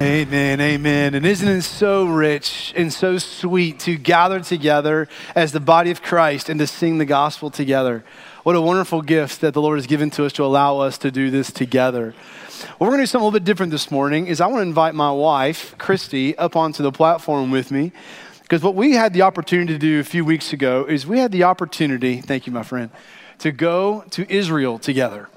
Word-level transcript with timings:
Amen, 0.00 0.60
amen. 0.60 1.14
And 1.16 1.26
isn't 1.26 1.48
it 1.48 1.62
so 1.62 2.06
rich 2.06 2.72
and 2.76 2.92
so 2.92 3.18
sweet 3.18 3.80
to 3.80 3.96
gather 3.96 4.38
together 4.38 5.08
as 5.34 5.50
the 5.50 5.58
body 5.58 5.90
of 5.90 6.02
Christ 6.02 6.48
and 6.48 6.60
to 6.60 6.68
sing 6.68 6.98
the 6.98 7.04
gospel 7.04 7.50
together? 7.50 8.04
What 8.44 8.54
a 8.54 8.60
wonderful 8.60 9.02
gift 9.02 9.40
that 9.40 9.54
the 9.54 9.60
Lord 9.60 9.76
has 9.76 9.88
given 9.88 10.10
to 10.10 10.24
us 10.24 10.32
to 10.34 10.44
allow 10.44 10.78
us 10.78 10.98
to 10.98 11.10
do 11.10 11.32
this 11.32 11.50
together. 11.50 12.14
What 12.78 12.86
we're 12.86 12.90
going 12.90 12.98
to 12.98 13.02
do 13.02 13.06
something 13.06 13.24
a 13.24 13.26
little 13.26 13.40
bit 13.40 13.44
different 13.44 13.72
this 13.72 13.90
morning 13.90 14.28
is 14.28 14.40
I 14.40 14.46
want 14.46 14.58
to 14.58 14.68
invite 14.68 14.94
my 14.94 15.10
wife, 15.10 15.76
Christy, 15.78 16.38
up 16.38 16.54
onto 16.54 16.84
the 16.84 16.92
platform 16.92 17.50
with 17.50 17.72
me. 17.72 17.90
Because 18.42 18.62
what 18.62 18.76
we 18.76 18.92
had 18.92 19.12
the 19.12 19.22
opportunity 19.22 19.72
to 19.72 19.78
do 19.80 19.98
a 19.98 20.04
few 20.04 20.24
weeks 20.24 20.52
ago 20.52 20.86
is 20.88 21.08
we 21.08 21.18
had 21.18 21.32
the 21.32 21.42
opportunity, 21.42 22.20
thank 22.20 22.46
you, 22.46 22.52
my 22.52 22.62
friend, 22.62 22.90
to 23.40 23.50
go 23.50 24.04
to 24.10 24.32
Israel 24.32 24.78
together 24.78 25.28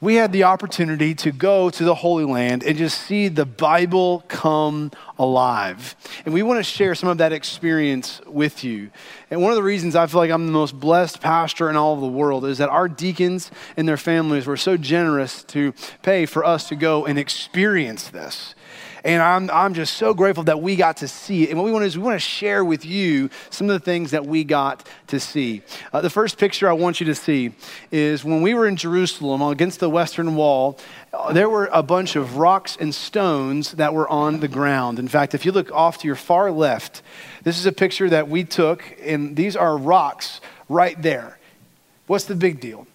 we 0.00 0.14
had 0.14 0.32
the 0.32 0.44
opportunity 0.44 1.14
to 1.16 1.32
go 1.32 1.70
to 1.70 1.84
the 1.84 1.94
Holy 1.94 2.24
Land 2.24 2.62
and 2.62 2.78
just 2.78 3.00
see 3.00 3.28
the 3.28 3.44
Bible 3.44 4.24
come 4.28 4.92
alive. 5.18 5.96
And 6.24 6.32
we 6.32 6.42
want 6.42 6.58
to 6.58 6.62
share 6.62 6.94
some 6.94 7.08
of 7.08 7.18
that 7.18 7.32
experience 7.32 8.20
with 8.26 8.62
you. 8.62 8.90
And 9.30 9.42
one 9.42 9.50
of 9.50 9.56
the 9.56 9.62
reasons 9.62 9.96
I 9.96 10.06
feel 10.06 10.20
like 10.20 10.30
I'm 10.30 10.46
the 10.46 10.52
most 10.52 10.78
blessed 10.78 11.20
pastor 11.20 11.68
in 11.68 11.76
all 11.76 11.94
of 11.94 12.00
the 12.00 12.06
world 12.06 12.44
is 12.44 12.58
that 12.58 12.68
our 12.68 12.88
deacons 12.88 13.50
and 13.76 13.88
their 13.88 13.96
families 13.96 14.46
were 14.46 14.56
so 14.56 14.76
generous 14.76 15.42
to 15.44 15.74
pay 16.02 16.26
for 16.26 16.44
us 16.44 16.68
to 16.68 16.76
go 16.76 17.04
and 17.04 17.18
experience 17.18 18.08
this. 18.08 18.54
And 19.04 19.22
I'm, 19.22 19.50
I'm 19.50 19.74
just 19.74 19.94
so 19.94 20.14
grateful 20.14 20.44
that 20.44 20.60
we 20.60 20.76
got 20.76 20.98
to 20.98 21.08
see 21.08 21.44
it. 21.44 21.50
And 21.50 21.58
what 21.58 21.64
we 21.64 21.72
want 21.72 21.82
to 21.82 21.86
is 21.86 21.96
we 21.96 22.04
want 22.04 22.16
to 22.16 22.26
share 22.26 22.64
with 22.64 22.84
you 22.84 23.30
some 23.50 23.68
of 23.70 23.72
the 23.72 23.84
things 23.84 24.10
that 24.10 24.26
we 24.26 24.44
got 24.44 24.86
to 25.08 25.20
see. 25.20 25.62
Uh, 25.92 26.00
the 26.00 26.10
first 26.10 26.38
picture 26.38 26.68
I 26.68 26.72
want 26.72 27.00
you 27.00 27.06
to 27.06 27.14
see 27.14 27.52
is 27.90 28.24
when 28.24 28.42
we 28.42 28.54
were 28.54 28.66
in 28.66 28.76
Jerusalem 28.76 29.42
against 29.42 29.80
the 29.80 29.90
Western 29.90 30.34
Wall, 30.34 30.78
uh, 31.12 31.32
there 31.32 31.48
were 31.48 31.68
a 31.72 31.82
bunch 31.82 32.16
of 32.16 32.36
rocks 32.36 32.76
and 32.78 32.94
stones 32.94 33.72
that 33.72 33.94
were 33.94 34.08
on 34.08 34.40
the 34.40 34.48
ground. 34.48 34.98
In 34.98 35.08
fact, 35.08 35.34
if 35.34 35.46
you 35.46 35.52
look 35.52 35.72
off 35.72 35.98
to 35.98 36.06
your 36.06 36.16
far 36.16 36.50
left, 36.50 37.02
this 37.44 37.58
is 37.58 37.66
a 37.66 37.72
picture 37.72 38.10
that 38.10 38.28
we 38.28 38.44
took, 38.44 38.84
and 39.02 39.36
these 39.36 39.56
are 39.56 39.76
rocks 39.76 40.40
right 40.68 41.00
there. 41.00 41.38
What's 42.06 42.24
the 42.24 42.34
big 42.34 42.60
deal? 42.60 42.86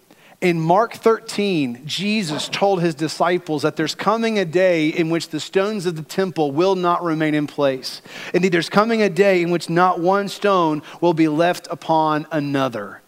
In 0.43 0.59
Mark 0.59 0.95
13, 0.95 1.83
Jesus 1.85 2.49
told 2.49 2.81
his 2.81 2.95
disciples 2.95 3.61
that 3.61 3.77
there's 3.77 3.95
coming 3.95 4.37
a 4.37 4.43
day 4.43 4.89
in 4.89 5.09
which 5.09 5.29
the 5.29 5.39
stones 5.39 5.85
of 5.85 5.95
the 5.95 6.01
temple 6.01 6.51
will 6.51 6.75
not 6.75 7.01
remain 7.01 7.33
in 7.33 7.47
place. 7.47 8.01
Indeed, 8.33 8.51
there's 8.51 8.67
coming 8.67 9.01
a 9.01 9.07
day 9.07 9.41
in 9.41 9.51
which 9.51 9.69
not 9.69 10.01
one 10.01 10.27
stone 10.27 10.81
will 10.99 11.13
be 11.13 11.29
left 11.29 11.69
upon 11.71 12.27
another. 12.29 13.01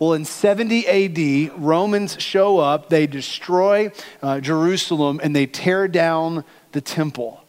Well, 0.00 0.14
in 0.14 0.24
70 0.24 0.88
AD, 0.88 1.62
Romans 1.62 2.20
show 2.20 2.58
up, 2.58 2.88
they 2.88 3.06
destroy 3.06 3.92
uh, 4.20 4.40
Jerusalem, 4.40 5.20
and 5.22 5.34
they 5.36 5.46
tear 5.46 5.86
down 5.86 6.42
the 6.72 6.80
temple. 6.80 7.44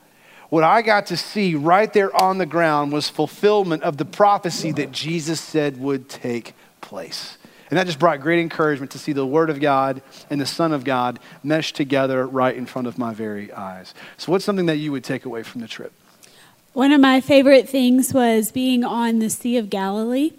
What 0.49 0.63
I 0.63 0.83
got 0.83 1.07
to 1.07 1.17
see 1.17 1.55
right 1.55 1.91
there 1.91 2.15
on 2.21 2.37
the 2.37 2.45
ground 2.45 2.91
was 2.91 3.09
fulfillment 3.09 3.81
of 3.81 3.97
the 3.97 4.05
prophecy 4.05 4.71
that 4.73 4.91
Jesus 4.91 5.41
said 5.41 5.81
would 5.81 6.09
take 6.09 6.53
place. 6.79 7.39
And 7.71 7.77
that 7.77 7.87
just 7.87 7.99
brought 7.99 8.19
great 8.19 8.39
encouragement 8.39 8.91
to 8.91 8.99
see 8.99 9.13
the 9.13 9.25
Word 9.25 9.49
of 9.49 9.61
God 9.61 10.01
and 10.29 10.41
the 10.41 10.45
Son 10.45 10.73
of 10.73 10.83
God 10.83 11.19
meshed 11.41 11.75
together 11.75 12.27
right 12.27 12.55
in 12.55 12.65
front 12.65 12.85
of 12.85 12.97
my 12.97 13.13
very 13.13 13.51
eyes. 13.53 13.93
So, 14.17 14.31
what's 14.31 14.43
something 14.43 14.65
that 14.65 14.75
you 14.75 14.91
would 14.91 15.05
take 15.05 15.23
away 15.23 15.41
from 15.41 15.61
the 15.61 15.69
trip? 15.69 15.93
One 16.73 16.91
of 16.91 16.99
my 16.99 17.21
favorite 17.21 17.69
things 17.69 18.13
was 18.13 18.51
being 18.51 18.83
on 18.83 19.19
the 19.19 19.29
Sea 19.29 19.57
of 19.57 19.69
Galilee. 19.69 20.31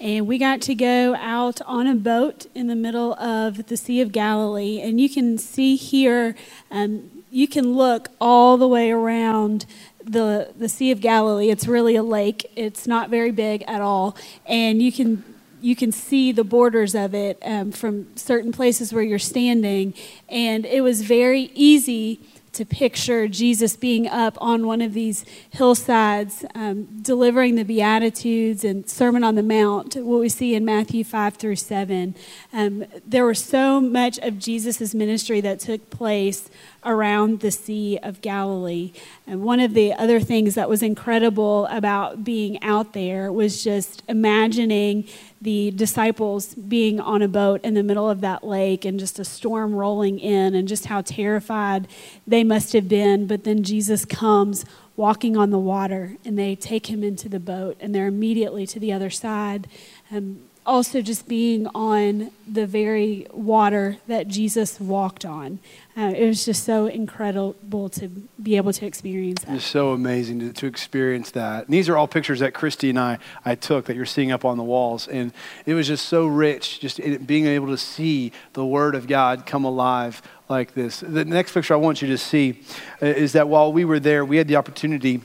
And 0.00 0.26
we 0.26 0.38
got 0.38 0.60
to 0.62 0.74
go 0.74 1.14
out 1.16 1.60
on 1.62 1.86
a 1.86 1.94
boat 1.94 2.46
in 2.54 2.66
the 2.66 2.74
middle 2.74 3.14
of 3.14 3.66
the 3.66 3.76
Sea 3.76 4.00
of 4.00 4.10
Galilee. 4.10 4.80
And 4.80 5.00
you 5.00 5.08
can 5.08 5.38
see 5.38 5.76
here, 5.76 6.34
um, 6.70 7.10
you 7.30 7.46
can 7.46 7.74
look 7.74 8.08
all 8.20 8.56
the 8.56 8.66
way 8.66 8.90
around 8.90 9.66
the, 10.02 10.52
the 10.56 10.68
Sea 10.68 10.90
of 10.90 11.00
Galilee. 11.00 11.50
It's 11.50 11.68
really 11.68 11.96
a 11.96 12.02
lake, 12.02 12.50
it's 12.56 12.86
not 12.86 13.10
very 13.10 13.30
big 13.30 13.62
at 13.68 13.80
all. 13.80 14.16
And 14.46 14.82
you 14.82 14.90
can 14.90 15.22
you 15.60 15.76
can 15.76 15.92
see 15.92 16.32
the 16.32 16.44
borders 16.44 16.94
of 16.94 17.14
it 17.14 17.38
um, 17.42 17.72
from 17.72 18.16
certain 18.16 18.52
places 18.52 18.92
where 18.92 19.02
you're 19.02 19.18
standing. 19.18 19.94
And 20.28 20.66
it 20.66 20.82
was 20.82 21.02
very 21.02 21.50
easy 21.54 22.20
to 22.52 22.64
picture 22.64 23.28
Jesus 23.28 23.76
being 23.76 24.08
up 24.08 24.36
on 24.40 24.66
one 24.66 24.80
of 24.80 24.92
these 24.92 25.24
hillsides, 25.50 26.44
um, 26.54 26.84
delivering 27.00 27.54
the 27.54 27.62
Beatitudes 27.62 28.64
and 28.64 28.88
Sermon 28.90 29.22
on 29.22 29.36
the 29.36 29.42
Mount, 29.42 29.94
what 29.94 30.20
we 30.20 30.28
see 30.28 30.54
in 30.54 30.64
Matthew 30.64 31.04
5 31.04 31.36
through 31.36 31.56
7. 31.56 32.14
Um, 32.52 32.84
there 33.06 33.24
was 33.24 33.42
so 33.42 33.80
much 33.80 34.18
of 34.18 34.38
Jesus' 34.38 34.94
ministry 34.94 35.40
that 35.40 35.60
took 35.60 35.90
place 35.90 36.50
around 36.84 37.40
the 37.40 37.50
Sea 37.50 37.98
of 38.02 38.20
Galilee. 38.20 38.92
And 39.26 39.42
one 39.42 39.60
of 39.60 39.74
the 39.74 39.92
other 39.92 40.18
things 40.18 40.56
that 40.56 40.68
was 40.68 40.82
incredible 40.82 41.66
about 41.66 42.24
being 42.24 42.60
out 42.62 42.94
there 42.94 43.30
was 43.32 43.62
just 43.62 44.02
imagining 44.08 45.06
the 45.40 45.70
disciples 45.70 46.54
being 46.54 47.00
on 47.00 47.22
a 47.22 47.28
boat 47.28 47.60
in 47.64 47.74
the 47.74 47.82
middle 47.82 48.10
of 48.10 48.20
that 48.20 48.44
lake 48.44 48.84
and 48.84 49.00
just 49.00 49.18
a 49.18 49.24
storm 49.24 49.74
rolling 49.74 50.18
in 50.18 50.54
and 50.54 50.68
just 50.68 50.86
how 50.86 51.00
terrified 51.00 51.88
they 52.26 52.44
must 52.44 52.74
have 52.74 52.88
been. 52.88 53.26
But 53.26 53.44
then 53.44 53.62
Jesus 53.62 54.04
comes 54.04 54.66
walking 54.96 55.38
on 55.38 55.50
the 55.50 55.58
water 55.58 56.16
and 56.26 56.38
they 56.38 56.54
take 56.54 56.90
him 56.90 57.02
into 57.02 57.28
the 57.28 57.40
boat 57.40 57.76
and 57.80 57.94
they're 57.94 58.06
immediately 58.06 58.66
to 58.66 58.78
the 58.78 58.92
other 58.92 59.08
side. 59.08 59.66
Um, 60.12 60.40
also, 60.66 61.00
just 61.00 61.26
being 61.26 61.66
on 61.68 62.30
the 62.46 62.66
very 62.66 63.26
water 63.32 63.96
that 64.06 64.28
Jesus 64.28 64.78
walked 64.78 65.24
on. 65.24 65.58
Uh, 65.96 66.12
it 66.16 66.26
was 66.26 66.44
just 66.44 66.64
so 66.64 66.86
incredible 66.86 67.88
to 67.88 68.08
be 68.42 68.56
able 68.56 68.72
to 68.72 68.86
experience 68.86 69.42
that. 69.44 69.56
It's 69.56 69.64
so 69.64 69.92
amazing 69.92 70.40
to, 70.40 70.52
to 70.52 70.66
experience 70.66 71.30
that. 71.32 71.64
And 71.64 71.74
these 71.74 71.88
are 71.88 71.96
all 71.96 72.06
pictures 72.06 72.40
that 72.40 72.54
Christy 72.54 72.90
and 72.90 72.98
I, 72.98 73.18
I 73.44 73.54
took 73.54 73.86
that 73.86 73.96
you're 73.96 74.06
seeing 74.06 74.32
up 74.32 74.44
on 74.44 74.58
the 74.58 74.62
walls. 74.62 75.08
And 75.08 75.32
it 75.66 75.74
was 75.74 75.86
just 75.86 76.06
so 76.06 76.26
rich, 76.26 76.80
just 76.80 77.00
being 77.26 77.46
able 77.46 77.68
to 77.68 77.78
see 77.78 78.32
the 78.52 78.64
Word 78.64 78.94
of 78.94 79.06
God 79.08 79.46
come 79.46 79.64
alive 79.64 80.22
like 80.48 80.74
this. 80.74 81.00
The 81.00 81.24
next 81.24 81.52
picture 81.52 81.74
I 81.74 81.78
want 81.78 82.02
you 82.02 82.08
to 82.08 82.18
see 82.18 82.60
uh, 83.02 83.06
is 83.06 83.32
that 83.32 83.48
while 83.48 83.72
we 83.72 83.84
were 83.84 84.00
there, 84.00 84.24
we 84.24 84.36
had 84.36 84.48
the 84.48 84.56
opportunity 84.56 85.20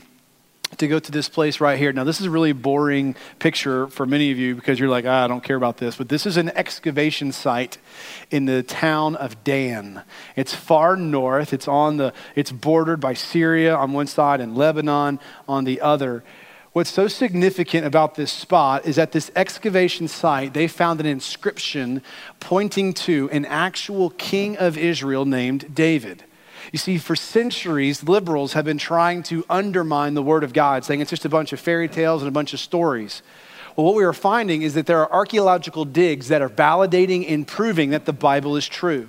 to 0.78 0.88
go 0.88 0.98
to 0.98 1.12
this 1.12 1.28
place 1.28 1.60
right 1.60 1.78
here. 1.78 1.92
Now, 1.92 2.04
this 2.04 2.20
is 2.20 2.26
a 2.26 2.30
really 2.30 2.52
boring 2.52 3.16
picture 3.38 3.88
for 3.88 4.06
many 4.06 4.30
of 4.30 4.38
you 4.38 4.54
because 4.54 4.78
you're 4.78 4.88
like, 4.88 5.04
ah, 5.06 5.24
I 5.24 5.28
don't 5.28 5.42
care 5.42 5.56
about 5.56 5.78
this. 5.78 5.96
But 5.96 6.08
this 6.08 6.26
is 6.26 6.36
an 6.36 6.50
excavation 6.50 7.32
site 7.32 7.78
in 8.30 8.46
the 8.46 8.62
town 8.62 9.16
of 9.16 9.42
Dan. 9.44 10.02
It's 10.36 10.54
far 10.54 10.96
north. 10.96 11.52
It's 11.52 11.68
on 11.68 11.96
the. 11.96 12.12
It's 12.34 12.52
bordered 12.52 13.00
by 13.00 13.14
Syria 13.14 13.74
on 13.74 13.92
one 13.92 14.06
side 14.06 14.40
and 14.40 14.56
Lebanon 14.56 15.20
on 15.48 15.64
the 15.64 15.80
other. 15.80 16.24
What's 16.76 16.92
so 16.92 17.08
significant 17.08 17.86
about 17.86 18.16
this 18.16 18.30
spot 18.30 18.84
is 18.84 18.98
at 18.98 19.12
this 19.12 19.30
excavation 19.34 20.08
site, 20.08 20.52
they 20.52 20.68
found 20.68 21.00
an 21.00 21.06
inscription 21.06 22.02
pointing 22.38 22.92
to 22.92 23.30
an 23.32 23.46
actual 23.46 24.10
king 24.10 24.58
of 24.58 24.76
Israel 24.76 25.24
named 25.24 25.74
David. 25.74 26.24
You 26.72 26.78
see, 26.78 26.98
for 26.98 27.16
centuries, 27.16 28.02
liberals 28.02 28.54
have 28.54 28.64
been 28.64 28.78
trying 28.78 29.22
to 29.24 29.44
undermine 29.48 30.14
the 30.14 30.22
Word 30.22 30.44
of 30.44 30.52
God, 30.52 30.84
saying 30.84 31.00
it's 31.00 31.10
just 31.10 31.24
a 31.24 31.28
bunch 31.28 31.52
of 31.52 31.60
fairy 31.60 31.88
tales 31.88 32.22
and 32.22 32.28
a 32.28 32.32
bunch 32.32 32.52
of 32.52 32.60
stories. 32.60 33.22
Well, 33.76 33.86
what 33.86 33.94
we 33.94 34.04
are 34.04 34.12
finding 34.12 34.62
is 34.62 34.74
that 34.74 34.86
there 34.86 35.00
are 35.00 35.12
archaeological 35.12 35.84
digs 35.84 36.28
that 36.28 36.42
are 36.42 36.48
validating 36.48 37.30
and 37.30 37.46
proving 37.46 37.90
that 37.90 38.06
the 38.06 38.12
Bible 38.12 38.56
is 38.56 38.66
true. 38.66 39.08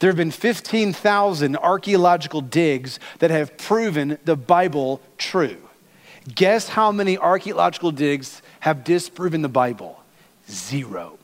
There 0.00 0.10
have 0.10 0.18
been 0.18 0.30
15,000 0.30 1.56
archaeological 1.56 2.42
digs 2.42 3.00
that 3.20 3.30
have 3.30 3.56
proven 3.56 4.18
the 4.24 4.36
Bible 4.36 5.00
true. 5.16 5.56
Guess 6.34 6.68
how 6.68 6.92
many 6.92 7.18
archaeological 7.18 7.90
digs 7.90 8.42
have 8.60 8.84
disproven 8.84 9.42
the 9.42 9.48
Bible? 9.48 10.02
Zero. 10.48 11.18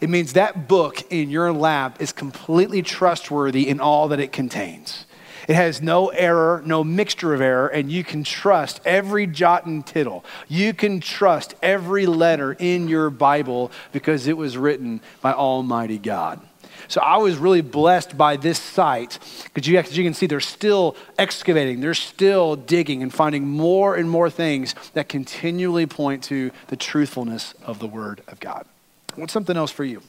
It 0.00 0.08
means 0.08 0.32
that 0.32 0.68
book 0.68 1.02
in 1.10 1.30
your 1.30 1.52
lab 1.52 2.00
is 2.00 2.12
completely 2.12 2.80
trustworthy 2.82 3.68
in 3.68 3.80
all 3.80 4.08
that 4.08 4.20
it 4.20 4.32
contains. 4.32 5.04
It 5.48 5.54
has 5.54 5.80
no 5.80 6.08
error, 6.08 6.62
no 6.64 6.84
mixture 6.84 7.34
of 7.34 7.40
error, 7.40 7.68
and 7.68 7.90
you 7.90 8.04
can 8.04 8.24
trust 8.24 8.80
every 8.84 9.26
jot 9.26 9.66
and 9.66 9.86
tittle. 9.86 10.24
You 10.48 10.74
can 10.74 11.00
trust 11.00 11.54
every 11.62 12.06
letter 12.06 12.52
in 12.58 12.88
your 12.88 13.10
Bible 13.10 13.70
because 13.92 14.26
it 14.26 14.36
was 14.36 14.56
written 14.56 15.00
by 15.20 15.32
Almighty 15.32 15.98
God. 15.98 16.40
So 16.88 17.00
I 17.00 17.18
was 17.18 17.36
really 17.36 17.60
blessed 17.60 18.16
by 18.18 18.36
this 18.36 18.58
site 18.58 19.18
because 19.44 19.68
you, 19.68 19.80
you, 19.90 20.04
can 20.04 20.14
see 20.14 20.26
they're 20.26 20.40
still 20.40 20.96
excavating, 21.18 21.80
they're 21.80 21.94
still 21.94 22.56
digging 22.56 23.02
and 23.02 23.14
finding 23.14 23.46
more 23.46 23.94
and 23.94 24.10
more 24.10 24.28
things 24.28 24.74
that 24.94 25.08
continually 25.08 25.86
point 25.86 26.24
to 26.24 26.50
the 26.66 26.76
truthfulness 26.76 27.54
of 27.62 27.78
the 27.78 27.86
Word 27.86 28.22
of 28.26 28.40
God. 28.40 28.66
What's 29.14 29.32
something 29.32 29.56
else 29.56 29.70
for 29.70 29.84
you? 29.84 30.02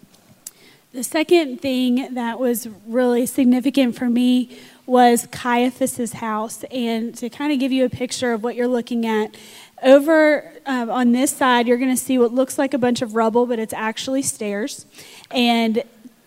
The 0.93 1.03
second 1.03 1.61
thing 1.61 2.15
that 2.15 2.39
was 2.39 2.67
really 2.85 3.25
significant 3.25 3.95
for 3.95 4.09
me 4.09 4.57
was 4.91 5.25
Caiaphas's 5.31 6.11
house. 6.13 6.65
And 6.69 7.15
to 7.15 7.29
kind 7.29 7.53
of 7.53 7.59
give 7.59 7.71
you 7.71 7.85
a 7.85 7.89
picture 7.89 8.33
of 8.33 8.43
what 8.43 8.55
you're 8.55 8.67
looking 8.67 9.05
at, 9.05 9.37
over 9.81 10.51
um, 10.65 10.89
on 10.89 11.13
this 11.13 11.31
side, 11.31 11.65
you're 11.65 11.77
going 11.77 11.95
to 11.95 12.01
see 12.01 12.19
what 12.19 12.33
looks 12.33 12.57
like 12.57 12.73
a 12.73 12.77
bunch 12.77 13.01
of 13.01 13.15
rubble, 13.15 13.45
but 13.45 13.57
it's 13.57 13.73
actually 13.73 14.21
stairs. 14.21 14.85
And 15.31 15.83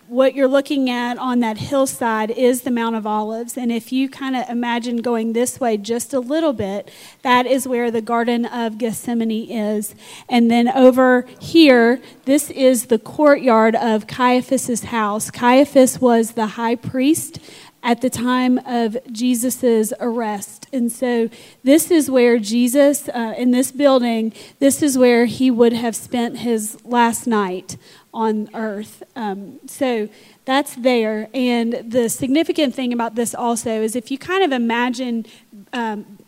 what 0.07 0.35
you're 0.35 0.49
looking 0.49 0.91
at 0.91 1.17
on 1.19 1.41
that 1.41 1.57
hillside 1.57 2.31
is 2.31 2.63
the 2.63 2.71
Mount 2.71 2.95
of 2.95 3.07
Olives. 3.07 3.57
And 3.57 3.73
if 3.73 3.91
you 3.91 4.09
kind 4.09 4.37
of 4.37 4.49
imagine 4.49 4.99
going 4.99 5.33
this 5.33 5.59
way 5.59 5.77
just 5.77 6.13
a 6.13 6.21
little 6.21 6.53
bit, 6.53 6.91
that 7.23 7.47
is 7.47 7.67
where 7.67 7.91
the 7.91 8.03
Garden 8.03 8.45
of 8.45 8.77
Gethsemane 8.77 9.51
is. 9.51 9.95
And 10.29 10.51
then 10.51 10.69
over 10.69 11.27
here, 11.41 12.03
this 12.27 12.51
is 12.51 12.87
the 12.87 12.99
courtyard 12.99 13.75
of 13.77 14.07
Caiaphas's 14.07 14.85
house. 14.85 15.31
Caiaphas 15.31 16.01
was 16.01 16.33
the 16.33 16.49
high 16.49 16.77
priest 16.77 17.39
at 17.85 18.01
the 18.01 18.09
time 18.09 18.59
of 18.67 18.97
Jesus' 19.13 19.93
arrest. 20.01 20.67
And 20.73 20.91
so, 20.91 21.29
this 21.63 21.91
is 21.91 22.11
where 22.11 22.39
Jesus, 22.39 23.09
uh, 23.11 23.35
in 23.37 23.51
this 23.51 23.71
building, 23.71 24.33
this 24.59 24.83
is 24.83 24.97
where 24.97 25.27
he 25.27 25.51
would 25.51 25.75
have 25.75 25.95
spent 25.95 26.39
his 26.39 26.83
last 26.85 27.27
night 27.27 27.77
on 28.13 28.49
earth. 28.55 29.03
Um, 29.15 29.61
so, 29.67 30.09
that's 30.47 30.75
there. 30.77 31.29
And 31.35 31.93
the 31.93 32.09
significant 32.09 32.75
thing 32.75 32.93
about 32.93 33.15
this 33.15 33.35
also 33.35 33.83
is 33.83 33.95
if 33.95 34.11
you 34.11 34.19
kind 34.19 34.43
of 34.43 34.51
imagine 34.51 35.27
um, 35.75 36.19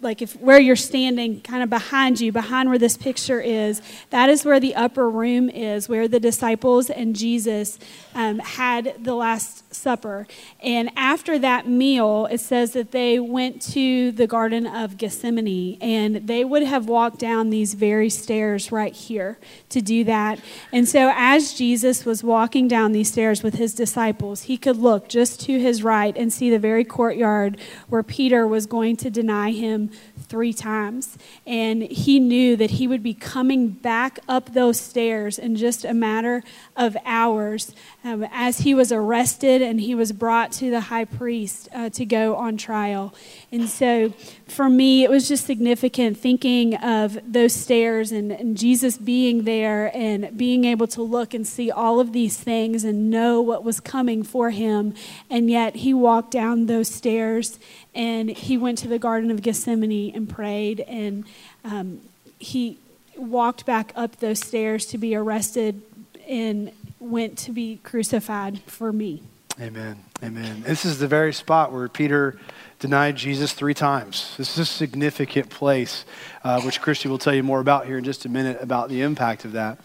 like 0.00 0.20
if 0.22 0.38
where 0.40 0.58
you're 0.58 0.76
standing 0.76 1.40
kind 1.40 1.62
of 1.62 1.70
behind 1.70 2.20
you 2.20 2.30
behind 2.30 2.68
where 2.68 2.78
this 2.78 2.96
picture 2.96 3.40
is 3.40 3.80
that 4.10 4.28
is 4.28 4.44
where 4.44 4.60
the 4.60 4.74
upper 4.74 5.08
room 5.08 5.48
is 5.48 5.88
where 5.88 6.06
the 6.06 6.20
disciples 6.20 6.90
and 6.90 7.16
jesus 7.16 7.78
um, 8.14 8.38
had 8.40 8.94
the 9.02 9.14
last 9.14 9.64
supper. 9.76 10.26
And 10.60 10.90
after 10.96 11.38
that 11.38 11.68
meal 11.68 12.26
it 12.30 12.40
says 12.40 12.72
that 12.72 12.92
they 12.92 13.18
went 13.18 13.62
to 13.72 14.12
the 14.12 14.26
garden 14.26 14.66
of 14.66 14.96
gethsemane 14.96 15.78
and 15.80 16.26
they 16.26 16.44
would 16.44 16.62
have 16.62 16.86
walked 16.86 17.18
down 17.18 17.50
these 17.50 17.74
very 17.74 18.10
stairs 18.10 18.72
right 18.72 18.94
here 18.94 19.38
to 19.68 19.80
do 19.80 20.04
that. 20.04 20.40
And 20.72 20.88
so 20.88 21.12
as 21.14 21.54
jesus 21.54 22.04
was 22.04 22.22
walking 22.22 22.68
down 22.68 22.92
these 22.92 23.10
stairs 23.10 23.42
with 23.42 23.54
his 23.54 23.74
disciples 23.74 24.42
he 24.42 24.56
could 24.56 24.76
look 24.76 25.08
just 25.08 25.40
to 25.40 25.58
his 25.58 25.82
right 25.82 26.16
and 26.16 26.32
see 26.32 26.50
the 26.50 26.58
very 26.58 26.84
courtyard 26.84 27.58
where 27.88 28.02
peter 28.02 28.46
was 28.46 28.66
going 28.66 28.96
to 28.96 29.10
deny 29.10 29.50
him 29.50 29.90
three 30.28 30.52
times. 30.52 31.16
And 31.46 31.82
he 31.82 32.18
knew 32.18 32.56
that 32.56 32.72
he 32.72 32.86
would 32.86 33.02
be 33.02 33.14
coming 33.14 33.68
back 33.68 34.18
up 34.28 34.52
those 34.52 34.80
stairs 34.80 35.38
in 35.38 35.56
just 35.56 35.84
a 35.84 35.94
matter 35.94 36.42
of 36.76 36.96
hours 37.04 37.74
um, 38.04 38.26
as 38.30 38.58
he 38.58 38.74
was 38.74 38.92
arrested 38.92 39.62
and 39.62 39.80
he 39.80 39.94
was 39.94 40.12
brought 40.12 40.52
to 40.52 40.70
the 40.70 40.82
high 40.82 41.04
priest 41.04 41.68
uh, 41.74 41.90
to 41.90 42.04
go 42.04 42.36
on 42.36 42.56
trial. 42.56 43.14
And 43.52 43.68
so 43.68 44.10
for 44.48 44.68
me, 44.68 45.04
it 45.04 45.10
was 45.10 45.28
just 45.28 45.46
significant 45.46 46.18
thinking 46.18 46.74
of 46.76 47.18
those 47.24 47.54
stairs 47.54 48.10
and, 48.10 48.32
and 48.32 48.56
Jesus 48.56 48.98
being 48.98 49.44
there 49.44 49.90
and 49.96 50.36
being 50.36 50.64
able 50.64 50.88
to 50.88 51.02
look 51.02 51.32
and 51.32 51.46
see 51.46 51.70
all 51.70 52.00
of 52.00 52.12
these 52.12 52.36
things 52.36 52.82
and 52.82 53.08
know 53.08 53.40
what 53.40 53.62
was 53.62 53.78
coming 53.78 54.24
for 54.24 54.50
him. 54.50 54.94
And 55.30 55.48
yet 55.48 55.76
he 55.76 55.94
walked 55.94 56.32
down 56.32 56.66
those 56.66 56.88
stairs 56.88 57.58
and 57.94 58.30
he 58.30 58.58
went 58.58 58.78
to 58.78 58.88
the 58.88 58.98
Garden 58.98 59.30
of 59.30 59.42
Gethsemane 59.42 60.14
and 60.14 60.28
prayed, 60.28 60.80
and 60.80 61.24
um, 61.64 62.02
he 62.38 62.78
walked 63.16 63.64
back 63.64 63.92
up 63.96 64.16
those 64.16 64.40
stairs 64.40 64.84
to 64.86 64.98
be 64.98 65.14
arrested 65.14 65.80
and 66.28 66.72
went 67.00 67.38
to 67.38 67.52
be 67.52 67.80
crucified 67.82 68.60
for 68.62 68.92
me. 68.92 69.22
Amen. 69.58 69.96
Amen. 70.22 70.62
This 70.66 70.84
is 70.84 70.98
the 70.98 71.08
very 71.08 71.32
spot 71.32 71.72
where 71.72 71.88
Peter 71.88 72.38
denied 72.78 73.16
Jesus 73.16 73.52
three 73.52 73.74
times. 73.74 74.34
This 74.36 74.52
is 74.54 74.58
a 74.58 74.64
significant 74.64 75.50
place, 75.50 76.04
uh, 76.44 76.60
which 76.62 76.80
Christy 76.80 77.08
will 77.08 77.18
tell 77.18 77.34
you 77.34 77.42
more 77.42 77.60
about 77.60 77.86
here 77.86 77.98
in 77.98 78.04
just 78.04 78.24
a 78.24 78.28
minute 78.28 78.58
about 78.60 78.88
the 78.88 79.02
impact 79.02 79.44
of 79.44 79.52
that. 79.52 79.78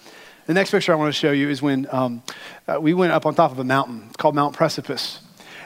The 0.47 0.53
next 0.53 0.71
picture 0.71 0.91
I 0.91 0.95
want 0.95 1.13
to 1.13 1.17
show 1.17 1.31
you 1.31 1.49
is 1.49 1.61
when 1.61 1.87
um, 1.91 2.23
uh, 2.67 2.79
we 2.81 2.93
went 2.93 3.13
up 3.13 3.25
on 3.25 3.35
top 3.35 3.51
of 3.51 3.59
a 3.59 3.63
mountain. 3.63 4.05
It's 4.07 4.17
called 4.17 4.35
Mount 4.35 4.55
Precipice. 4.55 5.19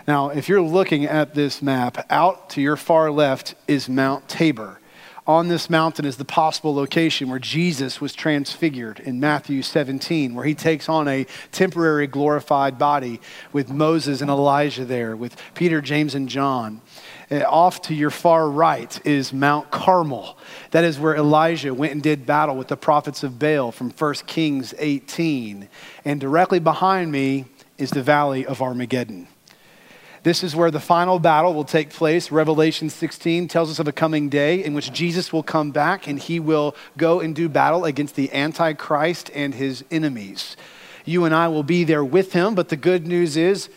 Now, 0.07 0.29
if 0.29 0.47
you're 0.47 0.61
looking 0.61 1.05
at 1.05 1.33
this 1.33 1.61
map, 1.61 2.05
out 2.11 2.51
to 2.51 2.61
your 2.61 2.75
far 2.75 3.09
left 3.09 3.55
is 3.67 3.89
Mount 3.89 4.27
Tabor. 4.27 4.79
On 5.27 5.47
this 5.47 5.71
mountain 5.71 6.05
is 6.05 6.17
the 6.17 6.25
possible 6.25 6.75
location 6.75 7.29
where 7.29 7.39
Jesus 7.39 7.99
was 7.99 8.13
transfigured 8.13 8.99
in 8.99 9.19
Matthew 9.19 9.63
17, 9.63 10.35
where 10.35 10.45
he 10.45 10.53
takes 10.53 10.87
on 10.87 11.07
a 11.07 11.25
temporary 11.51 12.05
glorified 12.05 12.77
body 12.77 13.19
with 13.51 13.71
Moses 13.71 14.21
and 14.21 14.29
Elijah 14.29 14.85
there, 14.85 15.15
with 15.15 15.35
Peter, 15.55 15.81
James, 15.81 16.13
and 16.13 16.29
John. 16.29 16.79
Uh, 17.31 17.37
off 17.47 17.81
to 17.81 17.95
your 17.95 18.11
far 18.11 18.47
right 18.47 19.03
is 19.05 19.33
Mount 19.33 19.71
Carmel. 19.71 20.37
That 20.71 20.83
is 20.83 20.99
where 20.99 21.15
Elijah 21.15 21.73
went 21.73 21.93
and 21.93 22.03
did 22.03 22.25
battle 22.25 22.55
with 22.55 22.67
the 22.67 22.77
prophets 22.77 23.23
of 23.23 23.39
Baal 23.39 23.71
from 23.71 23.89
1 23.89 24.13
Kings 24.27 24.75
18. 24.77 25.67
And 26.03 26.21
directly 26.21 26.59
behind 26.59 27.11
me 27.11 27.45
is 27.79 27.89
the 27.89 28.03
valley 28.03 28.45
of 28.45 28.61
Armageddon. 28.61 29.27
This 30.21 30.43
is 30.43 30.55
where 30.55 30.71
the 30.71 30.79
final 30.79 31.19
battle 31.19 31.53
will 31.53 31.65
take 31.65 31.89
place. 31.89 32.31
Revelation 32.31 32.89
16 32.89 33.47
tells 33.47 33.71
us 33.71 33.79
of 33.79 33.87
a 33.87 33.91
coming 33.91 34.29
day 34.29 34.63
in 34.63 34.73
which 34.73 34.91
Jesus 34.91 35.33
will 35.33 35.43
come 35.43 35.71
back 35.71 36.07
and 36.07 36.19
he 36.19 36.39
will 36.39 36.75
go 36.97 37.19
and 37.19 37.35
do 37.35 37.49
battle 37.49 37.85
against 37.85 38.15
the 38.15 38.31
Antichrist 38.33 39.31
and 39.33 39.55
his 39.55 39.83
enemies. 39.89 40.57
You 41.05 41.25
and 41.25 41.33
I 41.33 41.47
will 41.47 41.63
be 41.63 41.83
there 41.83 42.03
with 42.03 42.33
him, 42.33 42.55
but 42.55 42.69
the 42.69 42.75
good 42.75 43.07
news 43.07 43.37
is 43.37 43.69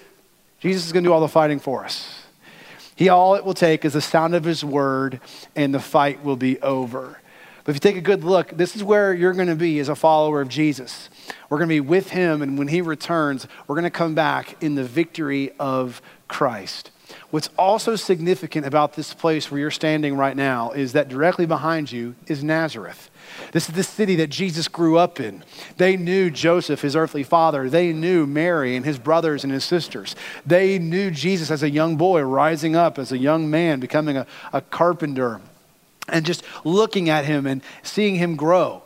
Jesus 0.60 0.86
is 0.86 0.92
going 0.92 1.04
to 1.04 1.08
do 1.08 1.12
all 1.12 1.20
the 1.20 1.28
fighting 1.28 1.58
for 1.58 1.84
us. 1.84 2.24
He, 2.98 3.08
all 3.08 3.36
it 3.36 3.44
will 3.44 3.54
take 3.54 3.84
is 3.84 3.92
the 3.92 4.00
sound 4.00 4.34
of 4.34 4.42
his 4.42 4.64
word, 4.64 5.20
and 5.54 5.72
the 5.72 5.78
fight 5.78 6.24
will 6.24 6.34
be 6.34 6.60
over. 6.60 7.20
But 7.62 7.70
if 7.70 7.76
you 7.76 7.80
take 7.80 7.96
a 7.96 8.00
good 8.00 8.24
look, 8.24 8.50
this 8.50 8.74
is 8.74 8.82
where 8.82 9.14
you're 9.14 9.34
going 9.34 9.46
to 9.46 9.54
be 9.54 9.78
as 9.78 9.88
a 9.88 9.94
follower 9.94 10.40
of 10.40 10.48
Jesus. 10.48 11.08
We're 11.48 11.58
going 11.58 11.68
to 11.68 11.74
be 11.76 11.80
with 11.80 12.10
him, 12.10 12.42
and 12.42 12.58
when 12.58 12.66
he 12.66 12.80
returns, 12.80 13.46
we're 13.68 13.76
going 13.76 13.84
to 13.84 13.90
come 13.90 14.16
back 14.16 14.60
in 14.60 14.74
the 14.74 14.82
victory 14.82 15.52
of 15.60 16.02
Christ. 16.26 16.90
What's 17.30 17.50
also 17.56 17.94
significant 17.94 18.66
about 18.66 18.94
this 18.94 19.14
place 19.14 19.48
where 19.48 19.60
you're 19.60 19.70
standing 19.70 20.16
right 20.16 20.36
now 20.36 20.72
is 20.72 20.92
that 20.94 21.08
directly 21.08 21.46
behind 21.46 21.92
you 21.92 22.16
is 22.26 22.42
Nazareth. 22.42 23.12
This 23.52 23.68
is 23.68 23.74
the 23.74 23.82
city 23.82 24.16
that 24.16 24.28
Jesus 24.28 24.68
grew 24.68 24.98
up 24.98 25.20
in. 25.20 25.44
They 25.76 25.96
knew 25.96 26.30
Joseph, 26.30 26.82
his 26.82 26.96
earthly 26.96 27.22
father. 27.22 27.68
They 27.68 27.92
knew 27.92 28.26
Mary 28.26 28.76
and 28.76 28.84
his 28.84 28.98
brothers 28.98 29.44
and 29.44 29.52
his 29.52 29.64
sisters. 29.64 30.14
They 30.44 30.78
knew 30.78 31.10
Jesus 31.10 31.50
as 31.50 31.62
a 31.62 31.70
young 31.70 31.96
boy, 31.96 32.22
rising 32.22 32.76
up 32.76 32.98
as 32.98 33.12
a 33.12 33.18
young 33.18 33.50
man, 33.50 33.80
becoming 33.80 34.16
a, 34.16 34.26
a 34.52 34.60
carpenter, 34.60 35.40
and 36.08 36.24
just 36.24 36.42
looking 36.64 37.08
at 37.08 37.24
him 37.24 37.46
and 37.46 37.62
seeing 37.82 38.16
him 38.16 38.36
grow. 38.36 38.82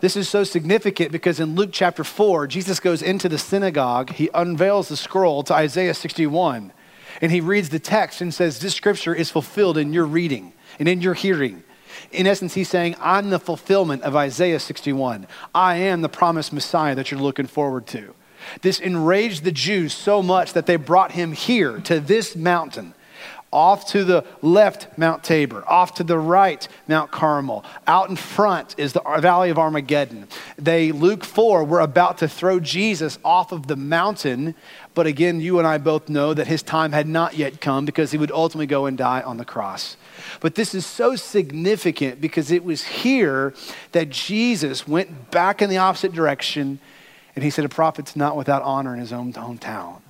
This 0.00 0.16
is 0.16 0.28
so 0.28 0.44
significant 0.44 1.10
because 1.10 1.40
in 1.40 1.56
Luke 1.56 1.70
chapter 1.72 2.04
4, 2.04 2.46
Jesus 2.46 2.78
goes 2.78 3.02
into 3.02 3.28
the 3.28 3.38
synagogue, 3.38 4.12
he 4.12 4.30
unveils 4.32 4.88
the 4.88 4.96
scroll 4.96 5.42
to 5.44 5.54
Isaiah 5.54 5.94
61 5.94 6.72
and 7.20 7.32
he 7.32 7.40
reads 7.40 7.70
the 7.70 7.78
text 7.78 8.20
and 8.20 8.32
says, 8.32 8.60
This 8.60 8.74
scripture 8.74 9.14
is 9.14 9.30
fulfilled 9.30 9.76
in 9.76 9.92
your 9.92 10.04
reading 10.04 10.52
and 10.78 10.88
in 10.88 11.00
your 11.00 11.14
hearing. 11.14 11.64
In 12.12 12.26
essence, 12.26 12.54
he's 12.54 12.68
saying, 12.68 12.96
I'm 13.00 13.30
the 13.30 13.38
fulfillment 13.38 14.02
of 14.02 14.16
Isaiah 14.16 14.60
61. 14.60 15.26
I 15.54 15.76
am 15.76 16.00
the 16.00 16.08
promised 16.08 16.52
Messiah 16.52 16.94
that 16.94 17.10
you're 17.10 17.20
looking 17.20 17.46
forward 17.46 17.86
to. 17.88 18.14
This 18.62 18.80
enraged 18.80 19.44
the 19.44 19.52
Jews 19.52 19.92
so 19.92 20.22
much 20.22 20.52
that 20.52 20.66
they 20.66 20.76
brought 20.76 21.12
him 21.12 21.32
here 21.32 21.78
to 21.80 22.00
this 22.00 22.36
mountain 22.36 22.94
off 23.52 23.86
to 23.86 24.04
the 24.04 24.24
left, 24.42 24.98
Mount 24.98 25.24
Tabor. 25.24 25.64
Off 25.66 25.94
to 25.94 26.04
the 26.04 26.18
right, 26.18 26.66
Mount 26.86 27.10
Carmel. 27.10 27.64
Out 27.86 28.10
in 28.10 28.16
front 28.16 28.74
is 28.78 28.92
the 28.92 29.02
Valley 29.20 29.50
of 29.50 29.58
Armageddon. 29.58 30.28
They, 30.58 30.92
Luke 30.92 31.24
4, 31.24 31.64
were 31.64 31.80
about 31.80 32.18
to 32.18 32.28
throw 32.28 32.60
Jesus 32.60 33.18
off 33.24 33.52
of 33.52 33.66
the 33.66 33.76
mountain. 33.76 34.54
But 34.94 35.06
again, 35.06 35.40
you 35.40 35.58
and 35.58 35.66
I 35.66 35.78
both 35.78 36.08
know 36.08 36.34
that 36.34 36.46
his 36.46 36.62
time 36.62 36.92
had 36.92 37.08
not 37.08 37.38
yet 37.38 37.60
come 37.60 37.86
because 37.86 38.10
he 38.10 38.18
would 38.18 38.30
ultimately 38.30 38.66
go 38.66 38.86
and 38.86 38.98
die 38.98 39.22
on 39.22 39.38
the 39.38 39.44
cross. 39.44 39.96
But 40.40 40.54
this 40.54 40.74
is 40.74 40.86
so 40.86 41.16
significant 41.16 42.20
because 42.20 42.50
it 42.50 42.64
was 42.64 42.84
here 42.84 43.54
that 43.92 44.10
Jesus 44.10 44.86
went 44.86 45.30
back 45.30 45.62
in 45.62 45.70
the 45.70 45.78
opposite 45.78 46.12
direction 46.12 46.78
and 47.34 47.44
he 47.44 47.50
said, 47.50 47.64
A 47.64 47.68
prophet's 47.68 48.16
not 48.16 48.36
without 48.36 48.62
honor 48.62 48.94
in 48.94 49.00
his 49.00 49.12
own 49.12 49.32
hometown. 49.32 50.00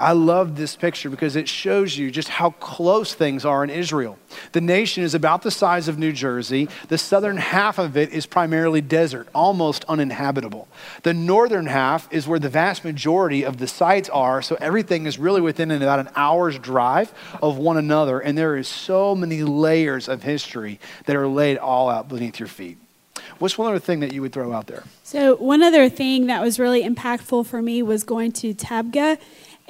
I 0.00 0.12
love 0.12 0.56
this 0.56 0.76
picture 0.76 1.10
because 1.10 1.36
it 1.36 1.46
shows 1.46 1.98
you 1.98 2.10
just 2.10 2.28
how 2.28 2.52
close 2.52 3.12
things 3.12 3.44
are 3.44 3.62
in 3.62 3.68
Israel. 3.68 4.18
The 4.52 4.62
nation 4.62 5.04
is 5.04 5.14
about 5.14 5.42
the 5.42 5.50
size 5.50 5.88
of 5.88 5.98
New 5.98 6.12
Jersey. 6.12 6.70
The 6.88 6.96
southern 6.96 7.36
half 7.36 7.78
of 7.78 7.98
it 7.98 8.10
is 8.10 8.24
primarily 8.24 8.80
desert, 8.80 9.28
almost 9.34 9.84
uninhabitable. 9.84 10.68
The 11.02 11.12
northern 11.12 11.66
half 11.66 12.10
is 12.10 12.26
where 12.26 12.38
the 12.38 12.48
vast 12.48 12.82
majority 12.82 13.44
of 13.44 13.58
the 13.58 13.68
sites 13.68 14.08
are, 14.08 14.40
so 14.40 14.56
everything 14.58 15.04
is 15.04 15.18
really 15.18 15.42
within 15.42 15.70
about 15.70 15.98
an 15.98 16.08
hour's 16.16 16.58
drive 16.58 17.12
of 17.42 17.58
one 17.58 17.76
another, 17.76 18.20
and 18.20 18.38
there 18.38 18.56
is 18.56 18.68
so 18.68 19.14
many 19.14 19.42
layers 19.42 20.08
of 20.08 20.22
history 20.22 20.80
that 21.04 21.14
are 21.14 21.28
laid 21.28 21.58
all 21.58 21.90
out 21.90 22.08
beneath 22.08 22.40
your 22.40 22.48
feet. 22.48 22.78
What's 23.38 23.56
one 23.56 23.68
other 23.68 23.78
thing 23.78 24.00
that 24.00 24.12
you 24.12 24.22
would 24.22 24.32
throw 24.32 24.52
out 24.52 24.66
there? 24.66 24.84
So, 25.02 25.36
one 25.36 25.62
other 25.62 25.88
thing 25.88 26.26
that 26.26 26.42
was 26.42 26.58
really 26.58 26.82
impactful 26.82 27.46
for 27.46 27.62
me 27.62 27.82
was 27.82 28.04
going 28.04 28.32
to 28.32 28.54
Tabgha 28.54 29.18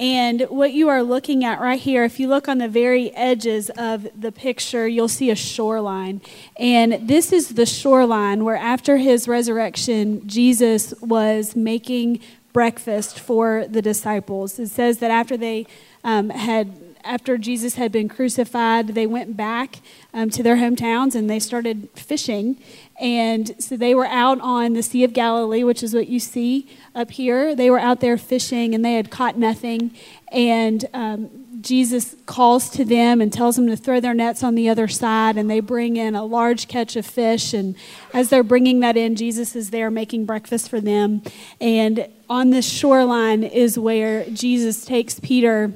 and 0.01 0.41
what 0.49 0.73
you 0.73 0.89
are 0.89 1.03
looking 1.03 1.45
at 1.45 1.61
right 1.61 1.79
here, 1.79 2.05
if 2.05 2.19
you 2.19 2.27
look 2.27 2.49
on 2.49 2.57
the 2.57 2.69
very 2.69 3.15
edges 3.15 3.69
of 3.77 4.09
the 4.19 4.33
picture, 4.33 4.89
you'll 4.89 5.09
see 5.09 5.29
a 5.31 5.37
shoreline. 5.37 6.23
And 6.57 7.07
this 7.07 7.35
is 7.35 7.51
the 7.51 7.67
shoreline 7.67 8.43
where, 8.47 8.57
after 8.57 8.97
his 8.97 9.29
resurrection, 9.29 10.27
Jesus 10.27 10.95
was 11.03 11.55
making 11.55 12.21
breakfast 12.55 13.21
for 13.21 13.67
the 13.69 13.83
disciples. 13.83 14.59
It 14.59 14.69
says 14.69 14.99
that 14.99 15.11
after 15.11 15.37
they 15.37 15.67
um, 16.03 16.31
had 16.31 16.90
after 17.05 17.39
Jesus 17.39 17.75
had 17.75 17.93
been 17.93 18.09
crucified, 18.09 18.89
they 18.89 19.07
went 19.07 19.37
back 19.37 19.81
um, 20.13 20.31
to 20.31 20.43
their 20.43 20.57
hometowns 20.57 21.15
and 21.15 21.29
they 21.29 21.39
started 21.39 21.89
fishing. 21.95 22.57
And 23.01 23.55
so 23.63 23.77
they 23.77 23.95
were 23.95 24.07
out 24.07 24.41
on 24.41 24.75
the 24.75 24.83
Sea 24.83 25.05
of 25.05 25.13
Galilee, 25.13 25.65
which 25.65 25.83
is 25.83 25.95
what 25.95 26.09
you 26.09 26.21
see 26.21 26.69
up 26.95 27.11
here. 27.13 27.55
They 27.55 27.71
were 27.71 27.79
out 27.79 28.01
there 28.01 28.17
fishing 28.17 28.75
and 28.75 28.85
they 28.85 28.95
had 28.95 29.11
caught 29.11 29.39
nothing. 29.39 29.93
And 30.33 30.85
um, 30.93 31.41
Jesus 31.61 32.17
calls 32.27 32.71
to 32.71 32.85
them 32.85 33.21
and 33.21 33.33
tells 33.33 33.57
them 33.57 33.67
to 33.67 33.77
throw 33.77 34.01
their 34.01 34.15
nets 34.15 34.43
on 34.43 34.55
the 34.55 34.69
other 34.69 34.89
side, 34.89 35.37
and 35.37 35.51
they 35.51 35.61
bring 35.61 35.97
in 35.97 36.15
a 36.15 36.25
large 36.25 36.69
catch 36.69 36.97
of 36.97 37.05
fish. 37.05 37.53
And 37.53 37.75
as 38.15 38.31
they're 38.31 38.43
bringing 38.43 38.81
that 38.81 38.97
in, 38.97 39.17
Jesus 39.17 39.55
is 39.57 39.71
there 39.71 39.91
making 39.91 40.25
breakfast 40.25 40.71
for 40.71 40.81
them. 40.81 41.23
And 41.61 42.09
on 42.29 42.51
this 42.51 42.69
shoreline 42.69 43.43
is 43.43 43.79
where 43.79 44.25
Jesus 44.31 44.85
takes 44.85 45.21
Peter 45.21 45.73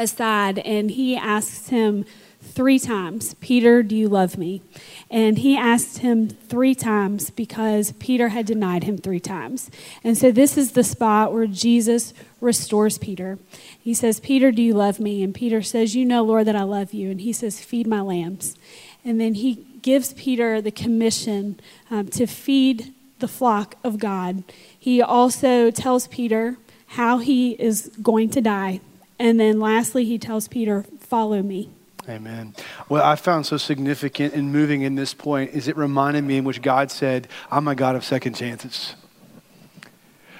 aside 0.00 0.58
and 0.60 0.90
he 0.90 1.16
asks 1.16 1.68
him 1.68 2.04
three 2.42 2.78
times, 2.78 3.34
Peter, 3.34 3.82
do 3.82 3.94
you 3.94 4.08
love 4.08 4.38
me? 4.38 4.62
And 5.10 5.38
he 5.38 5.56
asked 5.56 5.98
him 5.98 6.28
three 6.28 6.74
times 6.74 7.30
because 7.30 7.92
Peter 7.92 8.28
had 8.28 8.46
denied 8.46 8.84
him 8.84 8.96
three 8.96 9.20
times. 9.20 9.70
And 10.02 10.16
so 10.16 10.32
this 10.32 10.56
is 10.56 10.72
the 10.72 10.82
spot 10.82 11.32
where 11.32 11.46
Jesus 11.46 12.14
restores 12.40 12.98
Peter. 12.98 13.38
He 13.78 13.94
says, 13.94 14.20
Peter, 14.20 14.50
do 14.50 14.62
you 14.62 14.74
love 14.74 15.00
me? 15.00 15.22
And 15.22 15.34
Peter 15.34 15.62
says, 15.62 15.94
You 15.94 16.04
know, 16.04 16.24
Lord, 16.24 16.46
that 16.46 16.56
I 16.56 16.62
love 16.62 16.94
you. 16.94 17.10
And 17.10 17.20
he 17.20 17.32
says, 17.32 17.60
Feed 17.60 17.86
my 17.86 18.00
lambs. 18.00 18.56
And 19.04 19.20
then 19.20 19.34
he 19.34 19.66
gives 19.82 20.12
Peter 20.14 20.60
the 20.60 20.70
commission 20.70 21.60
um, 21.90 22.08
to 22.08 22.26
feed 22.26 22.92
the 23.18 23.28
flock 23.28 23.76
of 23.84 23.98
God. 23.98 24.44
He 24.78 25.00
also 25.00 25.70
tells 25.70 26.06
Peter 26.06 26.56
how 26.88 27.18
he 27.18 27.52
is 27.52 27.90
going 28.02 28.30
to 28.30 28.40
die. 28.40 28.80
And 29.20 29.38
then 29.38 29.60
lastly, 29.60 30.06
he 30.06 30.18
tells 30.18 30.48
Peter, 30.48 30.86
Follow 30.98 31.42
me. 31.42 31.68
Amen. 32.08 32.54
What 32.88 33.02
I 33.02 33.14
found 33.16 33.44
so 33.44 33.58
significant 33.58 34.32
in 34.32 34.50
moving 34.50 34.80
in 34.80 34.94
this 34.94 35.12
point 35.12 35.50
is 35.52 35.68
it 35.68 35.76
reminded 35.76 36.24
me 36.24 36.38
in 36.38 36.44
which 36.44 36.62
God 36.62 36.90
said, 36.90 37.28
I'm 37.50 37.68
a 37.68 37.74
God 37.74 37.94
of 37.94 38.02
second 38.02 38.34
chances. 38.34 38.94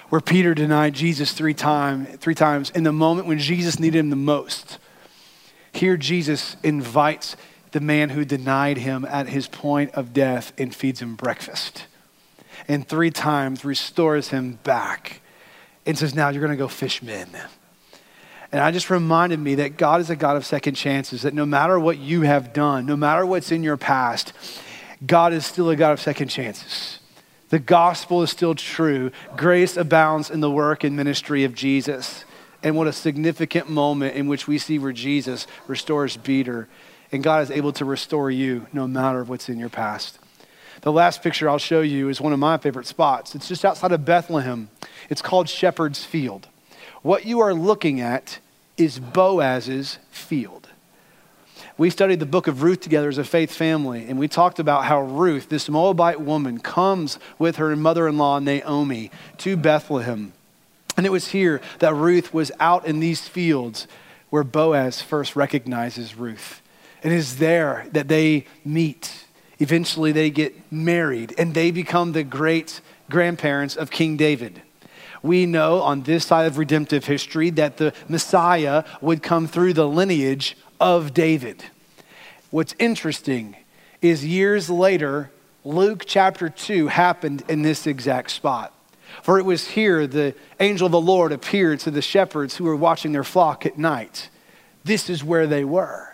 Where 0.09 0.23
Peter 0.23 0.55
denied 0.55 0.95
Jesus 0.95 1.33
three, 1.33 1.53
time, 1.53 2.07
three 2.07 2.35
times 2.35 2.71
in 2.71 2.83
the 2.83 2.93
moment 2.93 3.29
when 3.29 3.39
Jesus 3.39 3.79
needed 3.79 3.99
him 3.99 4.09
the 4.09 4.17
most. 4.17 4.79
Here, 5.73 5.99
Jesus 5.99 6.57
invites 6.63 7.37
the 7.73 7.81
man 7.81 8.09
who 8.09 8.25
denied 8.25 8.79
him 8.79 9.05
at 9.05 9.29
his 9.29 9.47
point 9.47 9.93
of 9.93 10.15
death 10.15 10.55
and 10.57 10.75
feeds 10.75 11.03
him 11.03 11.17
breakfast. 11.17 11.85
And 12.67 12.89
three 12.89 13.11
times 13.11 13.63
restores 13.63 14.29
him 14.29 14.59
back 14.65 15.21
and 15.85 15.99
says, 15.99 16.15
Now 16.15 16.31
you're 16.31 16.41
going 16.41 16.51
to 16.51 16.57
go 16.57 16.67
fish 16.67 17.03
men. 17.03 17.29
And 18.53 18.61
I 18.61 18.71
just 18.71 18.91
reminded 18.91 19.39
me 19.39 19.57
that 19.57 19.77
God 19.77 20.01
is 20.01 20.11
a 20.11 20.17
God 20.17 20.37
of 20.37 20.45
second 20.45 20.75
chances, 20.75 21.23
that 21.23 21.35
no 21.35 21.47
matter 21.47 21.79
what 21.79 21.99
you 21.99 22.23
have 22.23 22.53
done, 22.53 22.85
no 22.85 22.97
matter 22.97 23.25
what's 23.25 23.53
in 23.53 23.63
your 23.63 23.77
past, 23.77 24.33
God 25.07 25.33
is 25.33 25.47
still 25.47 25.71
a 25.71 25.77
God 25.77 25.93
of 25.93 26.01
second 26.01 26.29
chances. 26.29 26.99
The 27.51 27.59
gospel 27.59 28.23
is 28.23 28.31
still 28.31 28.55
true. 28.55 29.11
Grace 29.37 29.77
abounds 29.77 30.31
in 30.31 30.41
the 30.41 30.51
work 30.51 30.85
and 30.85 30.97
ministry 30.97 31.45
of 31.45 31.55
Jesus. 31.55 32.25
And 32.63 32.77
what 32.77 32.87
a 32.87 32.93
significant 32.93 33.69
moment 33.69 34.15
in 34.15 34.29
which 34.29 34.47
we 34.47 34.59
see 34.59 34.79
where 34.79 34.93
Jesus 34.93 35.47
restores 35.67 36.17
Peter. 36.17 36.69
And 37.13 37.23
God 37.23 37.43
is 37.43 37.51
able 37.51 37.73
to 37.75 37.85
restore 37.85 38.31
you 38.31 38.67
no 38.73 38.87
matter 38.87 39.25
what's 39.25 39.49
in 39.49 39.59
your 39.59 39.69
past. 39.69 40.19
The 40.83 40.93
last 40.93 41.23
picture 41.23 41.49
I'll 41.49 41.59
show 41.59 41.81
you 41.81 42.09
is 42.09 42.21
one 42.21 42.33
of 42.33 42.39
my 42.39 42.57
favorite 42.57 42.87
spots. 42.87 43.35
It's 43.35 43.49
just 43.49 43.65
outside 43.65 43.93
of 43.93 44.05
Bethlehem. 44.05 44.71
It's 45.09 45.23
called 45.23 45.49
Shepherd's 45.49 46.05
Field. 46.05 46.49
What 47.03 47.25
you 47.25 47.41
are 47.41 47.55
looking 47.55 48.01
at 48.01 48.41
is 48.77 48.99
Boaz's 48.99 49.99
field. 50.11 50.69
We 51.79 51.89
studied 51.89 52.21
the 52.21 52.27
book 52.27 52.47
of 52.47 52.63
Ruth 52.63 52.81
together 52.81 53.09
as 53.09 53.17
a 53.17 53.25
faith 53.25 53.55
family, 53.55 54.05
and 54.07 54.19
we 54.19 54.29
talked 54.29 54.59
about 54.59 54.85
how 54.85 55.01
Ruth, 55.01 55.49
this 55.49 55.71
Moabite 55.71 56.21
woman, 56.21 56.59
comes 56.59 57.19
with 57.39 57.57
her 57.57 57.75
mother 57.75 58.07
in 58.07 58.19
law, 58.19 58.39
Naomi, 58.39 59.11
to 59.39 59.57
Bethlehem. 59.57 60.35
And 60.99 61.07
it 61.07 61.11
was 61.11 61.29
here 61.29 61.63
that 61.79 61.95
Ruth 61.95 62.35
was 62.35 62.53
out 62.61 62.85
in 62.87 63.01
these 63.01 63.27
fields 63.27 63.87
where 64.29 64.45
Boaz 64.45 65.01
first 65.01 65.37
recognizes 65.37 66.17
Ruth. 66.17 66.61
And 67.03 67.15
it 67.15 67.17
is 67.17 67.39
there 67.39 67.87
that 67.93 68.09
they 68.09 68.45
meet. 68.63 69.25
Eventually, 69.59 70.13
they 70.13 70.29
get 70.29 70.71
married, 70.71 71.35
and 71.39 71.55
they 71.55 71.71
become 71.71 72.13
the 72.13 72.25
great 72.25 72.83
grandparents 73.09 73.75
of 73.75 73.91
King 73.91 74.19
David 74.19 74.61
we 75.23 75.47
know 75.47 75.81
on 75.83 76.03
this 76.03 76.27
side 76.27 76.47
of 76.47 76.59
redemptive 76.59 77.05
history 77.05 77.51
that 77.51 77.77
the 77.77 77.93
Messiah 78.09 78.85
would 79.01 79.23
come 79.23 79.47
through 79.47 79.75
the 79.75 79.89
lineage 79.89 80.57
of 80.81 81.13
David. 81.15 81.65
What's 82.51 82.75
interesting 82.79 83.57
is 84.03 84.25
years 84.25 84.71
later, 84.71 85.31
Luke 85.65 86.05
chapter 86.07 86.49
2 86.49 86.89
happened 86.89 87.43
in 87.49 87.63
this 87.63 87.87
exact 87.87 88.31
spot. 88.31 88.73
For 89.23 89.39
it 89.39 89.45
was 89.45 89.69
here 89.69 90.07
the 90.07 90.35
angel 90.59 90.87
of 90.87 90.93
the 90.93 91.01
Lord 91.01 91.33
appeared 91.33 91.81
to 91.81 91.91
the 91.91 92.03
shepherds 92.03 92.57
who 92.57 92.65
were 92.65 92.77
watching 92.77 93.13
their 93.13 93.25
flock 93.25 93.67
at 93.67 93.77
night. 93.77 94.31
This 94.85 95.11
is 95.11 95.23
where 95.23 95.47
they 95.47 95.65
were. 95.65 96.11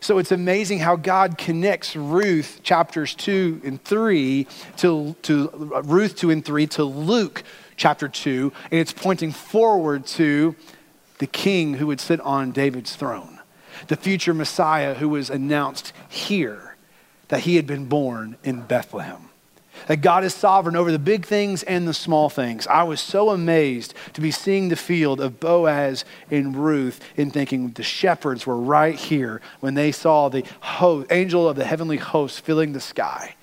So 0.00 0.18
it's 0.18 0.32
amazing 0.32 0.78
how 0.78 0.96
God 0.96 1.36
connects 1.36 1.96
Ruth 1.96 2.60
chapters 2.62 3.14
2 3.16 3.62
and 3.64 3.82
3 3.82 4.46
to, 4.78 5.16
to 5.22 5.82
Ruth 5.84 6.16
2 6.16 6.30
and 6.30 6.44
3 6.44 6.66
to 6.68 6.84
Luke 6.84 7.42
chapter 7.80 8.08
2, 8.08 8.52
and 8.70 8.78
it's 8.78 8.92
pointing 8.92 9.32
forward 9.32 10.04
to 10.04 10.54
the 11.18 11.26
king 11.26 11.74
who 11.74 11.86
would 11.86 11.98
sit 11.98 12.20
on 12.20 12.52
David's 12.52 12.94
throne, 12.94 13.40
the 13.88 13.96
future 13.96 14.34
Messiah 14.34 14.92
who 14.92 15.08
was 15.08 15.30
announced 15.30 15.94
here, 16.06 16.76
that 17.28 17.40
he 17.40 17.56
had 17.56 17.66
been 17.66 17.86
born 17.86 18.36
in 18.44 18.60
Bethlehem. 18.60 19.30
That 19.86 20.02
God 20.02 20.24
is 20.24 20.34
sovereign 20.34 20.76
over 20.76 20.92
the 20.92 20.98
big 20.98 21.24
things 21.24 21.62
and 21.62 21.88
the 21.88 21.94
small 21.94 22.28
things. 22.28 22.66
I 22.66 22.82
was 22.82 23.00
so 23.00 23.30
amazed 23.30 23.94
to 24.12 24.20
be 24.20 24.30
seeing 24.30 24.68
the 24.68 24.76
field 24.76 25.18
of 25.18 25.40
Boaz 25.40 26.04
and 26.30 26.54
Ruth 26.54 27.00
and 27.16 27.32
thinking 27.32 27.70
the 27.70 27.82
shepherds 27.82 28.46
were 28.46 28.58
right 28.58 28.94
here 28.94 29.40
when 29.60 29.72
they 29.72 29.90
saw 29.90 30.28
the 30.28 30.44
host, 30.60 31.10
angel 31.10 31.48
of 31.48 31.56
the 31.56 31.64
heavenly 31.64 31.96
host 31.96 32.42
filling 32.42 32.74
the 32.74 32.80
sky. 32.80 33.36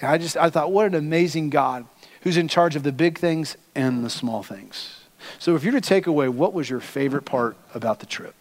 And 0.00 0.12
I 0.12 0.18
just 0.18 0.36
I 0.36 0.48
thought, 0.48 0.70
what 0.70 0.86
an 0.86 0.94
amazing 0.94 1.50
God 1.50 1.86
who's 2.22 2.36
in 2.36 2.48
charge 2.48 2.76
of 2.76 2.82
the 2.82 2.92
big 2.92 3.18
things 3.18 3.56
and 3.74 4.04
the 4.04 4.10
small 4.10 4.42
things. 4.42 5.00
So, 5.38 5.56
if 5.56 5.64
you're 5.64 5.72
to 5.72 5.80
take 5.80 6.06
away, 6.06 6.28
what 6.28 6.52
was 6.52 6.70
your 6.70 6.80
favorite 6.80 7.24
part 7.24 7.56
about 7.74 8.00
the 8.00 8.06
trip? 8.06 8.34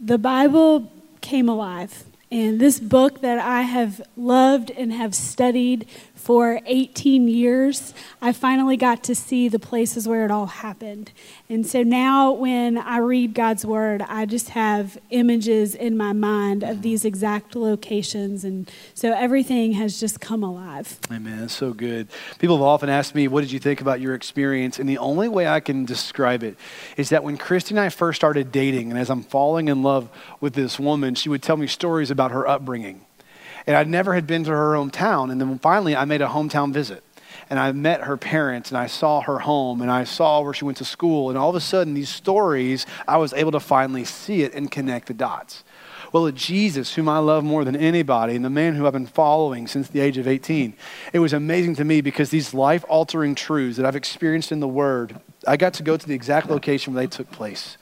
The 0.00 0.18
Bible 0.18 0.92
came 1.20 1.48
alive. 1.48 2.04
And 2.30 2.60
this 2.60 2.80
book 2.80 3.20
that 3.20 3.38
I 3.38 3.62
have 3.62 4.02
loved 4.16 4.70
and 4.72 4.92
have 4.92 5.14
studied 5.14 5.86
for 6.26 6.60
18 6.66 7.28
years, 7.28 7.94
I 8.20 8.32
finally 8.32 8.76
got 8.76 9.04
to 9.04 9.14
see 9.14 9.48
the 9.48 9.60
places 9.60 10.08
where 10.08 10.24
it 10.24 10.32
all 10.32 10.46
happened. 10.46 11.12
And 11.48 11.64
so 11.64 11.84
now 11.84 12.32
when 12.32 12.78
I 12.78 12.98
read 12.98 13.32
God's 13.32 13.64
word, 13.64 14.02
I 14.02 14.26
just 14.26 14.48
have 14.48 14.98
images 15.10 15.76
in 15.76 15.96
my 15.96 16.12
mind 16.12 16.64
of 16.64 16.82
these 16.82 17.04
exact 17.04 17.54
locations. 17.54 18.44
And 18.44 18.68
so 18.92 19.12
everything 19.12 19.74
has 19.74 20.00
just 20.00 20.18
come 20.18 20.42
alive. 20.42 20.98
Amen. 21.12 21.42
That's 21.42 21.54
so 21.54 21.72
good. 21.72 22.08
People 22.40 22.56
have 22.56 22.66
often 22.66 22.88
asked 22.88 23.14
me, 23.14 23.28
What 23.28 23.42
did 23.42 23.52
you 23.52 23.60
think 23.60 23.80
about 23.80 24.00
your 24.00 24.16
experience? 24.16 24.80
And 24.80 24.88
the 24.88 24.98
only 24.98 25.28
way 25.28 25.46
I 25.46 25.60
can 25.60 25.84
describe 25.84 26.42
it 26.42 26.56
is 26.96 27.10
that 27.10 27.22
when 27.22 27.36
Christy 27.36 27.72
and 27.72 27.78
I 27.78 27.88
first 27.88 28.16
started 28.16 28.50
dating, 28.50 28.90
and 28.90 28.98
as 28.98 29.10
I'm 29.10 29.22
falling 29.22 29.68
in 29.68 29.84
love 29.84 30.08
with 30.40 30.54
this 30.54 30.76
woman, 30.76 31.14
she 31.14 31.28
would 31.28 31.44
tell 31.44 31.56
me 31.56 31.68
stories 31.68 32.10
about 32.10 32.32
her 32.32 32.48
upbringing. 32.48 33.05
And 33.66 33.76
I 33.76 33.84
never 33.84 34.14
had 34.14 34.26
been 34.26 34.44
to 34.44 34.50
her 34.50 34.74
hometown. 34.74 35.30
And 35.30 35.40
then 35.40 35.58
finally, 35.58 35.96
I 35.96 36.04
made 36.04 36.22
a 36.22 36.28
hometown 36.28 36.72
visit. 36.72 37.02
And 37.48 37.58
I 37.58 37.70
met 37.72 38.02
her 38.02 38.16
parents 38.16 38.70
and 38.70 38.78
I 38.78 38.86
saw 38.86 39.20
her 39.20 39.40
home 39.40 39.80
and 39.80 39.90
I 39.90 40.04
saw 40.04 40.40
where 40.40 40.54
she 40.54 40.64
went 40.64 40.78
to 40.78 40.84
school. 40.84 41.28
And 41.28 41.38
all 41.38 41.50
of 41.50 41.56
a 41.56 41.60
sudden, 41.60 41.94
these 41.94 42.08
stories, 42.08 42.86
I 43.06 43.18
was 43.18 43.32
able 43.32 43.52
to 43.52 43.60
finally 43.60 44.04
see 44.04 44.42
it 44.42 44.52
and 44.54 44.70
connect 44.70 45.06
the 45.06 45.14
dots. 45.14 45.62
Well, 46.12 46.30
Jesus, 46.30 46.94
whom 46.94 47.08
I 47.08 47.18
love 47.18 47.44
more 47.44 47.64
than 47.64 47.76
anybody, 47.76 48.36
and 48.36 48.44
the 48.44 48.50
man 48.50 48.74
who 48.74 48.86
I've 48.86 48.92
been 48.92 49.06
following 49.06 49.66
since 49.66 49.88
the 49.88 50.00
age 50.00 50.18
of 50.18 50.26
18, 50.26 50.74
it 51.12 51.18
was 51.18 51.32
amazing 51.32 51.74
to 51.76 51.84
me 51.84 52.00
because 52.00 52.30
these 52.30 52.54
life 52.54 52.84
altering 52.88 53.34
truths 53.34 53.76
that 53.76 53.86
I've 53.86 53.96
experienced 53.96 54.52
in 54.52 54.60
the 54.60 54.68
Word, 54.68 55.20
I 55.46 55.56
got 55.56 55.74
to 55.74 55.82
go 55.82 55.96
to 55.96 56.06
the 56.06 56.14
exact 56.14 56.48
location 56.48 56.94
where 56.94 57.02
they 57.02 57.08
took 57.08 57.30
place. 57.30 57.76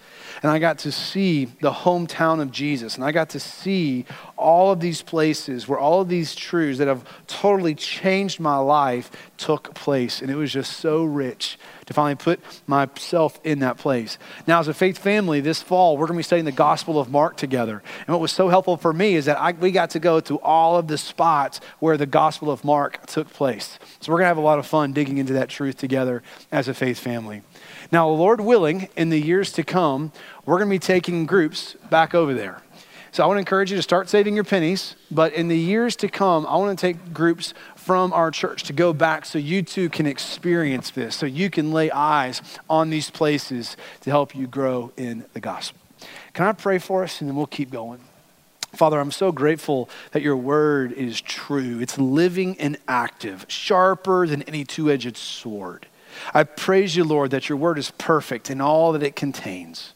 And 0.44 0.50
I 0.50 0.58
got 0.58 0.80
to 0.80 0.92
see 0.92 1.46
the 1.62 1.72
hometown 1.72 2.42
of 2.42 2.50
Jesus. 2.52 2.96
And 2.96 3.04
I 3.04 3.12
got 3.12 3.30
to 3.30 3.40
see 3.40 4.04
all 4.36 4.72
of 4.72 4.78
these 4.78 5.00
places 5.00 5.66
where 5.66 5.78
all 5.78 6.02
of 6.02 6.10
these 6.10 6.34
truths 6.34 6.78
that 6.80 6.86
have 6.86 7.02
totally 7.26 7.74
changed 7.74 8.40
my 8.40 8.58
life 8.58 9.10
took 9.38 9.72
place. 9.72 10.20
And 10.20 10.30
it 10.30 10.34
was 10.34 10.52
just 10.52 10.76
so 10.76 11.02
rich 11.02 11.58
to 11.86 11.94
finally 11.94 12.16
put 12.16 12.40
myself 12.66 13.40
in 13.42 13.60
that 13.60 13.78
place. 13.78 14.18
Now, 14.46 14.60
as 14.60 14.68
a 14.68 14.74
faith 14.74 14.98
family, 14.98 15.40
this 15.40 15.62
fall, 15.62 15.96
we're 15.96 16.06
going 16.06 16.16
to 16.16 16.20
be 16.20 16.24
studying 16.24 16.44
the 16.44 16.52
Gospel 16.52 17.00
of 17.00 17.10
Mark 17.10 17.38
together. 17.38 17.82
And 18.06 18.08
what 18.08 18.20
was 18.20 18.32
so 18.32 18.50
helpful 18.50 18.76
for 18.76 18.92
me 18.92 19.14
is 19.14 19.24
that 19.24 19.40
I, 19.40 19.52
we 19.52 19.70
got 19.70 19.88
to 19.90 19.98
go 19.98 20.20
to 20.20 20.38
all 20.40 20.76
of 20.76 20.88
the 20.88 20.98
spots 20.98 21.60
where 21.78 21.96
the 21.96 22.04
Gospel 22.04 22.50
of 22.50 22.64
Mark 22.64 23.06
took 23.06 23.30
place. 23.30 23.78
So 24.00 24.12
we're 24.12 24.18
going 24.18 24.24
to 24.24 24.28
have 24.28 24.36
a 24.36 24.42
lot 24.42 24.58
of 24.58 24.66
fun 24.66 24.92
digging 24.92 25.16
into 25.16 25.32
that 25.32 25.48
truth 25.48 25.78
together 25.78 26.22
as 26.52 26.68
a 26.68 26.74
faith 26.74 26.98
family. 26.98 27.42
Now, 27.94 28.08
Lord 28.08 28.40
willing, 28.40 28.88
in 28.96 29.10
the 29.10 29.20
years 29.20 29.52
to 29.52 29.62
come, 29.62 30.10
we're 30.44 30.56
going 30.58 30.68
to 30.68 30.74
be 30.74 30.80
taking 30.80 31.26
groups 31.26 31.76
back 31.90 32.12
over 32.12 32.34
there. 32.34 32.60
So 33.12 33.22
I 33.22 33.26
want 33.28 33.36
to 33.36 33.38
encourage 33.38 33.70
you 33.70 33.76
to 33.76 33.84
start 33.84 34.08
saving 34.08 34.34
your 34.34 34.42
pennies, 34.42 34.96
but 35.12 35.32
in 35.32 35.46
the 35.46 35.56
years 35.56 35.94
to 35.98 36.08
come, 36.08 36.44
I 36.44 36.56
want 36.56 36.76
to 36.76 36.86
take 36.88 37.14
groups 37.14 37.54
from 37.76 38.12
our 38.12 38.32
church 38.32 38.64
to 38.64 38.72
go 38.72 38.92
back 38.92 39.24
so 39.24 39.38
you 39.38 39.62
too 39.62 39.88
can 39.88 40.06
experience 40.06 40.90
this, 40.90 41.14
so 41.14 41.24
you 41.24 41.50
can 41.50 41.70
lay 41.70 41.88
eyes 41.92 42.42
on 42.68 42.90
these 42.90 43.10
places 43.10 43.76
to 44.00 44.10
help 44.10 44.34
you 44.34 44.48
grow 44.48 44.90
in 44.96 45.24
the 45.32 45.38
gospel. 45.38 45.78
Can 46.32 46.46
I 46.46 46.52
pray 46.52 46.78
for 46.78 47.04
us 47.04 47.20
and 47.20 47.30
then 47.30 47.36
we'll 47.36 47.46
keep 47.46 47.70
going? 47.70 48.00
Father, 48.72 48.98
I'm 48.98 49.12
so 49.12 49.30
grateful 49.30 49.88
that 50.10 50.20
your 50.20 50.36
word 50.36 50.90
is 50.94 51.20
true. 51.20 51.78
It's 51.78 51.96
living 51.96 52.58
and 52.58 52.76
active, 52.88 53.46
sharper 53.46 54.26
than 54.26 54.42
any 54.42 54.64
two 54.64 54.90
edged 54.90 55.16
sword. 55.16 55.86
I 56.32 56.44
praise 56.44 56.96
you, 56.96 57.04
Lord, 57.04 57.30
that 57.30 57.48
your 57.48 57.58
word 57.58 57.78
is 57.78 57.90
perfect 57.92 58.50
in 58.50 58.60
all 58.60 58.92
that 58.92 59.02
it 59.02 59.16
contains. 59.16 59.94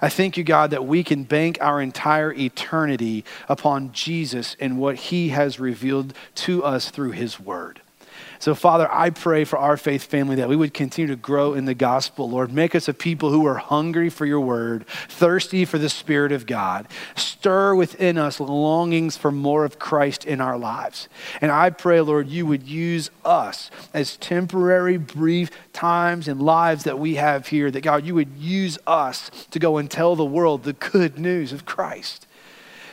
I 0.00 0.08
thank 0.08 0.36
you, 0.36 0.44
God, 0.44 0.70
that 0.70 0.86
we 0.86 1.04
can 1.04 1.24
bank 1.24 1.58
our 1.60 1.80
entire 1.80 2.32
eternity 2.32 3.24
upon 3.48 3.92
Jesus 3.92 4.56
and 4.58 4.78
what 4.78 4.96
he 4.96 5.28
has 5.28 5.60
revealed 5.60 6.14
to 6.36 6.64
us 6.64 6.90
through 6.90 7.12
his 7.12 7.38
word. 7.38 7.82
So, 8.42 8.56
Father, 8.56 8.92
I 8.92 9.10
pray 9.10 9.44
for 9.44 9.56
our 9.56 9.76
faith 9.76 10.02
family 10.02 10.34
that 10.34 10.48
we 10.48 10.56
would 10.56 10.74
continue 10.74 11.14
to 11.14 11.16
grow 11.16 11.54
in 11.54 11.64
the 11.64 11.74
gospel. 11.74 12.28
Lord, 12.28 12.52
make 12.52 12.74
us 12.74 12.88
a 12.88 12.92
people 12.92 13.30
who 13.30 13.46
are 13.46 13.54
hungry 13.54 14.10
for 14.10 14.26
your 14.26 14.40
word, 14.40 14.84
thirsty 15.08 15.64
for 15.64 15.78
the 15.78 15.88
Spirit 15.88 16.32
of 16.32 16.44
God. 16.44 16.88
Stir 17.14 17.76
within 17.76 18.18
us 18.18 18.40
longings 18.40 19.16
for 19.16 19.30
more 19.30 19.64
of 19.64 19.78
Christ 19.78 20.24
in 20.24 20.40
our 20.40 20.58
lives. 20.58 21.08
And 21.40 21.52
I 21.52 21.70
pray, 21.70 22.00
Lord, 22.00 22.26
you 22.26 22.44
would 22.46 22.64
use 22.64 23.12
us 23.24 23.70
as 23.94 24.16
temporary, 24.16 24.96
brief 24.96 25.52
times 25.72 26.26
and 26.26 26.42
lives 26.42 26.82
that 26.82 26.98
we 26.98 27.14
have 27.14 27.46
here, 27.46 27.70
that 27.70 27.82
God, 27.82 28.04
you 28.04 28.16
would 28.16 28.36
use 28.36 28.76
us 28.88 29.30
to 29.52 29.60
go 29.60 29.76
and 29.76 29.88
tell 29.88 30.16
the 30.16 30.24
world 30.24 30.64
the 30.64 30.72
good 30.72 31.16
news 31.16 31.52
of 31.52 31.64
Christ. 31.64 32.26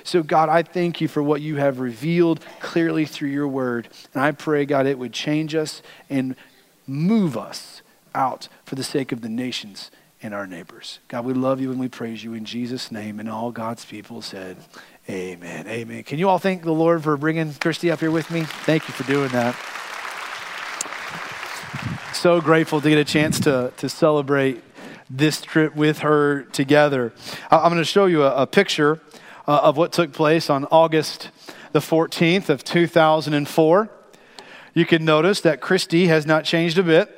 So, 0.09 0.23
God, 0.23 0.49
I 0.49 0.63
thank 0.63 1.01
you 1.01 1.07
for 1.07 1.21
what 1.21 1.39
you 1.39 1.57
have 1.57 1.79
revealed 1.79 2.43
clearly 2.61 3.05
through 3.05 3.29
your 3.29 3.47
word. 3.47 3.89
And 4.15 4.23
I 4.23 4.31
pray, 4.31 4.65
God, 4.65 4.87
it 4.87 4.97
would 4.97 5.13
change 5.13 5.53
us 5.53 5.83
and 6.09 6.35
move 6.87 7.37
us 7.37 7.83
out 8.15 8.47
for 8.65 8.73
the 8.73 8.81
sake 8.83 9.11
of 9.11 9.21
the 9.21 9.29
nations 9.29 9.91
and 10.23 10.33
our 10.33 10.47
neighbors. 10.47 10.97
God, 11.09 11.25
we 11.25 11.33
love 11.33 11.61
you 11.61 11.69
and 11.69 11.79
we 11.79 11.89
praise 11.89 12.23
you 12.23 12.33
in 12.33 12.43
Jesus' 12.43 12.91
name. 12.91 13.19
And 13.19 13.29
all 13.29 13.51
God's 13.51 13.85
people 13.85 14.23
said, 14.23 14.57
Amen. 15.07 15.67
Amen. 15.67 16.01
Can 16.01 16.17
you 16.17 16.27
all 16.27 16.39
thank 16.39 16.63
the 16.63 16.71
Lord 16.71 17.03
for 17.03 17.15
bringing 17.15 17.53
Christy 17.53 17.91
up 17.91 17.99
here 17.99 18.09
with 18.09 18.31
me? 18.31 18.41
Thank 18.41 18.87
you 18.87 18.95
for 18.95 19.03
doing 19.03 19.29
that. 19.29 19.55
So 22.15 22.41
grateful 22.41 22.81
to 22.81 22.89
get 22.89 22.97
a 22.97 23.05
chance 23.05 23.39
to, 23.41 23.71
to 23.77 23.87
celebrate 23.87 24.63
this 25.07 25.39
trip 25.39 25.75
with 25.75 25.99
her 25.99 26.45
together. 26.45 27.13
I'm 27.51 27.71
going 27.71 27.77
to 27.77 27.85
show 27.85 28.07
you 28.07 28.23
a, 28.23 28.41
a 28.41 28.47
picture 28.47 28.99
uh, 29.49 29.61
of 29.63 29.77
what 29.77 29.91
took 29.91 30.13
place 30.13 30.47
on 30.47 30.65
August 30.65 31.31
the 31.71 31.79
14th 31.79 32.49
of 32.49 32.63
2004. 32.63 33.89
You 34.75 34.85
can 34.85 35.03
notice 35.03 35.41
that 35.41 35.59
Christy 35.59 36.05
has 36.05 36.27
not 36.27 36.45
changed 36.45 36.77
a 36.77 36.83
bit. 36.83 37.15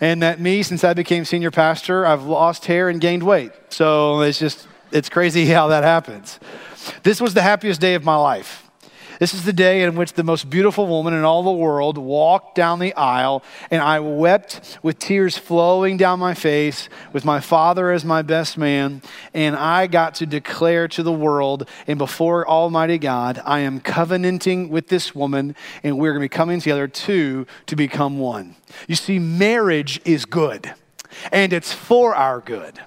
And 0.00 0.22
that 0.22 0.40
me, 0.40 0.62
since 0.62 0.84
I 0.84 0.94
became 0.94 1.26
senior 1.26 1.50
pastor, 1.50 2.06
I've 2.06 2.22
lost 2.22 2.64
hair 2.64 2.88
and 2.88 2.98
gained 2.98 3.22
weight. 3.22 3.52
So 3.68 4.22
it's 4.22 4.38
just, 4.38 4.66
it's 4.90 5.10
crazy 5.10 5.44
how 5.58 5.68
that 5.68 5.84
happens. 5.84 6.40
This 7.02 7.20
was 7.20 7.34
the 7.34 7.42
happiest 7.42 7.78
day 7.78 7.94
of 7.94 8.04
my 8.04 8.16
life. 8.16 8.67
This 9.18 9.34
is 9.34 9.44
the 9.44 9.52
day 9.52 9.82
in 9.82 9.96
which 9.96 10.12
the 10.12 10.22
most 10.22 10.48
beautiful 10.48 10.86
woman 10.86 11.12
in 11.12 11.24
all 11.24 11.42
the 11.42 11.50
world 11.50 11.98
walked 11.98 12.54
down 12.54 12.78
the 12.78 12.94
aisle, 12.94 13.42
and 13.70 13.82
I 13.82 13.98
wept 13.98 14.78
with 14.82 14.98
tears 14.98 15.36
flowing 15.36 15.96
down 15.96 16.20
my 16.20 16.34
face, 16.34 16.88
with 17.12 17.24
my 17.24 17.40
father 17.40 17.90
as 17.90 18.04
my 18.04 18.22
best 18.22 18.56
man, 18.56 19.02
and 19.34 19.56
I 19.56 19.88
got 19.88 20.14
to 20.16 20.26
declare 20.26 20.86
to 20.88 21.02
the 21.02 21.12
world 21.12 21.68
and 21.86 21.98
before 21.98 22.48
Almighty 22.48 22.98
God, 22.98 23.42
I 23.44 23.60
am 23.60 23.80
covenanting 23.80 24.68
with 24.68 24.88
this 24.88 25.14
woman, 25.14 25.54
and 25.82 25.98
we're 25.98 26.12
going 26.12 26.22
to 26.22 26.24
be 26.24 26.28
coming 26.28 26.60
together 26.60 26.86
two 26.86 27.46
to 27.66 27.76
become 27.76 28.18
one. 28.18 28.56
You 28.86 28.94
see, 28.94 29.18
marriage 29.18 30.00
is 30.04 30.24
good, 30.24 30.72
and 31.32 31.52
it's 31.52 31.72
for 31.72 32.14
our 32.14 32.40
good, 32.40 32.80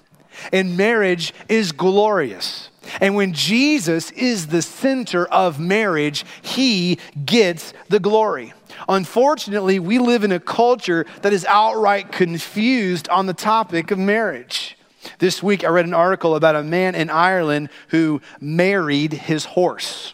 and 0.52 0.78
marriage 0.78 1.34
is 1.50 1.72
glorious. 1.72 2.71
And 3.00 3.16
when 3.16 3.34
Jesus 3.34 4.12
is 4.12 4.48
the 4.48 4.62
center 4.62 5.26
of 5.26 5.60
marriage, 5.60 6.26
he 6.42 6.98
gets 7.26 7.74
the 7.90 8.00
glory. 8.00 8.54
Unfortunately, 8.90 9.80
we 9.80 10.00
live 10.00 10.24
in 10.24 10.32
a 10.32 10.40
culture 10.40 11.06
that 11.22 11.34
is 11.34 11.46
outright 11.46 12.12
confused 12.12 13.08
on 13.10 13.28
the 13.28 13.34
topic 13.34 13.92
of 13.92 14.00
marriage. 14.00 14.78
This 15.20 15.42
week, 15.42 15.64
I 15.64 15.70
read 15.70 15.86
an 15.86 15.94
article 15.94 16.36
about 16.36 16.56
a 16.56 16.64
man 16.64 16.96
in 16.96 17.10
Ireland 17.10 17.70
who 17.90 18.22
married 18.40 19.14
his 19.14 19.46
horse. 19.46 20.14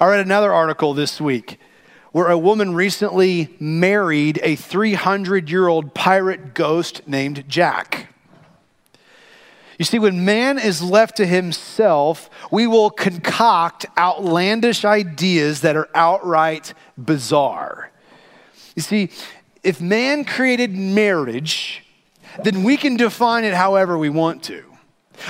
I 0.00 0.06
read 0.06 0.20
another 0.20 0.52
article 0.52 0.94
this 0.94 1.20
week 1.20 1.58
where 2.12 2.28
a 2.28 2.38
woman 2.38 2.74
recently 2.74 3.54
married 3.60 4.40
a 4.42 4.56
300 4.56 5.50
year 5.50 5.68
old 5.68 5.94
pirate 5.94 6.54
ghost 6.54 7.06
named 7.06 7.44
Jack. 7.48 8.14
You 9.78 9.84
see, 9.84 9.98
when 9.98 10.24
man 10.24 10.58
is 10.58 10.82
left 10.82 11.16
to 11.18 11.26
himself, 11.26 12.30
we 12.50 12.66
will 12.66 12.90
concoct 12.90 13.84
outlandish 13.98 14.84
ideas 14.84 15.60
that 15.60 15.76
are 15.76 15.88
outright 15.94 16.72
bizarre. 16.96 17.90
You 18.74 18.82
see, 18.82 19.10
if 19.62 19.80
man 19.80 20.24
created 20.24 20.74
marriage, 20.74 21.84
then 22.42 22.62
we 22.62 22.76
can 22.76 22.96
define 22.96 23.44
it 23.44 23.54
however 23.54 23.98
we 23.98 24.08
want 24.08 24.42
to. 24.44 24.64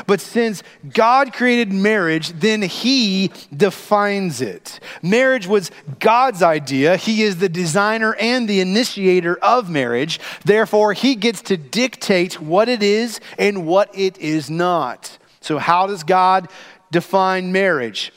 But 0.07 0.21
since 0.21 0.63
God 0.93 1.33
created 1.33 1.73
marriage, 1.73 2.31
then 2.31 2.63
He 2.63 3.31
defines 3.55 4.41
it. 4.41 4.81
Marriage 5.03 5.47
was 5.47 5.71
God's 5.99 6.43
idea. 6.43 6.97
He 6.97 7.23
is 7.23 7.37
the 7.37 7.49
designer 7.49 8.15
and 8.15 8.49
the 8.49 8.61
initiator 8.61 9.37
of 9.37 9.71
marriage. 9.71 10.21
Therefore, 10.45 10.93
He 10.93 11.15
gets 11.15 11.43
to 11.43 11.57
dictate 11.57 12.41
what 12.41 12.69
it 12.69 12.83
is 12.83 13.21
and 13.39 13.67
what 13.67 13.97
it 13.97 14.19
is 14.19 14.51
not. 14.51 15.19
So, 15.41 15.59
how 15.59 15.87
does 15.87 16.03
God 16.03 16.49
define 16.91 17.53
marriage? 17.53 18.13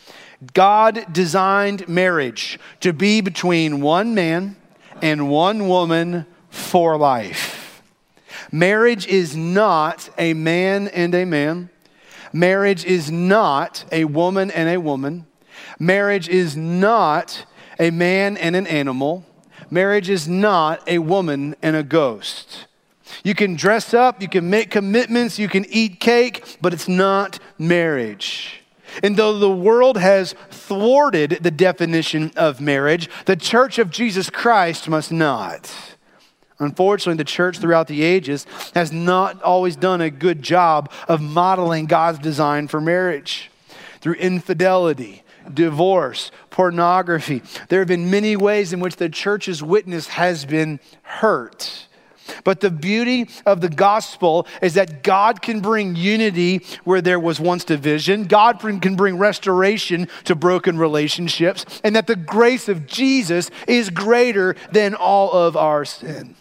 God 0.53 1.05
designed 1.12 1.88
marriage 1.89 2.60
to 2.79 2.93
be 2.93 3.21
between 3.21 3.82
one 3.82 4.15
man 4.15 4.55
and 5.01 5.29
one 5.29 5.67
woman 5.67 6.25
for 6.49 6.97
life. 6.97 7.48
Marriage 8.51 9.05
is 9.07 9.35
not 9.35 10.09
a 10.17 10.33
man 10.33 10.88
and 10.89 11.13
a 11.13 11.25
man. 11.25 11.69
Marriage 12.33 12.85
is 12.85 13.12
not 13.12 13.85
a 13.91 14.05
woman 14.05 14.51
and 14.51 14.69
a 14.69 14.79
woman. 14.79 15.25
Marriage 15.79 16.27
is 16.27 16.55
not 16.55 17.45
a 17.79 17.91
man 17.91 18.38
and 18.38 18.55
an 18.55 18.67
animal. 18.67 19.25
Marriage 19.69 20.09
is 20.09 20.27
not 20.27 20.88
a 20.88 20.99
woman 20.99 21.55
and 21.62 21.75
a 21.75 21.83
ghost. 21.83 22.65
You 23.23 23.35
can 23.35 23.55
dress 23.55 23.93
up, 23.93 24.21
you 24.21 24.27
can 24.27 24.49
make 24.49 24.71
commitments, 24.71 25.39
you 25.39 25.47
can 25.47 25.65
eat 25.69 25.99
cake, 25.99 26.57
but 26.62 26.73
it's 26.73 26.88
not 26.88 27.39
marriage. 27.57 28.62
And 29.03 29.17
though 29.17 29.38
the 29.38 29.49
world 29.49 29.97
has 29.97 30.33
thwarted 30.49 31.39
the 31.41 31.51
definition 31.51 32.31
of 32.35 32.59
marriage, 32.59 33.09
the 33.25 33.35
church 33.35 33.77
of 33.77 33.91
Jesus 33.91 34.29
Christ 34.29 34.89
must 34.89 35.12
not. 35.12 35.71
Unfortunately, 36.60 37.17
the 37.17 37.24
church 37.24 37.60
throughout 37.60 37.88
the 37.88 38.04
ages 38.04 38.45
has 38.76 38.91
not 38.91 39.41
always 39.41 39.78
done 39.78 40.02
a 40.02 40.10
good 40.10 40.41
job 40.41 40.91
of 41.08 41.22
modeling 41.22 41.86
God's 41.86 42.19
design 42.19 42.67
for 42.67 42.82
marriage. 42.82 43.50
Through 44.02 44.15
infidelity, 44.15 45.24
divorce, 45.54 46.32
pornography, 46.50 47.41
there 47.69 47.80
have 47.80 47.88
been 47.88 48.12
many 48.12 48.36
ways 48.36 48.74
in 48.74 48.82
which 48.82 48.98
the 48.98 49.10
church's 49.10 49.63
witness 49.63 50.08
has 50.08 50.43
been 50.45 50.82
hurt. 51.04 51.88
But 52.43 52.60
the 52.60 52.69
beauty 52.69 53.30
of 53.45 53.62
the 53.62 53.69
gospel 53.69 54.45
is 54.62 54.76
that 54.76 55.02
God 55.02 55.41
can 55.41 55.62
bring 55.62 55.95
unity 55.95 56.65
where 56.84 57.02
there 57.02 57.19
was 57.19 57.39
once 57.39 57.63
division. 57.63 58.26
God 58.26 58.60
can 58.60 58.95
bring 58.95 59.17
restoration 59.17 60.08
to 60.26 60.36
broken 60.36 60.78
relationships, 60.78 61.65
and 61.84 61.95
that 61.95 62.06
the 62.06 62.15
grace 62.15 62.69
of 62.69 62.86
Jesus 62.86 63.50
is 63.67 63.89
greater 63.89 64.56
than 64.72 64.93
all 64.93 65.32
of 65.32 65.58
our 65.58 65.86
sin. 65.86 66.36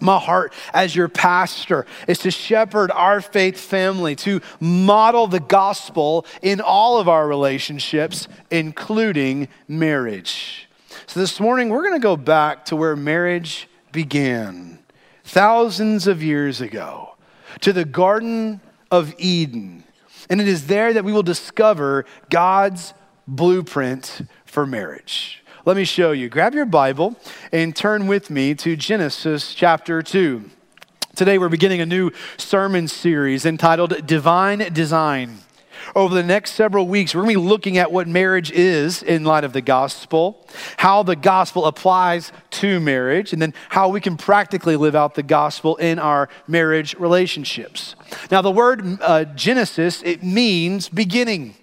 My 0.00 0.18
heart 0.18 0.52
as 0.72 0.94
your 0.94 1.08
pastor 1.08 1.86
is 2.06 2.18
to 2.20 2.30
shepherd 2.30 2.90
our 2.92 3.20
faith 3.20 3.58
family, 3.58 4.14
to 4.16 4.40
model 4.60 5.26
the 5.26 5.40
gospel 5.40 6.24
in 6.40 6.60
all 6.60 6.98
of 6.98 7.08
our 7.08 7.26
relationships, 7.26 8.28
including 8.50 9.48
marriage. 9.66 10.68
So 11.06 11.20
this 11.20 11.40
morning, 11.40 11.70
we're 11.70 11.82
going 11.82 12.00
to 12.00 12.00
go 12.00 12.16
back 12.16 12.66
to 12.66 12.76
where 12.76 12.94
marriage 12.94 13.68
began, 13.92 14.78
thousands 15.24 16.06
of 16.06 16.22
years 16.22 16.60
ago, 16.60 17.16
to 17.60 17.72
the 17.72 17.84
Garden 17.84 18.60
of 18.90 19.14
Eden. 19.18 19.84
And 20.30 20.40
it 20.40 20.48
is 20.48 20.66
there 20.66 20.92
that 20.92 21.04
we 21.04 21.12
will 21.12 21.22
discover 21.22 22.04
God's 22.30 22.94
blueprint 23.26 24.22
for 24.44 24.66
marriage. 24.66 25.42
Let 25.68 25.76
me 25.76 25.84
show 25.84 26.12
you. 26.12 26.30
Grab 26.30 26.54
your 26.54 26.64
Bible 26.64 27.14
and 27.52 27.76
turn 27.76 28.06
with 28.06 28.30
me 28.30 28.54
to 28.54 28.74
Genesis 28.74 29.52
chapter 29.52 30.00
2. 30.00 30.48
Today 31.14 31.36
we're 31.36 31.50
beginning 31.50 31.82
a 31.82 31.84
new 31.84 32.10
sermon 32.38 32.88
series 32.88 33.44
entitled 33.44 34.06
Divine 34.06 34.72
Design. 34.72 35.40
Over 35.94 36.14
the 36.14 36.22
next 36.22 36.52
several 36.52 36.88
weeks, 36.88 37.14
we're 37.14 37.20
going 37.20 37.34
to 37.34 37.40
be 37.42 37.46
looking 37.46 37.76
at 37.76 37.92
what 37.92 38.08
marriage 38.08 38.50
is 38.50 39.02
in 39.02 39.24
light 39.24 39.44
of 39.44 39.52
the 39.52 39.60
gospel, 39.60 40.42
how 40.78 41.02
the 41.02 41.14
gospel 41.14 41.66
applies 41.66 42.32
to 42.52 42.80
marriage, 42.80 43.34
and 43.34 43.42
then 43.42 43.52
how 43.68 43.90
we 43.90 44.00
can 44.00 44.16
practically 44.16 44.74
live 44.74 44.94
out 44.94 45.16
the 45.16 45.22
gospel 45.22 45.76
in 45.76 45.98
our 45.98 46.30
marriage 46.46 46.94
relationships. 46.94 47.94
Now, 48.30 48.40
the 48.40 48.50
word 48.50 49.02
uh, 49.02 49.24
Genesis, 49.24 50.02
it 50.02 50.22
means 50.22 50.88
beginning. 50.88 51.56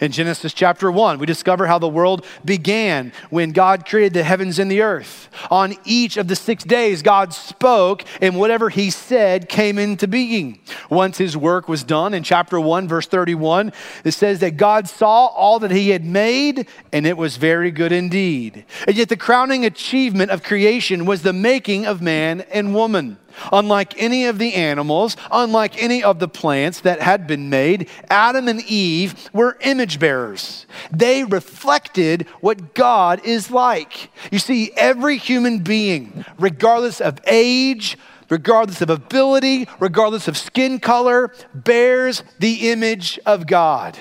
In 0.00 0.12
Genesis 0.12 0.52
chapter 0.52 0.90
1, 0.90 1.18
we 1.18 1.26
discover 1.26 1.66
how 1.66 1.78
the 1.78 1.88
world 1.88 2.24
began 2.44 3.12
when 3.30 3.52
God 3.52 3.86
created 3.86 4.14
the 4.14 4.24
heavens 4.24 4.58
and 4.58 4.70
the 4.70 4.82
earth. 4.82 5.28
On 5.50 5.74
each 5.84 6.16
of 6.16 6.28
the 6.28 6.36
six 6.36 6.64
days, 6.64 7.02
God 7.02 7.32
spoke, 7.32 8.04
and 8.20 8.36
whatever 8.36 8.68
he 8.68 8.90
said 8.90 9.48
came 9.48 9.78
into 9.78 10.08
being. 10.08 10.58
Once 10.90 11.18
his 11.18 11.36
work 11.36 11.68
was 11.68 11.84
done, 11.84 12.14
in 12.14 12.22
chapter 12.22 12.60
1, 12.60 12.88
verse 12.88 13.06
31, 13.06 13.72
it 14.04 14.12
says 14.12 14.40
that 14.40 14.56
God 14.56 14.88
saw 14.88 15.26
all 15.26 15.58
that 15.60 15.70
he 15.70 15.90
had 15.90 16.04
made, 16.04 16.66
and 16.92 17.06
it 17.06 17.16
was 17.16 17.36
very 17.36 17.70
good 17.70 17.92
indeed. 17.92 18.64
And 18.86 18.96
yet, 18.96 19.08
the 19.08 19.16
crowning 19.16 19.64
achievement 19.64 20.30
of 20.30 20.42
creation 20.42 21.04
was 21.04 21.22
the 21.22 21.32
making 21.32 21.86
of 21.86 22.02
man 22.02 22.40
and 22.52 22.74
woman. 22.74 23.18
Unlike 23.52 23.94
any 24.00 24.26
of 24.26 24.38
the 24.38 24.54
animals, 24.54 25.16
unlike 25.30 25.82
any 25.82 26.02
of 26.02 26.18
the 26.18 26.28
plants 26.28 26.80
that 26.80 27.00
had 27.00 27.26
been 27.26 27.50
made, 27.50 27.88
Adam 28.08 28.48
and 28.48 28.62
Eve 28.62 29.30
were 29.32 29.58
image 29.60 29.98
bearers. 29.98 30.66
They 30.90 31.24
reflected 31.24 32.26
what 32.40 32.74
God 32.74 33.24
is 33.24 33.50
like. 33.50 34.10
You 34.30 34.38
see, 34.38 34.72
every 34.76 35.16
human 35.16 35.60
being, 35.60 36.24
regardless 36.38 37.00
of 37.00 37.18
age, 37.26 37.96
regardless 38.28 38.80
of 38.80 38.90
ability, 38.90 39.68
regardless 39.78 40.28
of 40.28 40.36
skin 40.36 40.78
color, 40.78 41.32
bears 41.54 42.22
the 42.38 42.70
image 42.70 43.18
of 43.26 43.46
God. 43.46 43.98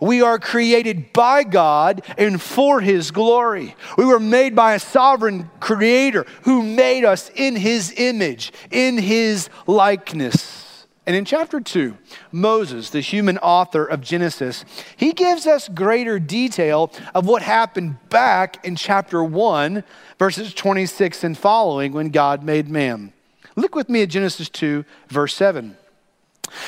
We 0.00 0.22
are 0.22 0.38
created 0.38 1.12
by 1.12 1.44
God 1.44 2.02
and 2.18 2.40
for 2.40 2.80
His 2.80 3.10
glory. 3.10 3.76
We 3.96 4.04
were 4.04 4.20
made 4.20 4.54
by 4.54 4.74
a 4.74 4.78
sovereign 4.78 5.50
creator 5.60 6.26
who 6.42 6.62
made 6.62 7.04
us 7.04 7.30
in 7.34 7.56
His 7.56 7.92
image, 7.96 8.52
in 8.70 8.98
His 8.98 9.48
likeness. 9.66 10.86
And 11.06 11.14
in 11.14 11.26
chapter 11.26 11.60
2, 11.60 11.98
Moses, 12.32 12.88
the 12.88 13.00
human 13.00 13.36
author 13.38 13.84
of 13.84 14.00
Genesis, 14.00 14.64
he 14.96 15.12
gives 15.12 15.46
us 15.46 15.68
greater 15.68 16.18
detail 16.18 16.90
of 17.14 17.26
what 17.26 17.42
happened 17.42 17.96
back 18.08 18.64
in 18.64 18.74
chapter 18.74 19.22
1, 19.22 19.84
verses 20.18 20.54
26 20.54 21.22
and 21.24 21.36
following, 21.36 21.92
when 21.92 22.08
God 22.08 22.42
made 22.42 22.70
man. 22.70 23.12
Look 23.54 23.74
with 23.74 23.90
me 23.90 24.02
at 24.02 24.08
Genesis 24.08 24.48
2, 24.48 24.84
verse 25.08 25.34
7. 25.34 25.76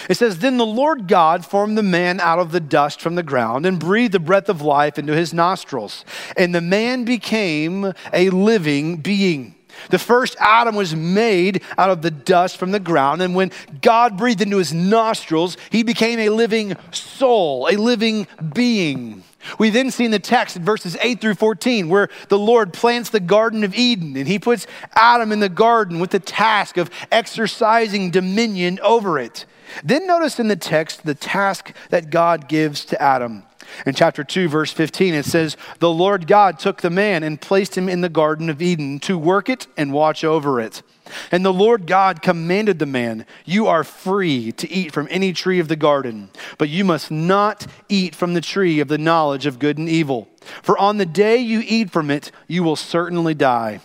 It 0.08 0.16
says, 0.16 0.38
Then 0.38 0.56
the 0.56 0.66
Lord 0.66 1.08
God 1.08 1.44
formed 1.44 1.76
the 1.76 1.82
man 1.82 2.20
out 2.20 2.38
of 2.38 2.52
the 2.52 2.60
dust 2.60 3.00
from 3.00 3.14
the 3.14 3.22
ground 3.22 3.66
and 3.66 3.78
breathed 3.78 4.14
the 4.14 4.20
breath 4.20 4.48
of 4.48 4.62
life 4.62 4.98
into 4.98 5.14
his 5.14 5.32
nostrils. 5.32 6.04
And 6.36 6.54
the 6.54 6.60
man 6.60 7.04
became 7.04 7.92
a 8.12 8.30
living 8.30 8.96
being. 8.98 9.54
The 9.90 9.98
first 9.98 10.36
Adam 10.40 10.74
was 10.74 10.94
made 10.94 11.62
out 11.76 11.90
of 11.90 12.02
the 12.02 12.10
dust 12.10 12.56
from 12.56 12.72
the 12.72 12.80
ground. 12.80 13.22
And 13.22 13.34
when 13.34 13.52
God 13.82 14.16
breathed 14.16 14.40
into 14.40 14.58
his 14.58 14.72
nostrils, 14.72 15.56
he 15.70 15.82
became 15.82 16.18
a 16.18 16.30
living 16.30 16.76
soul, 16.92 17.68
a 17.70 17.76
living 17.76 18.26
being. 18.54 19.22
We 19.58 19.70
then 19.70 19.90
see 19.90 20.04
in 20.04 20.10
the 20.10 20.18
text 20.18 20.56
verses 20.56 20.96
8 21.00 21.20
through 21.20 21.34
14 21.34 21.88
where 21.88 22.08
the 22.28 22.38
Lord 22.38 22.72
plants 22.72 23.10
the 23.10 23.20
Garden 23.20 23.62
of 23.62 23.74
Eden 23.74 24.16
and 24.16 24.26
he 24.26 24.38
puts 24.38 24.66
Adam 24.94 25.30
in 25.30 25.40
the 25.40 25.48
garden 25.48 26.00
with 26.00 26.10
the 26.10 26.18
task 26.18 26.76
of 26.76 26.90
exercising 27.12 28.10
dominion 28.10 28.80
over 28.82 29.18
it. 29.18 29.44
Then 29.84 30.06
notice 30.06 30.38
in 30.38 30.48
the 30.48 30.56
text 30.56 31.04
the 31.04 31.14
task 31.14 31.72
that 31.90 32.10
God 32.10 32.48
gives 32.48 32.84
to 32.86 33.00
Adam. 33.00 33.44
In 33.84 33.94
chapter 33.94 34.24
2, 34.24 34.48
verse 34.48 34.72
15, 34.72 35.14
it 35.14 35.24
says, 35.24 35.56
The 35.80 35.90
Lord 35.90 36.26
God 36.26 36.58
took 36.58 36.80
the 36.80 36.90
man 36.90 37.22
and 37.22 37.40
placed 37.40 37.76
him 37.76 37.88
in 37.88 38.00
the 38.00 38.08
Garden 38.08 38.48
of 38.48 38.62
Eden 38.62 39.00
to 39.00 39.18
work 39.18 39.48
it 39.48 39.66
and 39.76 39.92
watch 39.92 40.24
over 40.24 40.60
it. 40.60 40.82
And 41.30 41.44
the 41.44 41.52
Lord 41.52 41.86
God 41.86 42.22
commanded 42.22 42.78
the 42.78 42.86
man, 42.86 43.26
You 43.44 43.66
are 43.66 43.84
free 43.84 44.52
to 44.52 44.70
eat 44.70 44.92
from 44.92 45.08
any 45.10 45.32
tree 45.32 45.58
of 45.58 45.68
the 45.68 45.76
garden, 45.76 46.30
but 46.58 46.68
you 46.68 46.84
must 46.84 47.10
not 47.10 47.66
eat 47.88 48.14
from 48.14 48.34
the 48.34 48.40
tree 48.40 48.80
of 48.80 48.88
the 48.88 48.98
knowledge 48.98 49.46
of 49.46 49.58
good 49.58 49.78
and 49.78 49.88
evil. 49.88 50.28
For 50.62 50.78
on 50.78 50.98
the 50.98 51.06
day 51.06 51.38
you 51.38 51.62
eat 51.64 51.90
from 51.90 52.10
it, 52.10 52.32
you 52.46 52.62
will 52.62 52.76
certainly 52.76 53.34
die. 53.34 53.80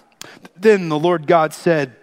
Then 0.56 0.90
the 0.90 1.00
Lord 1.00 1.28
God 1.28 1.54
said, 1.54 1.96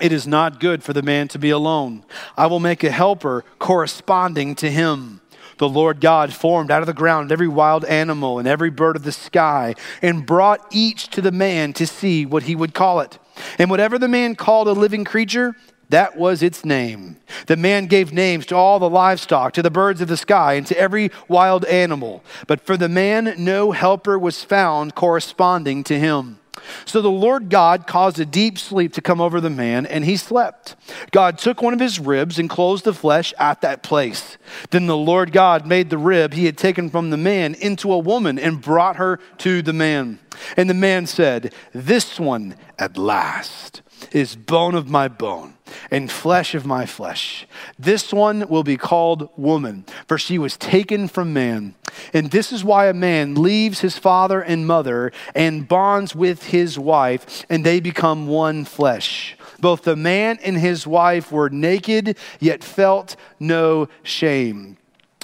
it 0.00 0.12
is 0.12 0.26
not 0.26 0.60
good 0.60 0.82
for 0.82 0.92
the 0.92 1.02
man 1.02 1.28
to 1.28 1.38
be 1.38 1.50
alone. 1.50 2.04
I 2.36 2.46
will 2.46 2.60
make 2.60 2.82
a 2.82 2.90
helper 2.90 3.44
corresponding 3.58 4.54
to 4.56 4.70
him. 4.70 5.20
The 5.58 5.68
Lord 5.68 6.00
God 6.00 6.32
formed 6.32 6.70
out 6.70 6.82
of 6.82 6.86
the 6.86 6.92
ground 6.92 7.30
every 7.30 7.46
wild 7.46 7.84
animal 7.84 8.38
and 8.38 8.48
every 8.48 8.70
bird 8.70 8.96
of 8.96 9.04
the 9.04 9.12
sky 9.12 9.74
and 10.02 10.26
brought 10.26 10.66
each 10.72 11.08
to 11.10 11.20
the 11.20 11.30
man 11.30 11.72
to 11.74 11.86
see 11.86 12.26
what 12.26 12.44
he 12.44 12.56
would 12.56 12.74
call 12.74 13.00
it. 13.00 13.18
And 13.58 13.70
whatever 13.70 13.98
the 13.98 14.08
man 14.08 14.34
called 14.34 14.66
a 14.66 14.72
living 14.72 15.04
creature, 15.04 15.54
that 15.90 16.16
was 16.16 16.42
its 16.42 16.64
name. 16.64 17.18
The 17.46 17.56
man 17.56 17.86
gave 17.86 18.12
names 18.12 18.46
to 18.46 18.56
all 18.56 18.78
the 18.78 18.90
livestock, 18.90 19.52
to 19.52 19.62
the 19.62 19.70
birds 19.70 20.00
of 20.00 20.08
the 20.08 20.16
sky, 20.16 20.54
and 20.54 20.66
to 20.66 20.78
every 20.78 21.10
wild 21.28 21.64
animal. 21.66 22.24
But 22.46 22.60
for 22.60 22.76
the 22.76 22.88
man, 22.88 23.34
no 23.38 23.72
helper 23.72 24.18
was 24.18 24.42
found 24.42 24.94
corresponding 24.94 25.84
to 25.84 25.98
him. 25.98 26.40
So 26.84 27.00
the 27.00 27.10
Lord 27.10 27.48
God 27.50 27.86
caused 27.86 28.18
a 28.18 28.26
deep 28.26 28.58
sleep 28.58 28.92
to 28.94 29.00
come 29.00 29.20
over 29.20 29.40
the 29.40 29.50
man, 29.50 29.86
and 29.86 30.04
he 30.04 30.16
slept. 30.16 30.76
God 31.10 31.38
took 31.38 31.62
one 31.62 31.74
of 31.74 31.80
his 31.80 31.98
ribs 31.98 32.38
and 32.38 32.48
closed 32.48 32.84
the 32.84 32.94
flesh 32.94 33.32
at 33.38 33.60
that 33.62 33.82
place. 33.82 34.36
Then 34.70 34.86
the 34.86 34.96
Lord 34.96 35.32
God 35.32 35.66
made 35.66 35.90
the 35.90 35.98
rib 35.98 36.34
he 36.34 36.46
had 36.46 36.58
taken 36.58 36.90
from 36.90 37.10
the 37.10 37.16
man 37.16 37.54
into 37.54 37.92
a 37.92 37.98
woman 37.98 38.38
and 38.38 38.60
brought 38.60 38.96
her 38.96 39.18
to 39.38 39.62
the 39.62 39.72
man. 39.72 40.18
And 40.56 40.68
the 40.68 40.74
man 40.74 41.06
said, 41.06 41.54
This 41.72 42.18
one 42.20 42.56
at 42.78 42.96
last 42.96 43.82
is 44.12 44.36
bone 44.36 44.74
of 44.74 44.88
my 44.88 45.08
bone 45.08 45.53
and 45.90 46.10
flesh 46.10 46.54
of 46.54 46.66
my 46.66 46.86
flesh. 46.86 47.46
This 47.78 48.12
one 48.12 48.48
will 48.48 48.64
be 48.64 48.76
called 48.76 49.28
woman, 49.36 49.84
for 50.06 50.18
she 50.18 50.38
was 50.38 50.56
taken 50.56 51.08
from 51.08 51.32
man. 51.32 51.74
And 52.12 52.30
this 52.30 52.52
is 52.52 52.64
why 52.64 52.86
a 52.86 52.94
man 52.94 53.34
leaves 53.34 53.80
his 53.80 53.98
father 53.98 54.40
and 54.40 54.66
mother 54.66 55.12
and 55.34 55.68
bonds 55.68 56.14
with 56.14 56.44
his 56.44 56.78
wife, 56.78 57.44
and 57.48 57.64
they 57.64 57.80
become 57.80 58.26
one 58.26 58.64
flesh. 58.64 59.36
Both 59.60 59.82
the 59.82 59.96
man 59.96 60.38
and 60.42 60.56
his 60.56 60.86
wife 60.86 61.30
were 61.30 61.50
naked, 61.50 62.18
yet 62.40 62.64
felt 62.64 63.16
no 63.38 63.88
shame. 64.02 64.76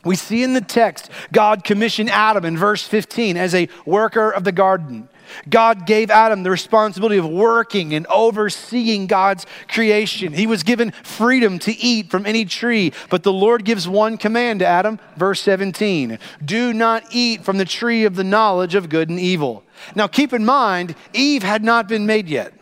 We 0.05 0.17
see 0.17 0.43
in 0.43 0.55
the 0.55 0.61
text 0.61 1.11
God 1.33 1.65
commissioned 1.65 2.11
Adam 2.11 2.45
in 2.45 2.57
verse 2.57 2.83
15 2.83 3.37
as 3.37 3.55
a 3.55 3.69
worker 3.85 4.31
of 4.31 4.45
the 4.45 4.53
garden. 4.53 5.09
God 5.49 5.87
gave 5.87 6.11
Adam 6.11 6.43
the 6.43 6.51
responsibility 6.51 7.16
of 7.16 7.27
working 7.27 7.95
and 7.95 8.07
overseeing 8.07 9.07
God's 9.07 9.47
creation. 9.69 10.33
He 10.33 10.47
was 10.47 10.62
given 10.62 10.90
freedom 11.03 11.59
to 11.61 11.73
eat 11.73 12.11
from 12.11 12.27
any 12.27 12.45
tree, 12.45 12.93
but 13.09 13.23
the 13.23 13.33
Lord 13.33 13.64
gives 13.64 13.88
one 13.88 14.16
command 14.16 14.61
to 14.61 14.66
Adam, 14.66 14.99
verse 15.16 15.40
17 15.40 16.19
Do 16.45 16.73
not 16.73 17.05
eat 17.11 17.45
from 17.45 17.59
the 17.59 17.64
tree 17.64 18.05
of 18.05 18.16
the 18.16 18.25
knowledge 18.25 18.75
of 18.75 18.88
good 18.88 19.09
and 19.09 19.19
evil. 19.19 19.64
Now 19.95 20.07
keep 20.07 20.33
in 20.33 20.45
mind, 20.45 20.95
Eve 21.12 21.43
had 21.43 21.64
not 21.64 21.88
been 21.88 22.07
made 22.07 22.29
yet. 22.29 22.53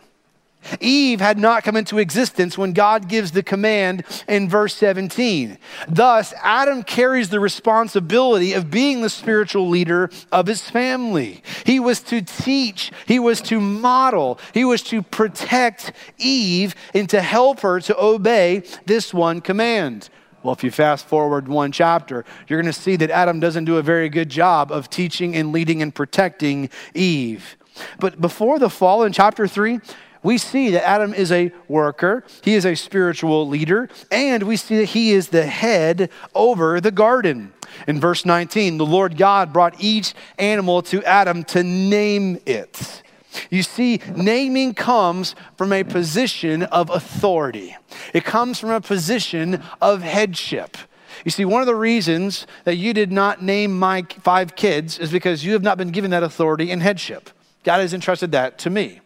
Eve 0.79 1.19
had 1.19 1.37
not 1.37 1.63
come 1.63 1.75
into 1.75 1.97
existence 1.97 2.57
when 2.57 2.73
God 2.73 3.07
gives 3.07 3.31
the 3.31 3.43
command 3.43 4.03
in 4.27 4.49
verse 4.49 4.75
17. 4.75 5.57
Thus, 5.87 6.33
Adam 6.43 6.83
carries 6.83 7.29
the 7.29 7.39
responsibility 7.39 8.53
of 8.53 8.69
being 8.69 9.01
the 9.01 9.09
spiritual 9.09 9.69
leader 9.69 10.09
of 10.31 10.47
his 10.47 10.69
family. 10.69 11.43
He 11.65 11.79
was 11.79 12.01
to 12.03 12.21
teach, 12.21 12.91
he 13.05 13.19
was 13.19 13.41
to 13.43 13.59
model, 13.59 14.39
he 14.53 14.65
was 14.65 14.83
to 14.83 15.01
protect 15.01 15.93
Eve 16.17 16.75
and 16.93 17.09
to 17.09 17.21
help 17.21 17.61
her 17.61 17.79
to 17.81 17.99
obey 17.99 18.63
this 18.85 19.13
one 19.13 19.41
command. 19.41 20.09
Well, 20.43 20.53
if 20.53 20.63
you 20.63 20.71
fast 20.71 21.05
forward 21.05 21.47
one 21.47 21.71
chapter, 21.71 22.23
you're 22.47 22.61
going 22.61 22.73
to 22.73 22.79
see 22.79 22.95
that 22.97 23.11
Adam 23.11 23.39
doesn't 23.39 23.65
do 23.65 23.77
a 23.77 23.81
very 23.81 24.07
good 24.07 24.29
job 24.29 24.71
of 24.71 24.89
teaching 24.89 25.35
and 25.35 25.51
leading 25.51 25.81
and 25.81 25.93
protecting 25.93 26.69
Eve. 26.93 27.57
But 27.99 28.21
before 28.21 28.57
the 28.59 28.69
fall 28.69 29.03
in 29.03 29.11
chapter 29.11 29.47
3, 29.47 29.79
we 30.23 30.37
see 30.37 30.71
that 30.71 30.87
Adam 30.87 31.13
is 31.13 31.31
a 31.31 31.51
worker, 31.67 32.23
he 32.43 32.55
is 32.55 32.65
a 32.65 32.75
spiritual 32.75 33.47
leader, 33.47 33.89
and 34.11 34.43
we 34.43 34.57
see 34.57 34.77
that 34.77 34.85
he 34.85 35.11
is 35.11 35.29
the 35.29 35.45
head 35.45 36.09
over 36.35 36.81
the 36.81 36.91
garden. 36.91 37.53
In 37.87 37.99
verse 37.99 38.25
19, 38.25 38.77
the 38.77 38.85
Lord 38.85 39.17
God 39.17 39.53
brought 39.53 39.75
each 39.79 40.13
animal 40.37 40.81
to 40.83 41.03
Adam 41.03 41.43
to 41.45 41.63
name 41.63 42.39
it. 42.45 43.03
You 43.49 43.63
see, 43.63 44.01
naming 44.15 44.73
comes 44.73 45.35
from 45.57 45.71
a 45.71 45.83
position 45.83 46.63
of 46.63 46.89
authority, 46.89 47.75
it 48.13 48.25
comes 48.25 48.59
from 48.59 48.71
a 48.71 48.81
position 48.81 49.63
of 49.81 50.01
headship. 50.01 50.77
You 51.25 51.31
see, 51.31 51.43
one 51.43 51.61
of 51.61 51.67
the 51.67 51.75
reasons 51.75 52.47
that 52.63 52.75
you 52.75 52.93
did 52.93 53.11
not 53.11 53.43
name 53.43 53.77
my 53.77 54.05
five 54.23 54.55
kids 54.55 54.97
is 54.97 55.11
because 55.11 55.43
you 55.43 55.53
have 55.53 55.63
not 55.63 55.77
been 55.77 55.91
given 55.91 56.11
that 56.11 56.23
authority 56.23 56.71
and 56.71 56.81
headship. 56.81 57.29
God 57.63 57.81
has 57.81 57.93
entrusted 57.93 58.31
that 58.31 58.57
to 58.59 58.69
me. 58.69 59.01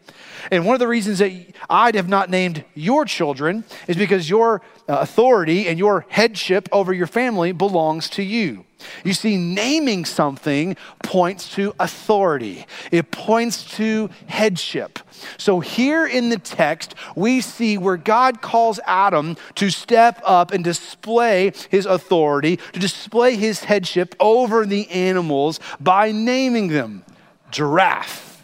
And 0.51 0.65
one 0.65 0.75
of 0.75 0.79
the 0.79 0.87
reasons 0.87 1.19
that 1.19 1.31
I 1.69 1.91
have 1.95 2.09
not 2.09 2.29
named 2.29 2.63
your 2.73 3.05
children 3.05 3.63
is 3.87 3.97
because 3.97 4.29
your 4.29 4.61
uh, 4.87 4.97
authority 4.99 5.67
and 5.67 5.79
your 5.79 6.05
headship 6.09 6.67
over 6.71 6.93
your 6.93 7.07
family 7.07 7.51
belongs 7.51 8.09
to 8.11 8.23
you. 8.23 8.65
You 9.03 9.13
see, 9.13 9.37
naming 9.37 10.05
something 10.05 10.75
points 11.03 11.53
to 11.55 11.73
authority, 11.79 12.65
it 12.91 13.11
points 13.11 13.63
to 13.77 14.09
headship. 14.27 14.99
So, 15.37 15.59
here 15.61 16.05
in 16.05 16.29
the 16.29 16.37
text, 16.37 16.95
we 17.15 17.41
see 17.41 17.77
where 17.77 17.97
God 17.97 18.41
calls 18.41 18.79
Adam 18.85 19.37
to 19.55 19.69
step 19.69 20.21
up 20.25 20.51
and 20.51 20.63
display 20.63 21.53
his 21.69 21.85
authority, 21.85 22.57
to 22.73 22.79
display 22.79 23.35
his 23.35 23.63
headship 23.63 24.15
over 24.19 24.65
the 24.65 24.89
animals 24.89 25.59
by 25.79 26.11
naming 26.11 26.67
them 26.67 27.03
giraffe, 27.51 28.43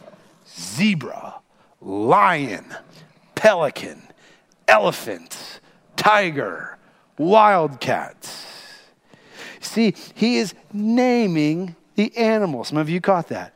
zebra, 0.56 1.29
lion, 1.82 2.66
pelican, 3.36 4.02
elephant, 4.68 5.60
tiger, 5.96 6.78
wildcats. 7.18 8.46
See, 9.60 9.94
he 10.14 10.38
is 10.38 10.54
naming 10.72 11.76
the 11.96 12.16
animals. 12.18 12.70
Some 12.70 12.78
of 12.78 12.90
you 12.90 13.02
caught 13.02 13.28
that. 13.30 13.54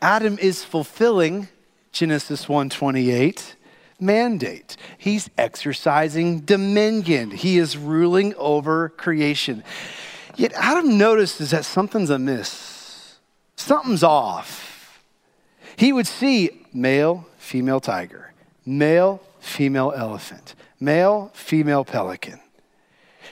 Adam 0.00 0.38
is 0.40 0.64
fulfilling 0.64 1.48
Genesis 1.92 2.48
128 2.48 3.56
mandate. 4.00 4.76
He's 4.96 5.28
exercising 5.36 6.40
dominion. 6.40 7.32
He 7.32 7.58
is 7.58 7.76
ruling 7.76 8.34
over 8.36 8.90
creation. 8.90 9.64
Yet 10.36 10.52
Adam 10.54 10.96
notices 10.96 11.50
that 11.50 11.64
something's 11.64 12.10
amiss. 12.10 13.18
Something's 13.56 14.04
off 14.04 14.67
he 15.78 15.92
would 15.92 16.08
see 16.08 16.50
male, 16.72 17.24
female 17.38 17.78
tiger, 17.78 18.32
male, 18.66 19.22
female 19.38 19.92
elephant, 19.96 20.56
male, 20.80 21.30
female 21.34 21.84
pelican. 21.84 22.40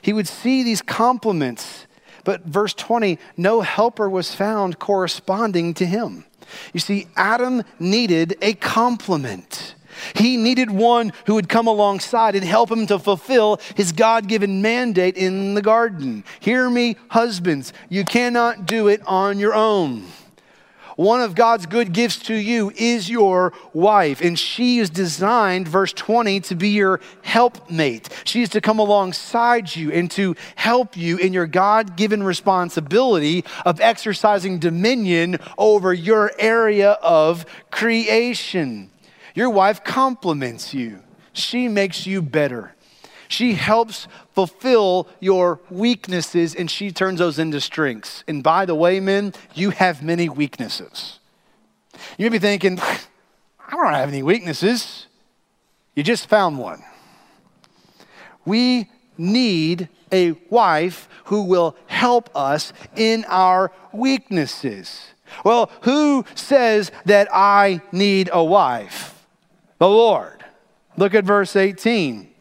He 0.01 0.13
would 0.13 0.29
see 0.29 0.63
these 0.63 0.81
complements, 0.81 1.87
but 2.23 2.45
verse 2.45 2.73
20, 2.73 3.19
no 3.37 3.63
helper 3.63 4.09
was 4.09 4.33
found 4.33 4.79
corresponding 4.79 5.75
to 5.75 5.87
him. 5.87 6.25
You 6.73 6.79
see, 6.79 7.09
Adam 7.17 7.65
needed 7.81 8.37
a 8.41 8.55
complement. 8.55 9.75
He 10.15 10.37
needed 10.37 10.71
one 10.71 11.13
who 11.27 11.35
would 11.35 11.49
come 11.49 11.67
alongside 11.67 12.37
and 12.37 12.45
help 12.45 12.71
him 12.71 12.87
to 12.87 13.01
fulfill 13.01 13.61
his 13.75 13.91
God 13.91 14.29
given 14.29 14.63
mandate 14.63 15.17
in 15.17 15.55
the 15.55 15.63
garden. 15.63 16.23
Hear 16.39 16.71
me, 16.71 16.97
husbands, 17.09 17.73
you 17.89 18.05
cannot 18.05 18.67
do 18.67 18.87
it 18.87 19.03
on 19.05 19.41
your 19.41 19.55
own. 19.55 20.07
One 20.97 21.21
of 21.21 21.35
God's 21.35 21.67
good 21.67 21.93
gifts 21.93 22.17
to 22.21 22.35
you 22.35 22.73
is 22.75 23.11
your 23.11 23.53
wife, 23.75 24.23
and 24.23 24.39
she 24.39 24.79
is 24.79 24.89
designed, 24.89 25.69
verse 25.69 25.93
20, 25.93 26.41
to 26.41 26.55
be 26.55 26.71
your 26.71 27.01
helpmate. 27.21 28.09
She 28.25 28.41
is 28.41 28.49
to 28.51 28.63
come 28.63 28.79
alongside 28.79 29.77
you 29.77 29.93
and 29.93 30.11
to 30.13 30.35
help 30.55 30.97
you 30.97 31.19
in 31.19 31.35
your 31.35 31.47
God 31.47 31.97
given 31.97 32.23
responsibility 32.23 33.45
of 33.67 33.79
exercising 33.79 34.59
dominion 34.59 35.39
over 35.59 35.93
your 35.93 36.33
area 36.39 36.93
of 36.93 37.45
creation. 37.71 38.91
Your 39.35 39.51
wife 39.51 39.85
compliments 39.85 40.73
you, 40.73 41.03
she 41.35 41.69
makes 41.69 42.07
you 42.07 42.23
better. 42.23 42.73
She 43.29 43.55
helps 43.55 44.09
fulfill 44.33 45.09
your 45.21 45.61
weaknesses 45.71 46.55
and 46.55 46.71
she 46.71 46.93
turns 46.93 47.19
those 47.19 47.39
into 47.39 47.61
strengths. 47.61 48.25
And 48.29 48.43
by 48.43 48.65
the 48.65 48.75
way, 48.75 49.01
men, 49.01 49.35
you 49.55 49.71
have 49.71 50.03
many 50.03 50.29
weaknesses. 50.29 51.19
You 52.19 52.27
may 52.27 52.31
be 52.31 52.39
thinking, 52.39 52.79
I 52.81 53.71
don't 53.71 53.93
have 53.93 54.09
any 54.09 54.23
weaknesses. 54.23 55.07
You 55.95 56.03
just 56.03 56.29
found 56.29 56.59
one. 56.59 56.83
We 58.45 58.91
need 59.19 59.89
a 60.13 60.33
wife 60.51 61.09
who 61.25 61.43
will 61.43 61.77
help 61.87 62.31
us 62.37 62.73
in 62.95 63.25
our 63.29 63.73
weaknesses. 63.93 65.09
Well, 65.45 65.71
who 65.83 66.25
says 66.35 66.93
that 67.07 67.29
I 67.33 67.81
need 67.91 68.31
a 68.33 68.45
wife? 68.45 69.27
The 69.79 69.89
Lord. 69.89 70.45
Look 70.97 71.15
at 71.15 71.25
verse 71.25 71.57
18. 71.57 72.33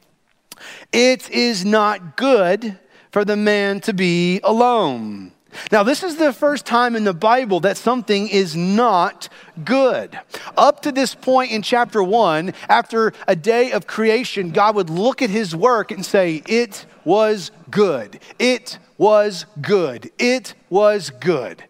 It 0.91 1.29
is 1.29 1.65
not 1.65 2.15
good 2.15 2.77
for 3.11 3.25
the 3.25 3.37
man 3.37 3.79
to 3.81 3.93
be 3.93 4.39
alone. 4.43 5.31
Now, 5.71 5.83
this 5.83 6.03
is 6.03 6.17
the 6.17 6.33
first 6.33 6.65
time 6.65 6.95
in 6.95 7.03
the 7.03 7.13
Bible 7.13 7.61
that 7.61 7.77
something 7.77 8.27
is 8.27 8.55
not 8.55 9.29
good. 9.63 10.19
Up 10.57 10.81
to 10.81 10.91
this 10.91 11.15
point 11.15 11.51
in 11.51 11.61
chapter 11.61 12.03
one, 12.03 12.53
after 12.69 13.13
a 13.27 13.35
day 13.35 13.71
of 13.71 13.87
creation, 13.87 14.51
God 14.51 14.75
would 14.75 14.89
look 14.89 15.21
at 15.21 15.29
his 15.29 15.55
work 15.55 15.91
and 15.91 16.05
say, 16.05 16.43
It 16.45 16.85
was 17.03 17.51
good. 17.69 18.19
It 18.39 18.77
was 18.97 19.45
good. 19.61 20.11
It 20.17 20.53
was 20.69 21.09
good. 21.09 21.63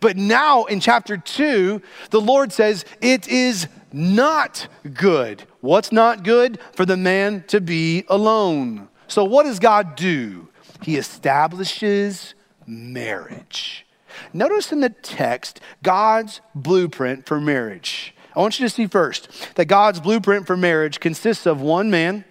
But 0.00 0.16
now 0.16 0.64
in 0.64 0.80
chapter 0.80 1.16
two, 1.16 1.82
the 2.10 2.20
Lord 2.20 2.52
says, 2.52 2.84
It 3.00 3.26
is 3.28 3.68
not 3.92 4.68
good. 4.94 5.44
What's 5.60 5.92
not 5.92 6.22
good? 6.22 6.58
For 6.72 6.86
the 6.86 6.96
man 6.96 7.44
to 7.48 7.60
be 7.60 8.04
alone. 8.08 8.88
So, 9.08 9.24
what 9.24 9.44
does 9.44 9.58
God 9.58 9.96
do? 9.96 10.48
He 10.82 10.96
establishes 10.96 12.34
marriage. 12.66 13.86
Notice 14.32 14.72
in 14.72 14.80
the 14.80 14.90
text 14.90 15.60
God's 15.82 16.40
blueprint 16.54 17.26
for 17.26 17.40
marriage. 17.40 18.14
I 18.34 18.40
want 18.40 18.58
you 18.58 18.66
to 18.66 18.70
see 18.70 18.86
first 18.86 19.28
that 19.56 19.66
God's 19.66 20.00
blueprint 20.00 20.46
for 20.46 20.56
marriage 20.56 21.00
consists 21.00 21.46
of 21.46 21.60
one 21.60 21.90
man 21.90 22.24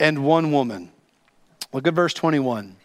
and 0.00 0.24
one 0.24 0.52
woman. 0.52 0.90
Look 1.72 1.86
at 1.86 1.94
verse 1.94 2.14
21. 2.14 2.76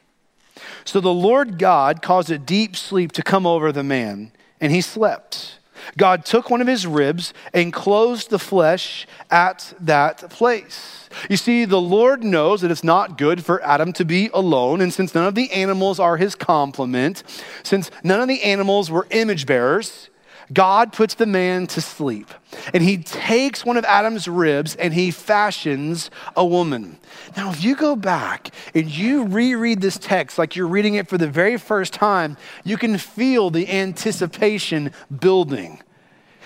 So 0.86 1.00
the 1.00 1.14
Lord 1.14 1.58
God 1.58 2.02
caused 2.02 2.32
a 2.32 2.38
deep 2.38 2.76
sleep 2.76 3.12
to 3.14 3.24
come 3.24 3.46
over 3.46 3.72
the 3.72 3.84
man, 3.84 4.32
and 4.60 4.72
he 4.72 4.82
slept. 4.82 5.60
God 5.96 6.26
took 6.26 6.50
one 6.50 6.62
of 6.62 6.68
his 6.68 6.86
ribs 6.86 7.34
and 7.54 7.72
closed 7.72 8.30
the 8.30 8.40
flesh 8.40 9.08
at 9.30 9.74
that 9.80 10.30
place. 10.30 11.10
You 11.30 11.38
see, 11.38 11.66
the 11.66 11.82
Lord 11.82 12.24
knows 12.24 12.62
that 12.62 12.72
it's 12.72 12.84
not 12.84 13.18
good 13.18 13.46
for 13.46 13.64
Adam 13.64 13.94
to 13.94 14.06
be 14.06 14.30
alone, 14.34 14.82
and 14.82 14.94
since 14.94 15.16
none 15.16 15.26
of 15.26 15.36
the 15.36 15.52
animals 15.52 16.00
are 16.00 16.18
his 16.18 16.36
complement, 16.36 17.24
since 17.64 17.90
none 18.04 18.20
of 18.20 18.28
the 18.28 18.44
animals 18.44 18.92
were 18.92 19.08
image 19.12 19.46
bearers, 19.46 20.10
God 20.54 20.94
puts 20.94 21.16
the 21.16 21.26
man 21.26 21.68
to 21.68 21.82
sleep. 21.82 22.28
And 22.74 22.82
he 22.82 22.98
takes 22.98 23.66
one 23.66 23.78
of 23.78 23.86
Adam's 23.86 24.28
ribs 24.28 24.76
and 24.76 24.94
he 24.94 25.12
fashions 25.12 26.10
a 26.36 26.46
woman. 26.46 27.00
Now, 27.36 27.52
if 27.52 27.64
you 27.64 27.76
go 27.76 27.96
back 27.96 28.52
and 28.74 28.90
you 28.90 29.26
reread 29.26 29.82
this 29.82 29.98
text 29.98 30.38
like 30.38 30.56
you're 30.56 30.68
reading 30.68 30.96
it 30.96 31.10
for 31.10 31.18
the 31.18 31.28
very 31.28 31.58
first 31.58 31.94
time, 31.94 32.38
you 32.64 32.78
can 32.78 32.98
feel 32.98 33.50
the 33.50 33.70
anticipation 33.70 34.92
building. 35.20 35.82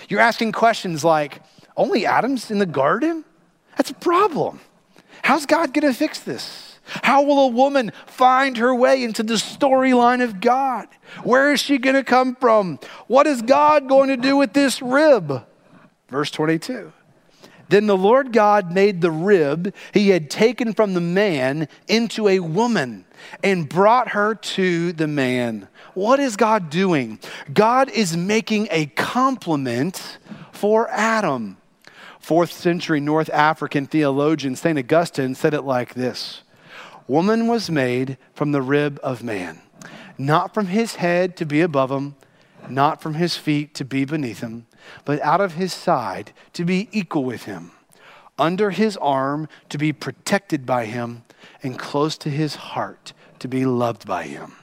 You're 0.10 0.20
asking 0.20 0.54
questions 0.54 1.04
like, 1.04 1.42
only 1.78 2.06
Adam's 2.06 2.52
in 2.52 2.60
the 2.60 2.66
garden? 2.66 3.24
That's 3.78 3.92
a 3.92 3.96
problem. 3.96 4.60
How's 5.24 5.46
God 5.46 5.74
going 5.74 5.92
to 5.92 5.98
fix 5.98 6.20
this? 6.20 6.71
How 7.04 7.24
will 7.24 7.46
a 7.46 7.48
woman 7.48 7.92
find 8.06 8.58
her 8.58 8.74
way 8.76 9.04
into 9.04 9.24
the 9.24 9.36
storyline 9.36 10.24
of 10.24 10.42
God? 10.42 10.88
Where 11.24 11.54
is 11.54 11.62
she 11.62 11.78
going 11.78 11.96
to 11.96 12.04
come 12.04 12.36
from? 12.36 12.80
What 13.08 13.28
is 13.28 13.42
God 13.42 13.88
going 13.88 14.10
to 14.10 14.18
do 14.18 14.36
with 14.38 14.54
this 14.54 14.82
rib? 14.82 15.46
Verse 16.10 16.32
22. 16.32 16.92
Then 17.70 17.88
the 17.88 17.96
Lord 17.96 18.34
God 18.34 18.74
made 18.74 19.00
the 19.00 19.12
rib 19.12 19.74
he 19.94 20.10
had 20.10 20.30
taken 20.30 20.74
from 20.74 20.94
the 20.94 21.00
man 21.00 21.70
into 21.88 22.28
a 22.28 22.40
woman 22.40 23.06
and 23.42 23.70
brought 23.70 24.10
her 24.10 24.36
to 24.36 24.92
the 24.92 25.08
man. 25.08 25.70
What 25.94 26.20
is 26.20 26.36
God 26.36 26.70
doing? 26.70 27.18
God 27.54 27.90
is 27.90 28.18
making 28.18 28.68
a 28.72 28.88
complement 28.88 30.18
for 30.52 30.90
Adam. 30.90 31.56
Fourth 32.20 32.52
century 32.52 33.00
North 33.00 33.30
African 33.30 33.86
theologian 33.86 34.58
St. 34.58 34.78
Augustine 34.78 35.34
said 35.34 35.54
it 35.54 35.62
like 35.62 35.94
this 35.94 36.44
Woman 37.08 37.48
was 37.48 37.70
made 37.70 38.18
from 38.34 38.52
the 38.52 38.62
rib 38.62 39.00
of 39.04 39.24
man, 39.24 39.62
not 40.18 40.54
from 40.54 40.68
his 40.68 40.96
head 40.96 41.36
to 41.38 41.46
be 41.46 41.62
above 41.62 41.92
him, 41.92 42.16
not 42.70 43.02
from 43.02 43.16
his 43.16 43.36
feet 43.36 43.74
to 43.76 43.86
be 43.86 44.06
beneath 44.06 44.40
him, 44.40 44.68
but 45.06 45.22
out 45.22 45.42
of 45.42 45.54
his 45.56 45.74
side 45.74 46.32
to 46.54 46.64
be 46.64 46.90
equal 46.92 47.24
with 47.24 47.44
him, 47.44 47.72
under 48.38 48.72
his 48.72 48.98
arm 48.98 49.48
to 49.70 49.78
be 49.78 49.92
protected 49.92 50.66
by 50.66 50.86
him, 50.86 51.24
and 51.64 51.78
close 51.78 52.18
to 52.18 52.30
his 52.30 52.56
heart 52.56 53.14
to 53.40 53.48
be 53.48 53.66
loved 53.66 54.08
by 54.08 54.24
him. 54.24 54.54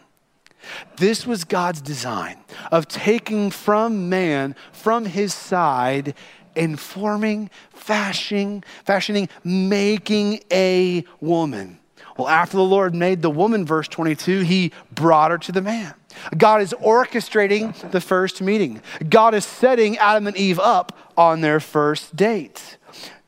This 0.96 1.26
was 1.26 1.44
God's 1.44 1.80
design 1.80 2.38
of 2.70 2.88
taking 2.88 3.50
from 3.50 4.08
man, 4.08 4.54
from 4.72 5.06
his 5.06 5.34
side, 5.34 6.14
and 6.56 6.78
forming, 6.78 7.50
fashioning, 7.70 8.64
fashioning, 8.84 9.28
making 9.44 10.40
a 10.52 11.04
woman. 11.20 11.78
Well, 12.18 12.28
after 12.28 12.56
the 12.56 12.64
Lord 12.64 12.96
made 12.96 13.22
the 13.22 13.30
woman, 13.30 13.64
verse 13.64 13.86
22, 13.86 14.40
he 14.40 14.72
brought 14.90 15.30
her 15.30 15.38
to 15.38 15.52
the 15.52 15.62
man. 15.62 15.94
God 16.36 16.60
is 16.60 16.74
orchestrating 16.82 17.90
the 17.92 18.00
first 18.00 18.42
meeting. 18.42 18.82
God 19.08 19.34
is 19.34 19.46
setting 19.46 19.96
Adam 19.98 20.26
and 20.26 20.36
Eve 20.36 20.58
up 20.58 20.98
on 21.16 21.40
their 21.42 21.60
first 21.60 22.16
date. 22.16 22.76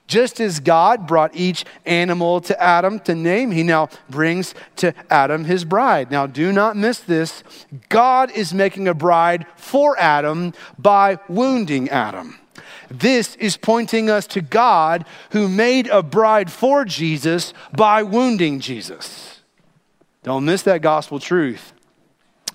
Just 0.08 0.40
as 0.40 0.58
God 0.58 1.06
brought 1.06 1.36
each 1.36 1.64
animal 1.86 2.40
to 2.40 2.60
Adam 2.60 2.98
to 3.00 3.14
name, 3.14 3.52
he 3.52 3.62
now 3.62 3.90
brings 4.08 4.56
to 4.74 4.92
Adam 5.08 5.44
his 5.44 5.64
bride. 5.64 6.10
Now, 6.10 6.26
do 6.26 6.50
not 6.50 6.76
miss 6.76 6.98
this. 6.98 7.44
God 7.88 8.32
is 8.32 8.52
making 8.52 8.88
a 8.88 8.94
bride 8.94 9.46
for 9.54 9.96
Adam 10.00 10.52
by 10.76 11.20
wounding 11.28 11.88
Adam. 11.90 12.40
This 12.90 13.36
is 13.36 13.56
pointing 13.56 14.10
us 14.10 14.26
to 14.28 14.40
God 14.40 15.04
who 15.30 15.48
made 15.48 15.86
a 15.86 16.02
bride 16.02 16.50
for 16.50 16.84
Jesus 16.84 17.54
by 17.72 18.02
wounding 18.02 18.58
Jesus. 18.60 19.40
Don't 20.22 20.44
miss 20.44 20.62
that 20.62 20.82
gospel 20.82 21.20
truth. 21.20 21.72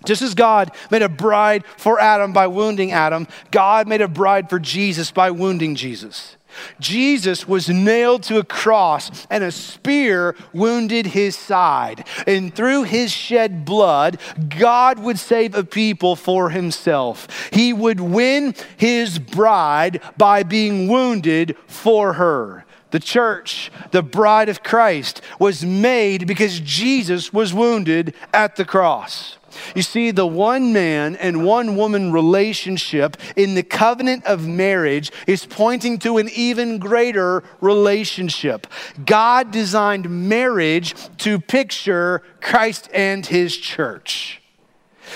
Just 0.04 0.22
as 0.22 0.36
God 0.36 0.72
made 0.92 1.02
a 1.02 1.10
bride 1.10 1.66
for 1.78 2.00
Adam 2.00 2.32
by 2.32 2.48
wounding 2.48 2.92
Adam, 2.92 3.28
God 3.50 3.88
made 3.88 4.02
a 4.02 4.08
bride 4.08 4.50
for 4.50 4.60
Jesus 4.60 5.10
by 5.10 5.32
wounding 5.32 5.76
Jesus. 5.76 6.38
Jesus 6.80 7.48
was 7.48 7.70
nailed 7.70 8.24
to 8.24 8.38
a 8.38 8.44
cross 8.44 9.28
and 9.30 9.44
a 9.44 9.52
spear 9.52 10.36
wounded 10.54 11.08
his 11.08 11.36
side. 11.36 12.06
And 12.28 12.54
through 12.54 12.84
his 12.84 13.12
shed 13.12 13.66
blood, 13.66 14.20
God 14.58 15.00
would 15.00 15.20
save 15.20 15.56
a 15.56 15.64
people 15.64 16.16
for 16.16 16.50
himself. 16.50 17.50
He 17.52 17.74
would 17.74 18.00
win 18.00 18.56
his 18.78 19.20
bride 19.20 20.02
by 20.18 20.44
being 20.44 20.88
wounded 20.88 21.58
for 21.68 22.14
her. 22.14 22.66
The 22.92 23.00
church, 23.00 23.72
the 23.92 24.04
bride 24.04 24.48
of 24.48 24.64
Christ, 24.64 25.22
was 25.40 25.66
made 25.66 26.28
because 26.28 26.60
Jesus 26.62 27.34
was 27.34 27.54
wounded 27.54 28.16
at 28.34 28.56
the 28.56 28.64
cross. 28.64 29.38
You 29.76 29.82
see, 29.82 30.12
the 30.12 30.28
one 30.28 30.74
man 30.74 31.16
and 31.16 31.46
one 31.46 31.76
woman 31.76 32.12
relationship 32.12 33.18
in 33.36 33.56
the 33.56 33.64
covenant 33.64 34.26
of 34.26 34.48
marriage 34.48 35.12
is 35.28 35.46
pointing 35.46 36.00
to 36.00 36.18
an 36.18 36.30
even 36.30 36.78
greater 36.78 37.44
relationship. 37.62 38.68
God 39.06 39.52
designed 39.52 40.10
marriage 40.10 40.96
to 41.20 41.40
picture 41.40 42.22
Christ 42.42 42.90
and 42.94 43.26
his 43.26 43.56
church. 43.58 44.42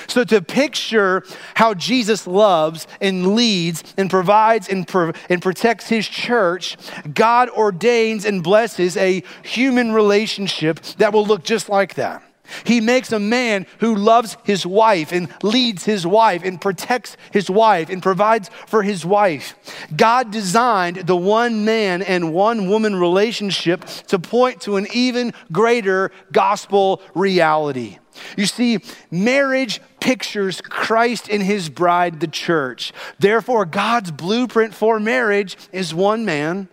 So, 0.07 0.23
to 0.23 0.41
picture 0.41 1.23
how 1.55 1.73
Jesus 1.73 2.27
loves 2.27 2.87
and 3.01 3.35
leads 3.35 3.83
and 3.97 4.09
provides 4.09 4.69
and, 4.69 4.87
pro- 4.87 5.13
and 5.29 5.41
protects 5.41 5.87
his 5.87 6.07
church, 6.07 6.77
God 7.13 7.49
ordains 7.49 8.25
and 8.25 8.43
blesses 8.43 8.95
a 8.97 9.23
human 9.43 9.91
relationship 9.91 10.81
that 10.97 11.13
will 11.13 11.25
look 11.25 11.43
just 11.43 11.69
like 11.69 11.95
that. 11.95 12.23
He 12.63 12.81
makes 12.81 13.11
a 13.11 13.19
man 13.19 13.65
who 13.79 13.95
loves 13.95 14.37
his 14.43 14.65
wife 14.65 15.11
and 15.11 15.29
leads 15.43 15.85
his 15.85 16.05
wife 16.05 16.43
and 16.43 16.59
protects 16.59 17.17
his 17.31 17.49
wife 17.49 17.89
and 17.89 18.01
provides 18.01 18.49
for 18.67 18.83
his 18.83 19.05
wife. 19.05 19.55
God 19.95 20.31
designed 20.31 20.97
the 21.07 21.15
one 21.15 21.65
man 21.65 22.01
and 22.01 22.33
one 22.33 22.69
woman 22.69 22.95
relationship 22.95 23.85
to 24.07 24.19
point 24.19 24.61
to 24.61 24.77
an 24.77 24.87
even 24.93 25.33
greater 25.51 26.11
gospel 26.31 27.01
reality. 27.13 27.99
You 28.37 28.45
see, 28.45 28.79
marriage 29.11 29.81
pictures 29.99 30.61
Christ 30.61 31.29
and 31.29 31.41
his 31.41 31.69
bride, 31.69 32.19
the 32.19 32.27
church. 32.27 32.91
Therefore, 33.17 33.65
God's 33.65 34.11
blueprint 34.11 34.73
for 34.73 34.99
marriage 34.99 35.57
is 35.71 35.93
one 35.93 36.25
man 36.25 36.67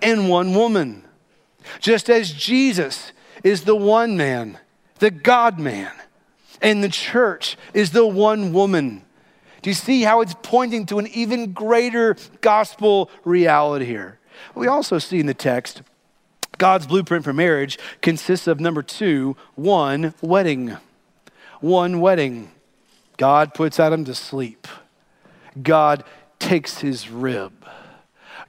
and 0.00 0.28
one 0.28 0.54
woman. 0.54 1.04
Just 1.80 2.08
as 2.08 2.32
Jesus 2.32 3.12
is 3.44 3.64
the 3.64 3.76
one 3.76 4.16
man 4.16 4.58
the 4.98 5.10
God 5.10 5.58
man. 5.58 5.92
And 6.60 6.82
the 6.82 6.88
church 6.88 7.56
is 7.72 7.92
the 7.92 8.06
one 8.06 8.52
woman. 8.52 9.04
Do 9.62 9.70
you 9.70 9.74
see 9.74 10.02
how 10.02 10.20
it's 10.20 10.34
pointing 10.42 10.86
to 10.86 10.98
an 10.98 11.06
even 11.08 11.52
greater 11.52 12.16
gospel 12.40 13.10
reality 13.24 13.84
here? 13.84 14.18
We 14.54 14.66
also 14.66 14.98
see 14.98 15.20
in 15.20 15.26
the 15.26 15.34
text 15.34 15.82
God's 16.58 16.86
blueprint 16.86 17.24
for 17.24 17.32
marriage 17.32 17.78
consists 18.02 18.46
of 18.46 18.60
number 18.60 18.82
two, 18.82 19.36
one 19.54 20.14
wedding. 20.20 20.76
One 21.60 22.00
wedding. 22.00 22.50
God 23.16 23.54
puts 23.54 23.80
Adam 23.80 24.04
to 24.04 24.14
sleep. 24.14 24.68
God 25.60 26.04
takes 26.38 26.78
his 26.78 27.10
rib. 27.10 27.52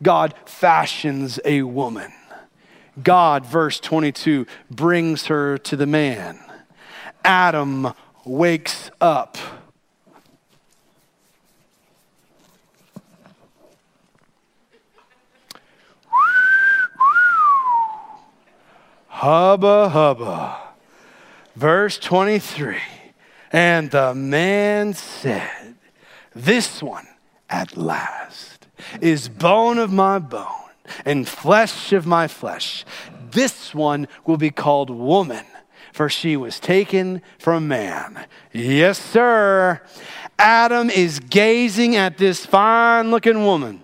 God 0.02 0.34
fashions 0.46 1.40
a 1.44 1.64
woman. 1.64 2.12
God, 3.04 3.46
verse 3.46 3.80
22, 3.80 4.46
brings 4.70 5.28
her 5.28 5.58
to 5.60 5.76
the 5.76 5.86
man. 5.86 6.40
Adam 7.24 7.94
wakes 8.26 8.92
up. 9.02 9.38
Hubba, 19.08 19.90
hubba. 19.90 20.58
Verse 21.56 21.98
23 21.98 22.78
And 23.52 23.92
the 23.92 24.16
man 24.16 24.94
said, 24.94 25.76
This 26.34 26.82
one 26.82 27.08
at 27.50 27.76
last 27.76 28.68
is 29.02 29.28
bone 29.28 29.78
of 29.78 29.92
my 29.92 30.20
bone 30.20 30.69
and 31.06 31.28
flesh 31.28 31.94
of 31.94 32.06
my 32.06 32.28
flesh. 32.28 32.86
This 33.32 33.74
one 33.74 34.08
will 34.26 34.38
be 34.38 34.52
called 34.52 34.90
woman, 34.90 35.46
for 35.94 36.10
she 36.10 36.36
was 36.36 36.60
taken 36.60 37.22
from 37.38 37.68
man. 37.68 38.26
Yes, 38.52 39.00
sir. 39.00 39.82
Adam 40.38 40.90
is 40.90 41.20
gazing 41.20 41.96
at 41.96 42.18
this 42.18 42.46
fine 42.46 43.12
looking 43.12 43.44
woman. 43.44 43.84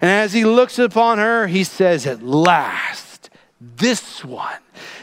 And 0.00 0.10
as 0.10 0.32
he 0.32 0.44
looks 0.44 0.78
upon 0.78 1.18
her, 1.18 1.46
he 1.46 1.64
says, 1.64 2.06
At 2.06 2.22
last, 2.22 3.30
this 3.60 4.24
one, 4.24 4.58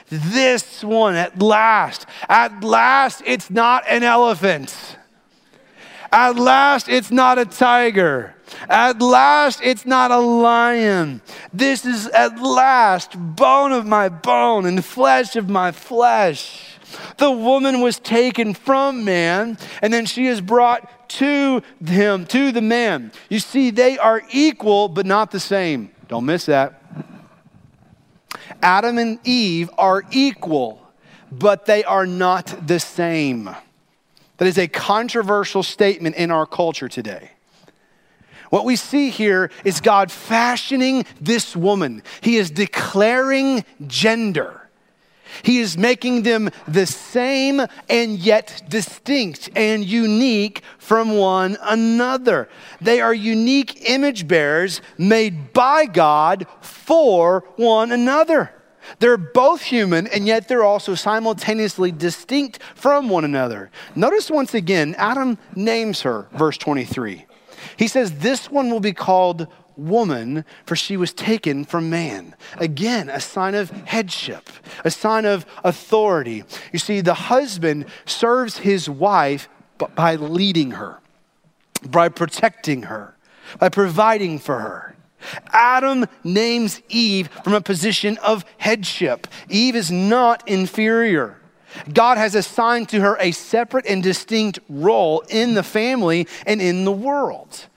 this 0.09 0.83
one, 0.83 1.15
at 1.15 1.41
last, 1.41 2.05
at 2.27 2.63
last, 2.63 3.21
it's 3.25 3.49
not 3.49 3.83
an 3.88 4.03
elephant. 4.03 4.97
At 6.12 6.38
last, 6.38 6.89
it's 6.89 7.12
not 7.12 7.38
a 7.38 7.45
tiger. 7.45 8.35
At 8.67 9.01
last, 9.01 9.62
it's 9.63 9.85
not 9.85 10.12
a 10.12 10.19
lion. 10.19 11.21
This 11.53 11.85
is 11.85 12.07
at 12.07 12.39
last 12.41 13.15
bone 13.17 13.71
of 13.71 13.85
my 13.85 14.09
bone 14.09 14.65
and 14.65 14.83
flesh 14.83 15.35
of 15.35 15.49
my 15.49 15.71
flesh. 15.71 16.77
The 17.17 17.31
woman 17.31 17.81
was 17.81 17.99
taken 17.99 18.53
from 18.53 19.03
man, 19.03 19.57
and 19.81 19.93
then 19.93 20.05
she 20.05 20.27
is 20.27 20.41
brought 20.41 21.09
to 21.09 21.62
him, 21.85 22.25
to 22.27 22.51
the 22.51 22.62
man. 22.62 23.12
You 23.29 23.39
see, 23.39 23.69
they 23.69 23.97
are 23.97 24.21
equal, 24.31 24.88
but 24.88 25.05
not 25.05 25.31
the 25.31 25.39
same. 25.39 25.91
Don't 26.07 26.25
miss 26.25 26.45
that. 26.45 26.81
Adam 28.62 28.97
and 28.97 29.19
Eve 29.23 29.69
are 29.77 30.03
equal, 30.12 30.81
but 31.31 31.65
they 31.65 31.83
are 31.83 32.05
not 32.05 32.67
the 32.67 32.79
same. 32.79 33.49
That 34.38 34.47
is 34.47 34.57
a 34.57 34.67
controversial 34.67 35.63
statement 35.63 36.15
in 36.15 36.31
our 36.31 36.45
culture 36.45 36.88
today. 36.88 37.31
What 38.49 38.65
we 38.65 38.75
see 38.75 39.09
here 39.09 39.51
is 39.63 39.81
God 39.81 40.12
fashioning 40.12 41.05
this 41.21 41.55
woman. 41.55 42.03
He 42.21 42.38
is 42.38 42.51
declaring 42.51 43.63
gender. 43.88 44.69
He 45.43 45.59
is 45.59 45.77
making 45.77 46.23
them 46.23 46.49
the 46.67 46.85
same 46.85 47.62
and 47.88 48.17
yet 48.17 48.63
distinct 48.67 49.49
and 49.55 49.85
unique 49.85 50.63
from 50.77 51.17
one 51.17 51.57
another. 51.62 52.49
They 52.81 52.99
are 53.01 53.13
unique 53.13 53.89
image 53.89 54.27
bearers 54.27 54.81
made 54.97 55.53
by 55.53 55.85
God 55.85 56.47
for 56.62 57.45
one 57.57 57.91
another. 57.91 58.51
They're 58.97 59.17
both 59.17 59.62
human, 59.62 60.07
and 60.07 60.25
yet 60.25 60.47
they're 60.47 60.63
also 60.63 60.95
simultaneously 60.95 61.91
distinct 61.91 62.59
from 62.73 63.07
one 63.07 63.23
another. 63.23 63.69
Notice 63.95 64.31
once 64.31 64.56
again, 64.56 64.95
Adam 64.97 65.37
names 65.56 66.02
her, 66.02 66.27
verse 66.31 66.58
23. 66.58 67.27
He 67.80 67.88
says, 67.88 68.19
This 68.19 68.52
one 68.52 68.69
will 68.69 68.82
be 68.82 68.92
called 68.92 69.48
woman, 69.77 70.44
for 70.65 70.75
she 70.75 70.98
was 70.98 71.13
taken 71.13 71.63
from 71.63 71.90
man. 71.90 72.36
Again, 72.58 73.08
a 73.08 73.21
sign 73.21 73.56
of 73.56 73.69
headship, 73.69 74.50
a 74.84 74.92
sign 74.92 75.23
of 75.23 75.46
authority. 75.63 76.44
You 76.73 76.80
see, 76.80 77.00
the 77.00 77.13
husband 77.13 77.86
serves 78.04 78.58
his 78.58 78.90
wife 78.90 79.48
by 79.96 80.15
leading 80.15 80.71
her, 80.71 81.00
by 81.86 82.10
protecting 82.10 82.84
her, 82.84 83.15
by 83.60 83.69
providing 83.69 84.40
for 84.40 84.60
her. 84.60 84.98
Adam 85.54 86.06
names 86.25 86.82
Eve 86.90 87.30
from 87.46 87.54
a 87.54 87.62
position 87.62 88.17
of 88.17 88.44
headship. 88.58 89.25
Eve 89.48 89.77
is 89.77 89.90
not 89.90 90.46
inferior. 90.50 91.40
God 91.92 92.17
has 92.17 92.36
assigned 92.36 92.90
to 92.90 93.02
her 93.02 93.17
a 93.19 93.32
separate 93.32 93.86
and 93.86 94.02
distinct 94.04 94.60
role 94.67 95.23
in 95.30 95.54
the 95.54 95.63
family 95.63 96.27
and 96.46 96.62
in 96.62 96.86
the 96.86 96.92
world. 96.92 97.67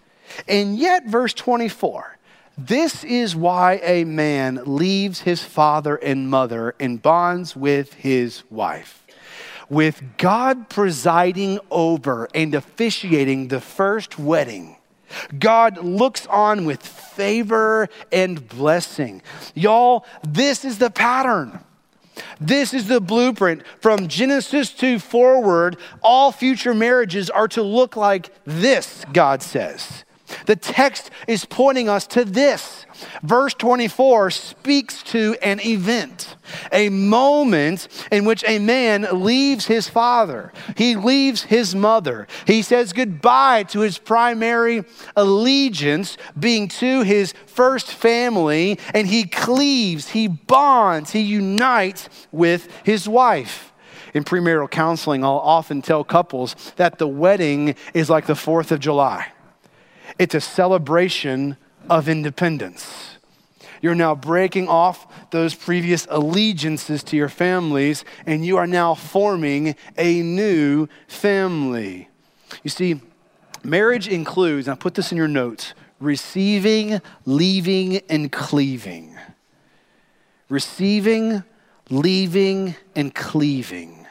And 0.48 0.76
yet, 0.78 1.06
verse 1.06 1.34
24, 1.34 2.18
this 2.58 3.02
is 3.04 3.34
why 3.34 3.80
a 3.82 4.04
man 4.04 4.60
leaves 4.64 5.20
his 5.20 5.42
father 5.42 5.96
and 5.96 6.28
mother 6.28 6.74
and 6.78 7.00
bonds 7.00 7.56
with 7.56 7.94
his 7.94 8.42
wife. 8.50 9.04
With 9.68 10.02
God 10.18 10.68
presiding 10.68 11.58
over 11.70 12.28
and 12.34 12.54
officiating 12.54 13.48
the 13.48 13.60
first 13.60 14.18
wedding, 14.18 14.76
God 15.38 15.78
looks 15.78 16.26
on 16.26 16.64
with 16.64 16.82
favor 16.82 17.88
and 18.10 18.46
blessing. 18.48 19.22
Y'all, 19.54 20.04
this 20.26 20.64
is 20.64 20.78
the 20.78 20.90
pattern. 20.90 21.60
This 22.40 22.74
is 22.74 22.88
the 22.88 23.00
blueprint 23.00 23.62
from 23.80 24.08
Genesis 24.08 24.70
2 24.70 24.98
forward. 24.98 25.78
All 26.02 26.32
future 26.32 26.74
marriages 26.74 27.30
are 27.30 27.48
to 27.48 27.62
look 27.62 27.96
like 27.96 28.30
this, 28.44 29.04
God 29.12 29.42
says. 29.42 30.04
The 30.46 30.56
text 30.56 31.10
is 31.26 31.44
pointing 31.44 31.88
us 31.88 32.06
to 32.08 32.24
this. 32.24 32.86
Verse 33.22 33.54
24 33.54 34.30
speaks 34.30 35.02
to 35.04 35.36
an 35.42 35.60
event, 35.60 36.36
a 36.70 36.88
moment 36.88 37.88
in 38.10 38.24
which 38.24 38.44
a 38.46 38.58
man 38.58 39.06
leaves 39.24 39.66
his 39.66 39.88
father, 39.88 40.52
he 40.76 40.94
leaves 40.94 41.44
his 41.44 41.74
mother, 41.74 42.28
he 42.46 42.62
says 42.62 42.92
goodbye 42.92 43.64
to 43.64 43.80
his 43.80 43.98
primary 43.98 44.84
allegiance, 45.16 46.16
being 46.38 46.68
to 46.68 47.02
his 47.02 47.34
first 47.46 47.92
family, 47.92 48.78
and 48.94 49.08
he 49.08 49.24
cleaves, 49.24 50.10
he 50.10 50.28
bonds, 50.28 51.10
he 51.12 51.20
unites 51.20 52.08
with 52.30 52.68
his 52.84 53.08
wife. 53.08 53.72
In 54.14 54.24
premarital 54.24 54.70
counseling, 54.70 55.24
I'll 55.24 55.38
often 55.38 55.80
tell 55.80 56.04
couples 56.04 56.54
that 56.76 56.98
the 56.98 57.08
wedding 57.08 57.74
is 57.94 58.10
like 58.10 58.26
the 58.26 58.34
4th 58.34 58.70
of 58.70 58.78
July. 58.78 59.32
It's 60.18 60.34
a 60.34 60.40
celebration 60.40 61.56
of 61.88 62.08
independence. 62.08 63.16
You're 63.80 63.96
now 63.96 64.14
breaking 64.14 64.68
off 64.68 65.30
those 65.30 65.54
previous 65.54 66.06
allegiances 66.08 67.02
to 67.04 67.16
your 67.16 67.28
families, 67.28 68.04
and 68.26 68.46
you 68.46 68.56
are 68.56 68.66
now 68.66 68.94
forming 68.94 69.74
a 69.98 70.22
new 70.22 70.88
family. 71.08 72.08
You 72.62 72.70
see, 72.70 73.00
marriage 73.64 74.06
includes, 74.06 74.68
and 74.68 74.76
I 74.76 74.78
put 74.78 74.94
this 74.94 75.10
in 75.10 75.18
your 75.18 75.28
notes, 75.28 75.74
receiving, 75.98 77.00
leaving, 77.24 77.96
and 78.08 78.30
cleaving. 78.30 79.16
Receiving, 80.48 81.42
leaving, 81.90 82.76
and 82.94 83.12
cleaving. 83.12 84.06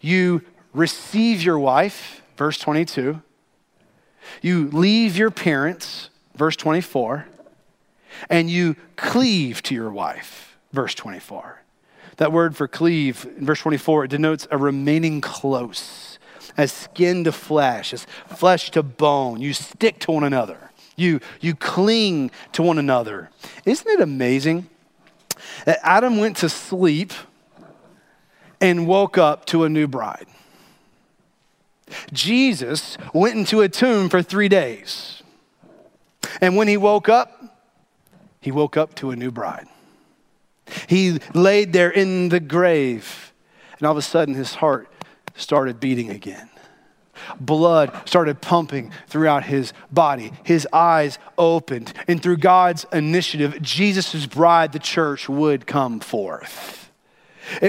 You 0.00 0.42
receive 0.72 1.42
your 1.42 1.58
wife, 1.58 2.22
verse 2.36 2.58
22. 2.58 3.22
You 4.42 4.68
leave 4.68 5.16
your 5.16 5.30
parents, 5.30 6.10
verse 6.34 6.56
24, 6.56 7.26
and 8.30 8.50
you 8.50 8.76
cleave 8.96 9.62
to 9.64 9.74
your 9.74 9.90
wife, 9.90 10.56
verse 10.72 10.94
24. 10.94 11.62
That 12.16 12.32
word 12.32 12.56
for 12.56 12.66
cleave 12.66 13.26
in 13.36 13.46
verse 13.46 13.60
24, 13.60 14.04
it 14.04 14.08
denotes 14.08 14.46
a 14.50 14.58
remaining 14.58 15.20
close, 15.20 16.18
as 16.56 16.72
skin 16.72 17.24
to 17.24 17.32
flesh, 17.32 17.92
as 17.92 18.06
flesh 18.26 18.70
to 18.72 18.82
bone. 18.82 19.40
You 19.40 19.52
stick 19.52 20.00
to 20.00 20.12
one 20.12 20.24
another, 20.24 20.70
you, 20.96 21.20
you 21.40 21.54
cling 21.54 22.30
to 22.52 22.62
one 22.62 22.78
another. 22.78 23.30
Isn't 23.64 23.88
it 23.88 24.00
amazing 24.00 24.68
that 25.64 25.78
Adam 25.82 26.18
went 26.18 26.36
to 26.38 26.48
sleep 26.48 27.12
and 28.60 28.88
woke 28.88 29.16
up 29.16 29.44
to 29.46 29.62
a 29.62 29.68
new 29.68 29.86
bride? 29.86 30.26
Jesus 32.12 32.96
went 33.12 33.36
into 33.36 33.60
a 33.60 33.68
tomb 33.68 34.08
for 34.08 34.22
three 34.22 34.48
days. 34.48 35.22
And 36.40 36.56
when 36.56 36.68
he 36.68 36.76
woke 36.76 37.08
up, 37.08 37.32
he 38.40 38.50
woke 38.50 38.76
up 38.76 38.94
to 38.96 39.10
a 39.10 39.16
new 39.16 39.30
bride. 39.30 39.66
He 40.86 41.18
laid 41.34 41.72
there 41.72 41.90
in 41.90 42.28
the 42.28 42.40
grave, 42.40 43.32
and 43.78 43.86
all 43.86 43.92
of 43.92 43.98
a 43.98 44.02
sudden 44.02 44.34
his 44.34 44.54
heart 44.56 44.88
started 45.34 45.80
beating 45.80 46.10
again. 46.10 46.48
Blood 47.40 48.08
started 48.08 48.40
pumping 48.40 48.92
throughout 49.08 49.44
his 49.44 49.72
body. 49.90 50.32
His 50.44 50.68
eyes 50.72 51.18
opened, 51.36 51.92
and 52.06 52.22
through 52.22 52.38
God's 52.38 52.86
initiative, 52.92 53.60
Jesus' 53.60 54.26
bride, 54.26 54.72
the 54.72 54.78
church, 54.78 55.28
would 55.28 55.66
come 55.66 56.00
forth. 56.00 56.87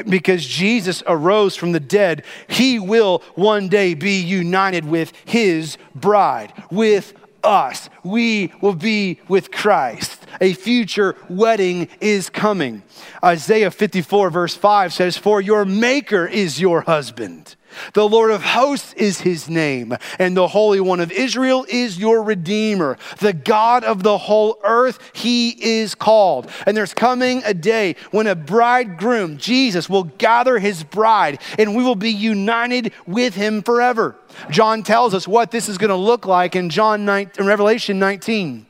Because 0.08 0.46
Jesus 0.46 1.04
arose 1.08 1.56
from 1.56 1.72
the 1.72 1.80
dead, 1.80 2.24
he 2.48 2.80
will 2.80 3.20
one 3.36 3.70
day 3.70 3.94
be 3.94 4.20
united 4.22 4.86
with 4.86 5.14
his 5.26 5.78
bride, 5.96 6.54
with 6.72 7.14
us. 7.44 7.90
We 8.04 8.54
will 8.62 8.76
be 8.76 9.20
with 9.28 9.52
Christ. 9.52 10.26
A 10.42 10.54
future 10.54 11.16
wedding 11.30 11.88
is 12.00 12.30
coming. 12.30 12.84
Isaiah 13.24 13.72
54, 13.72 14.30
verse 14.30 14.56
5 14.56 14.94
says, 14.94 15.18
For 15.18 15.42
your 15.42 15.66
maker 15.66 16.26
is 16.26 16.62
your 16.62 16.82
husband. 16.82 17.56
The 17.94 18.08
Lord 18.08 18.32
of 18.32 18.44
hosts 18.44 18.94
is 18.94 19.22
his 19.22 19.50
name, 19.50 19.96
and 20.18 20.36
the 20.36 20.48
Holy 20.48 20.80
One 20.80 21.00
of 21.00 21.12
Israel 21.12 21.66
is 21.70 21.98
your 21.98 22.24
Redeemer. 22.24 22.98
The 23.20 23.34
God 23.34 23.84
of 23.84 24.04
the 24.04 24.18
whole 24.18 24.60
earth, 24.64 25.00
he 25.14 25.50
is 25.50 25.96
called. 25.96 26.50
And 26.66 26.76
there's 26.76 26.94
coming 26.94 27.42
a 27.46 27.54
day 27.54 27.96
when 28.12 28.28
a 28.28 28.36
bridegroom, 28.36 29.38
Jesus, 29.38 29.90
will 29.90 30.06
gather 30.06 30.60
his 30.60 30.84
bride, 30.84 31.42
and 31.58 31.76
we 31.76 31.84
will 31.84 31.96
be 31.96 32.12
united 32.12 32.94
with 33.06 33.36
him 33.36 33.62
forever. 33.62 34.16
John 34.50 34.84
tells 34.84 35.14
us 35.14 35.28
what 35.28 35.52
this 35.52 35.70
is 35.70 35.78
going 35.78 35.90
to 35.90 35.96
look 35.96 36.26
like 36.26 36.56
in 36.56 36.70
John 36.70 37.06
9, 37.06 37.32
in 37.40 37.46
Revelation 37.46 38.00
19. 38.00 38.66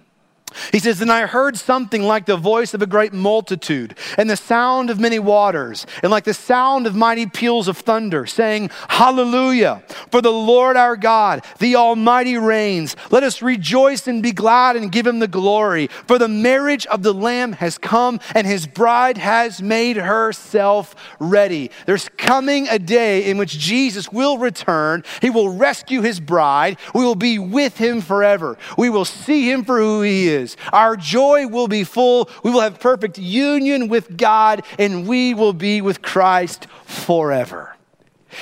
He 0.72 0.80
says, 0.80 1.00
Then 1.00 1.10
I 1.10 1.26
heard 1.26 1.58
something 1.58 2.04
like 2.04 2.26
the 2.26 2.38
voice 2.38 2.74
of 2.74 2.82
a 2.82 2.88
great 2.88 3.14
multitude, 3.14 3.95
and 4.18 4.30
the 4.30 4.38
sound 4.38 4.89
of 4.89 5.00
many 5.00 5.20
waters, 5.20 5.86
and 6.04 6.12
like 6.12 6.24
the 6.24 6.34
sound 6.34 6.88
of 6.88 6.95
mighty 6.95 7.26
peals 7.26 7.68
of 7.68 7.78
thunder, 7.78 8.26
saying, 8.26 8.70
Hallelujah! 8.88 9.84
For 10.12 10.22
the 10.22 10.32
Lord 10.32 10.78
our 10.78 10.95
God, 10.95 11.43
the 11.60 11.76
Almighty 11.76 12.38
reigns. 12.38 12.95
Let 13.12 13.24
us 13.24 13.41
rejoice 13.41 14.08
and 14.08 14.24
be 14.24 14.32
glad 14.32 14.76
and 14.76 14.91
give 14.91 15.08
him 15.08 15.20
the 15.20 15.28
glory. 15.28 15.88
For 16.08 16.18
the 16.18 16.28
marriage 16.28 16.86
of 16.88 17.04
the 17.04 17.14
Lamb 17.14 17.54
has 17.54 17.78
come, 17.78 18.20
and 18.36 18.45
his 18.45 18.68
bride 18.68 19.18
has 19.18 19.62
made 19.62 19.97
herself 19.97 20.95
ready. 21.20 21.72
There's 21.86 22.10
coming 22.18 22.68
a 22.68 22.80
day 22.80 23.30
in 23.30 23.38
which 23.38 23.58
Jesus 23.58 24.12
will 24.12 24.38
return. 24.38 25.04
He 25.22 25.30
will 25.30 25.50
rescue 25.50 26.02
his 26.02 26.20
bride. 26.20 26.78
We 26.93 27.04
will 27.04 27.16
be 27.16 27.39
with 27.39 27.78
him 27.78 28.02
forever. 28.02 28.58
We 28.78 28.89
will 28.89 29.06
see 29.06 29.50
him 29.50 29.64
for 29.64 29.78
who 29.78 30.02
he 30.02 30.28
is 30.28 30.39
is. 30.40 30.58
Our 30.74 30.96
joy 30.96 31.48
will 31.48 31.68
be 31.68 31.84
full. 31.84 32.30
We 32.44 32.52
will 32.52 32.62
have 32.62 32.80
perfect 32.80 33.18
union 33.18 33.88
with 33.88 34.18
God, 34.18 34.64
and 34.78 35.08
we 35.08 35.34
will 35.34 35.54
be 35.54 35.82
with 35.82 36.02
Christ 36.02 36.68
forever. 36.86 37.76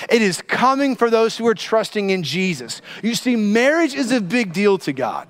It 0.10 0.22
is 0.22 0.41
coming 0.41 0.95
for 0.95 1.10
those 1.10 1.38
who 1.38 1.48
are 1.48 1.56
trusting 1.56 2.10
in 2.10 2.24
Jesus. 2.24 2.82
You 3.02 3.16
see, 3.16 3.36
marriage 3.36 3.93
is 3.93 4.12
a 4.12 4.22
big 4.22 4.54
deal 4.54 4.78
to 4.80 4.93
God. 4.93 5.28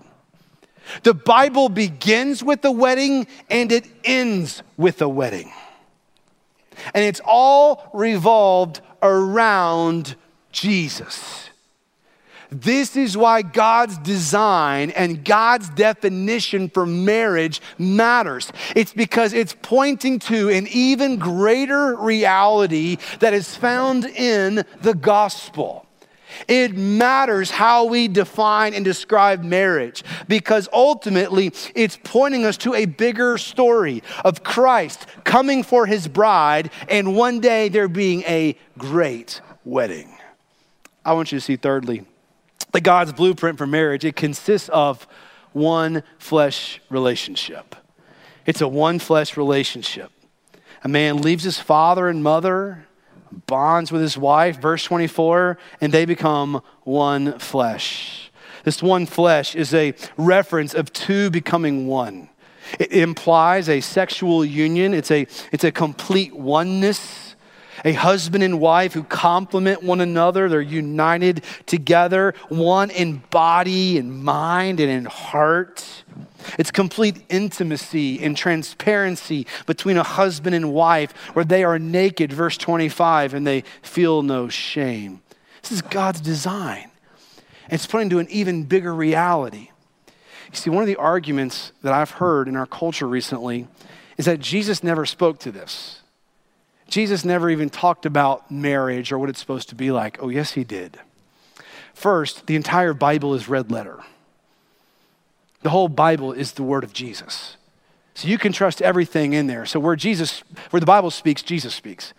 The 1.04 1.14
Bible 1.14 1.70
begins 1.70 2.44
with 2.44 2.62
the 2.62 2.72
wedding 2.72 3.28
and 3.50 3.72
it 3.72 3.88
ends 4.04 4.64
with 4.78 4.98
the 4.98 5.10
wedding. 5.10 5.52
And 6.94 7.04
it's 7.04 7.22
all 7.26 7.90
revolved 7.94 8.82
around 9.02 10.16
Jesus. 10.52 11.50
This 12.50 12.96
is 12.96 13.18
why 13.18 13.42
God's 13.42 13.98
design 13.98 14.92
and 14.92 15.26
God's 15.26 15.70
definition 15.70 16.70
for 16.70 16.86
marriage 16.86 17.62
matters. 17.78 18.52
It's 18.76 18.94
because 18.94 19.34
it's 19.34 19.56
pointing 19.62 20.20
to 20.20 20.50
an 20.50 20.68
even 20.68 21.18
greater 21.18 21.96
reality 21.96 22.98
that 23.20 23.34
is 23.34 23.56
found 23.56 24.06
in 24.06 24.64
the 24.82 24.94
gospel. 24.94 25.86
It 26.48 26.76
matters 26.76 27.50
how 27.50 27.86
we 27.86 28.08
define 28.08 28.74
and 28.74 28.84
describe 28.86 29.44
marriage 29.44 30.04
because 30.28 30.70
ultimately 30.72 31.52
it's 31.74 31.98
pointing 32.04 32.46
us 32.46 32.58
to 32.58 32.76
a 32.76 32.86
bigger 32.86 33.38
story 33.38 34.04
of 34.24 34.44
Christ 34.44 35.06
coming 35.24 35.64
for 35.64 35.86
his 35.86 36.08
bride 36.08 36.70
and 36.90 37.16
one 37.16 37.40
day 37.40 37.70
there 37.70 37.88
being 37.88 38.24
a 38.24 38.58
great 38.78 39.42
wedding. 39.66 40.16
I 41.04 41.14
want 41.14 41.32
you 41.32 41.40
to 41.40 41.44
see, 41.44 41.56
thirdly, 41.56 42.06
God's 42.82 43.14
blueprint 43.14 43.58
for 43.58 43.68
marriage, 43.68 44.06
it 44.06 44.16
consists 44.16 44.70
of 44.70 45.08
one 45.54 46.04
flesh 46.18 46.80
relationship. 46.90 47.76
It's 48.46 48.62
a 48.62 48.68
one 48.68 49.00
flesh 49.00 49.38
relationship. 49.38 50.12
A 50.84 50.88
man 50.88 51.22
leaves 51.22 51.44
his 51.44 51.60
father 51.60 52.08
and 52.08 52.24
mother, 52.24 52.88
bonds 53.46 53.92
with 53.92 54.02
his 54.02 54.18
wife, 54.18 54.60
verse 54.60 54.84
24, 54.84 55.58
and 55.82 55.92
they 55.92 56.06
become 56.06 56.62
one 56.84 57.40
flesh. 57.40 58.32
This 58.64 58.84
one 58.84 59.06
flesh 59.06 59.56
is 59.56 59.74
a 59.74 59.94
reference 60.18 60.74
of 60.74 60.92
two 60.94 61.30
becoming 61.30 61.88
one. 61.88 62.30
It 62.80 62.92
implies 62.92 63.70
a 63.70 63.82
sexual 63.82 64.44
union, 64.44 64.94
it's 64.94 65.12
a, 65.12 65.28
it's 65.52 65.64
a 65.64 65.72
complete 65.72 66.34
oneness. 66.34 67.27
A 67.88 67.94
husband 67.94 68.44
and 68.44 68.60
wife 68.60 68.92
who 68.92 69.04
complement 69.04 69.82
one 69.82 70.02
another. 70.02 70.50
They're 70.50 70.60
united 70.60 71.46
together, 71.68 72.34
one 72.50 72.90
in 72.90 73.24
body 73.30 73.98
and 73.98 74.26
mind 74.26 74.82
and 74.82 74.92
in 74.92 75.06
heart. 75.06 76.04
It's 76.60 76.70
complete 76.70 77.24
intimacy 77.30 78.22
and 78.22 78.36
transparency 78.36 79.48
between 79.68 79.96
a 79.96 80.04
husband 80.04 80.54
and 80.54 80.74
wife 80.74 81.14
where 81.34 81.46
they 81.46 81.64
are 81.64 81.80
naked, 81.80 82.34
verse 82.34 82.58
25, 82.58 83.34
and 83.34 83.48
they 83.48 83.64
feel 83.82 84.22
no 84.22 84.50
shame. 84.50 85.22
This 85.62 85.72
is 85.72 85.82
God's 85.82 86.20
design. 86.20 86.92
It's 87.70 87.88
put 87.88 88.02
into 88.02 88.20
an 88.20 88.28
even 88.30 88.66
bigger 88.66 88.94
reality. 88.94 89.70
You 90.52 90.56
see, 90.56 90.70
one 90.70 90.84
of 90.84 90.88
the 90.88 90.98
arguments 90.98 91.72
that 91.84 91.94
I've 91.94 92.12
heard 92.12 92.50
in 92.50 92.58
our 92.58 92.68
culture 92.68 93.08
recently 93.08 93.66
is 94.18 94.26
that 94.26 94.42
Jesus 94.42 94.84
never 94.84 95.06
spoke 95.06 95.40
to 95.40 95.54
this. 95.54 96.02
Jesus 96.88 97.26
never 97.26 97.50
even 97.50 97.70
talked 97.70 98.06
about 98.06 98.50
marriage 98.50 99.12
or 99.12 99.20
what 99.20 99.30
it's 99.30 99.40
supposed 99.40 99.70
to 99.70 99.76
be 99.76 99.92
like. 99.92 100.22
Oh, 100.22 100.30
yes, 100.30 100.54
he 100.54 100.64
did. 100.64 101.00
First, 101.94 102.48
the 102.48 102.56
entire 102.56 102.94
Bible 102.94 103.34
is 103.34 103.50
red 103.50 103.72
letter. 103.72 104.04
The 105.64 105.70
whole 105.70 105.90
Bible 105.90 106.32
is 106.32 106.54
the 106.54 106.64
word 106.64 106.84
of 106.84 106.94
Jesus. 106.94 107.58
So 108.14 108.28
you 108.28 108.38
can 108.38 108.52
trust 108.52 108.82
everything 108.82 109.34
in 109.34 109.48
there. 109.48 109.66
So 109.66 109.80
where 109.80 109.96
Jesus, 109.96 110.44
where 110.70 110.80
the 110.80 110.86
Bible 110.86 111.12
speaks, 111.12 111.42
Jesus 111.42 111.76
speaks. 111.76 112.14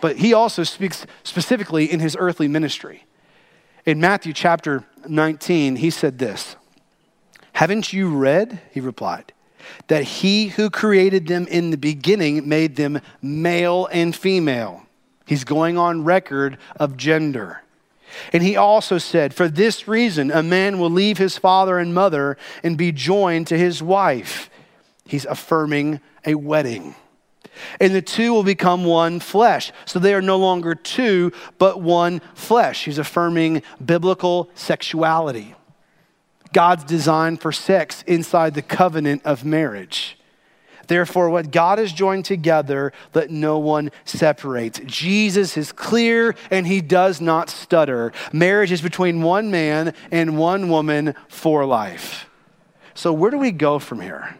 But 0.00 0.16
he 0.16 0.34
also 0.34 0.62
speaks 0.62 1.06
specifically 1.22 1.90
in 1.90 2.00
his 2.00 2.16
earthly 2.18 2.48
ministry. 2.48 3.06
In 3.86 4.00
Matthew 4.00 4.32
chapter 4.32 4.84
19, 5.08 5.76
he 5.76 5.90
said 5.90 6.18
this 6.18 6.56
Haven't 7.54 7.92
you 7.92 8.08
read? 8.08 8.60
He 8.72 8.80
replied, 8.80 9.31
that 9.88 10.04
he 10.04 10.48
who 10.48 10.70
created 10.70 11.26
them 11.26 11.46
in 11.46 11.70
the 11.70 11.76
beginning 11.76 12.48
made 12.48 12.76
them 12.76 13.00
male 13.20 13.88
and 13.92 14.14
female. 14.14 14.86
He's 15.26 15.44
going 15.44 15.78
on 15.78 16.04
record 16.04 16.58
of 16.76 16.96
gender. 16.96 17.62
And 18.32 18.42
he 18.42 18.56
also 18.56 18.98
said, 18.98 19.34
For 19.34 19.48
this 19.48 19.88
reason, 19.88 20.30
a 20.30 20.42
man 20.42 20.78
will 20.78 20.90
leave 20.90 21.18
his 21.18 21.38
father 21.38 21.78
and 21.78 21.94
mother 21.94 22.36
and 22.62 22.76
be 22.76 22.92
joined 22.92 23.46
to 23.48 23.58
his 23.58 23.82
wife. 23.82 24.50
He's 25.06 25.24
affirming 25.24 26.00
a 26.26 26.34
wedding. 26.34 26.94
And 27.80 27.94
the 27.94 28.02
two 28.02 28.32
will 28.32 28.42
become 28.42 28.84
one 28.84 29.20
flesh. 29.20 29.72
So 29.84 29.98
they 29.98 30.14
are 30.14 30.22
no 30.22 30.38
longer 30.38 30.74
two, 30.74 31.32
but 31.58 31.80
one 31.80 32.20
flesh. 32.34 32.84
He's 32.84 32.98
affirming 32.98 33.62
biblical 33.84 34.50
sexuality. 34.54 35.54
God's 36.52 36.84
design 36.84 37.36
for 37.36 37.52
sex 37.52 38.02
inside 38.06 38.54
the 38.54 38.62
covenant 38.62 39.22
of 39.24 39.44
marriage. 39.44 40.18
Therefore, 40.88 41.30
what 41.30 41.50
God 41.50 41.78
has 41.78 41.92
joined 41.92 42.24
together, 42.24 42.92
let 43.14 43.30
no 43.30 43.58
one 43.58 43.90
separate. 44.04 44.84
Jesus 44.86 45.56
is 45.56 45.72
clear 45.72 46.34
and 46.50 46.66
he 46.66 46.80
does 46.80 47.20
not 47.20 47.48
stutter. 47.48 48.12
Marriage 48.32 48.72
is 48.72 48.82
between 48.82 49.22
one 49.22 49.50
man 49.50 49.94
and 50.10 50.36
one 50.36 50.68
woman 50.68 51.14
for 51.28 51.64
life. 51.64 52.28
So, 52.94 53.12
where 53.12 53.30
do 53.30 53.38
we 53.38 53.52
go 53.52 53.78
from 53.78 54.00
here? 54.00 54.36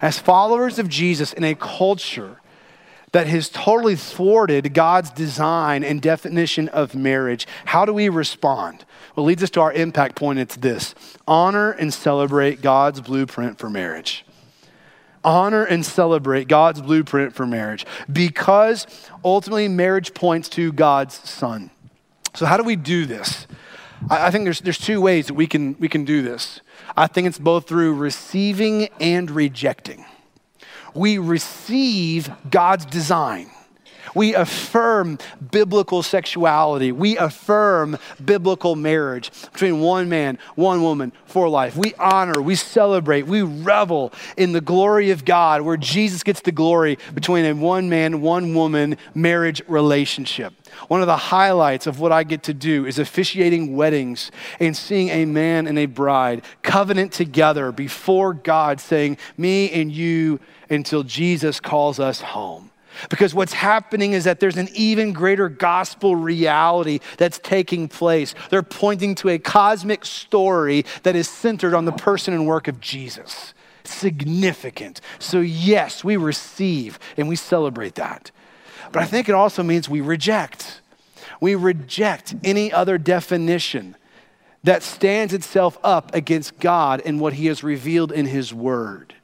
As 0.00 0.18
followers 0.18 0.78
of 0.78 0.88
Jesus 0.88 1.32
in 1.32 1.44
a 1.44 1.54
culture 1.54 2.40
that 3.14 3.28
has 3.28 3.48
totally 3.48 3.94
thwarted 3.94 4.74
God's 4.74 5.08
design 5.08 5.84
and 5.84 6.02
definition 6.02 6.68
of 6.70 6.96
marriage, 6.96 7.46
how 7.64 7.84
do 7.84 7.92
we 7.92 8.08
respond? 8.08 8.84
Well, 9.14 9.24
leads 9.24 9.40
us 9.40 9.50
to 9.50 9.60
our 9.60 9.72
impact 9.72 10.16
point. 10.16 10.40
It's 10.40 10.56
this 10.56 10.96
honor 11.24 11.70
and 11.70 11.94
celebrate 11.94 12.60
God's 12.60 13.00
blueprint 13.00 13.58
for 13.58 13.70
marriage. 13.70 14.26
Honor 15.22 15.62
and 15.62 15.86
celebrate 15.86 16.48
God's 16.48 16.82
blueprint 16.82 17.34
for 17.34 17.46
marriage 17.46 17.86
because 18.12 18.84
ultimately 19.24 19.68
marriage 19.68 20.12
points 20.12 20.48
to 20.50 20.72
God's 20.72 21.14
Son. 21.14 21.70
So, 22.34 22.46
how 22.46 22.56
do 22.56 22.64
we 22.64 22.74
do 22.74 23.06
this? 23.06 23.46
I 24.10 24.32
think 24.32 24.42
there's, 24.42 24.60
there's 24.60 24.76
two 24.76 25.00
ways 25.00 25.28
that 25.28 25.34
we 25.34 25.46
can, 25.46 25.76
we 25.78 25.88
can 25.88 26.04
do 26.04 26.22
this. 26.22 26.60
I 26.96 27.06
think 27.06 27.28
it's 27.28 27.38
both 27.38 27.68
through 27.68 27.94
receiving 27.94 28.88
and 28.98 29.30
rejecting. 29.30 30.04
We 30.94 31.18
receive 31.18 32.30
God's 32.50 32.86
design. 32.86 33.50
We 34.14 34.34
affirm 34.34 35.18
biblical 35.50 36.02
sexuality. 36.02 36.92
We 36.92 37.16
affirm 37.16 37.98
biblical 38.24 38.76
marriage 38.76 39.30
between 39.52 39.80
one 39.80 40.08
man, 40.08 40.38
one 40.54 40.82
woman 40.82 41.12
for 41.26 41.48
life. 41.48 41.76
We 41.76 41.94
honor, 41.94 42.40
we 42.40 42.54
celebrate, 42.54 43.26
we 43.26 43.42
revel 43.42 44.12
in 44.36 44.52
the 44.52 44.60
glory 44.60 45.10
of 45.10 45.24
God 45.24 45.62
where 45.62 45.76
Jesus 45.76 46.22
gets 46.22 46.40
the 46.40 46.52
glory 46.52 46.98
between 47.14 47.44
a 47.44 47.54
one 47.54 47.88
man, 47.88 48.20
one 48.20 48.54
woman 48.54 48.96
marriage 49.14 49.62
relationship. 49.66 50.52
One 50.88 51.00
of 51.00 51.06
the 51.06 51.16
highlights 51.16 51.86
of 51.86 52.00
what 52.00 52.12
I 52.12 52.24
get 52.24 52.42
to 52.44 52.54
do 52.54 52.84
is 52.86 52.98
officiating 52.98 53.76
weddings 53.76 54.30
and 54.58 54.76
seeing 54.76 55.08
a 55.08 55.24
man 55.24 55.66
and 55.66 55.78
a 55.78 55.86
bride 55.86 56.42
covenant 56.62 57.12
together 57.12 57.72
before 57.72 58.34
God, 58.34 58.80
saying, 58.80 59.18
Me 59.36 59.70
and 59.70 59.92
you 59.92 60.40
until 60.70 61.02
Jesus 61.02 61.60
calls 61.60 61.98
us 61.98 62.20
home. 62.20 62.70
Because 63.10 63.34
what's 63.34 63.52
happening 63.52 64.12
is 64.12 64.24
that 64.24 64.40
there's 64.40 64.56
an 64.56 64.68
even 64.74 65.12
greater 65.12 65.48
gospel 65.48 66.16
reality 66.16 67.00
that's 67.18 67.38
taking 67.38 67.88
place. 67.88 68.34
They're 68.50 68.62
pointing 68.62 69.14
to 69.16 69.30
a 69.30 69.38
cosmic 69.38 70.04
story 70.04 70.84
that 71.02 71.16
is 71.16 71.28
centered 71.28 71.74
on 71.74 71.84
the 71.84 71.92
person 71.92 72.34
and 72.34 72.46
work 72.46 72.68
of 72.68 72.80
Jesus. 72.80 73.52
Significant. 73.84 75.00
So, 75.18 75.40
yes, 75.40 76.04
we 76.04 76.16
receive 76.16 76.98
and 77.16 77.28
we 77.28 77.36
celebrate 77.36 77.96
that. 77.96 78.30
But 78.92 79.02
I 79.02 79.06
think 79.06 79.28
it 79.28 79.34
also 79.34 79.62
means 79.62 79.88
we 79.88 80.00
reject. 80.00 80.80
We 81.40 81.54
reject 81.54 82.34
any 82.44 82.72
other 82.72 82.96
definition 82.96 83.96
that 84.62 84.82
stands 84.82 85.34
itself 85.34 85.78
up 85.84 86.14
against 86.14 86.58
God 86.58 87.02
and 87.04 87.20
what 87.20 87.34
He 87.34 87.46
has 87.46 87.62
revealed 87.62 88.12
in 88.12 88.26
His 88.26 88.54
Word. 88.54 89.14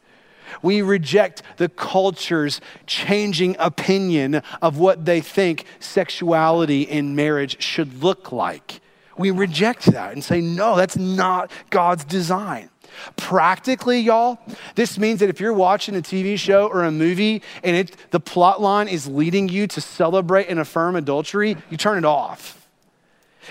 We 0.63 0.83
reject 0.83 1.43
the 1.57 1.69
culture's 1.69 2.61
changing 2.87 3.57
opinion 3.59 4.43
of 4.63 4.79
what 4.79 5.05
they 5.05 5.21
think 5.21 5.65
sexuality 5.79 6.83
in 6.83 7.15
marriage 7.15 7.63
should 7.63 8.03
look 8.03 8.33
like. 8.33 8.81
We 9.17 9.31
reject 9.31 9.87
that 9.87 10.13
and 10.13 10.25
say, 10.25 10.41
no, 10.41 10.77
that's 10.77 10.97
not 10.97 11.51
God's 11.71 12.05
design. 12.05 12.71
Practically, 13.17 14.01
y'all, 14.01 14.39
this 14.75 14.99
means 14.99 15.21
that 15.21 15.29
if 15.29 15.41
you're 15.41 15.53
watching 15.53 15.95
a 15.97 16.01
TV 16.01 16.39
show 16.39 16.67
or 16.67 16.85
a 16.85 16.91
movie 16.91 17.43
and 17.63 17.77
it, 17.77 17.97
the 18.11 18.21
plot 18.21 18.61
line 18.61 18.89
is 18.89 19.07
leading 19.07 19.49
you 19.49 19.67
to 19.69 19.81
celebrate 19.81 20.49
and 20.49 20.59
affirm 20.59 20.97
adultery, 20.97 21.57
you 21.69 21.77
turn 21.77 21.99
it 21.99 22.05
off. 22.05 22.69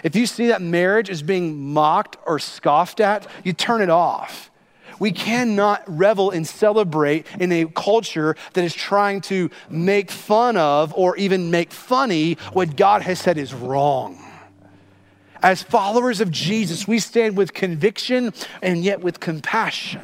If 0.04 0.16
you 0.16 0.26
see 0.26 0.47
that 0.47 0.62
marriage 0.62 1.10
is 1.10 1.22
being 1.22 1.74
mocked 1.74 2.18
or 2.26 2.39
scoffed 2.39 3.00
at, 3.00 3.28
you 3.43 3.54
turn 3.54 3.82
it 3.82 3.89
off. 3.89 4.50
We 5.00 5.12
cannot 5.12 5.84
revel 5.88 6.32
and 6.32 6.45
celebrate 6.45 7.26
in 7.39 7.52
a 7.52 7.66
culture 7.66 8.36
that 8.54 8.64
is 8.64 8.74
trying 8.74 9.22
to 9.22 9.50
make 9.70 10.12
fun 10.12 10.58
of 10.58 10.93
or 10.93 11.16
even 11.18 11.52
make 11.52 11.72
funny 11.72 12.34
what 12.54 12.76
God 12.76 13.02
has 13.02 13.20
said 13.20 13.38
is 13.38 13.54
wrong. 13.54 14.24
As 15.41 15.64
followers 15.64 16.20
of 16.20 16.32
Jesus, 16.32 16.88
we 16.88 17.00
stand 17.00 17.38
with 17.38 17.54
conviction 17.54 18.34
and 18.62 18.84
yet 18.84 19.00
with 19.00 19.22
compassion. 19.22 20.02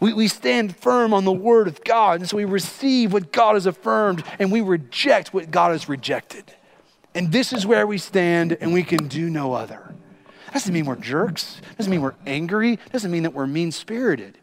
We, 0.00 0.12
we 0.12 0.28
stand 0.28 0.76
firm 0.76 1.12
on 1.12 1.24
the 1.24 1.32
word 1.32 1.66
of 1.66 1.82
God, 1.82 2.20
and 2.20 2.28
so 2.28 2.36
we 2.36 2.44
receive 2.44 3.12
what 3.12 3.32
God 3.32 3.54
has 3.54 3.66
affirmed 3.66 4.24
and 4.38 4.52
we 4.52 4.60
reject 4.60 5.34
what 5.34 5.50
God 5.50 5.72
has 5.72 5.88
rejected. 5.88 6.52
And 7.14 7.32
this 7.32 7.52
is 7.52 7.66
where 7.66 7.86
we 7.86 7.98
stand, 7.98 8.52
and 8.60 8.72
we 8.72 8.84
can 8.84 9.08
do 9.08 9.28
no 9.30 9.52
other. 9.52 9.94
Doesn't 10.52 10.72
mean 10.72 10.86
we're 10.86 10.96
jerks. 10.96 11.60
Doesn't 11.76 11.90
mean 11.90 12.02
we're 12.02 12.14
angry. 12.26 12.78
Doesn't 12.92 13.10
mean 13.10 13.22
that 13.24 13.34
we're 13.34 13.46
mean 13.46 13.72
spirited. 13.72 14.38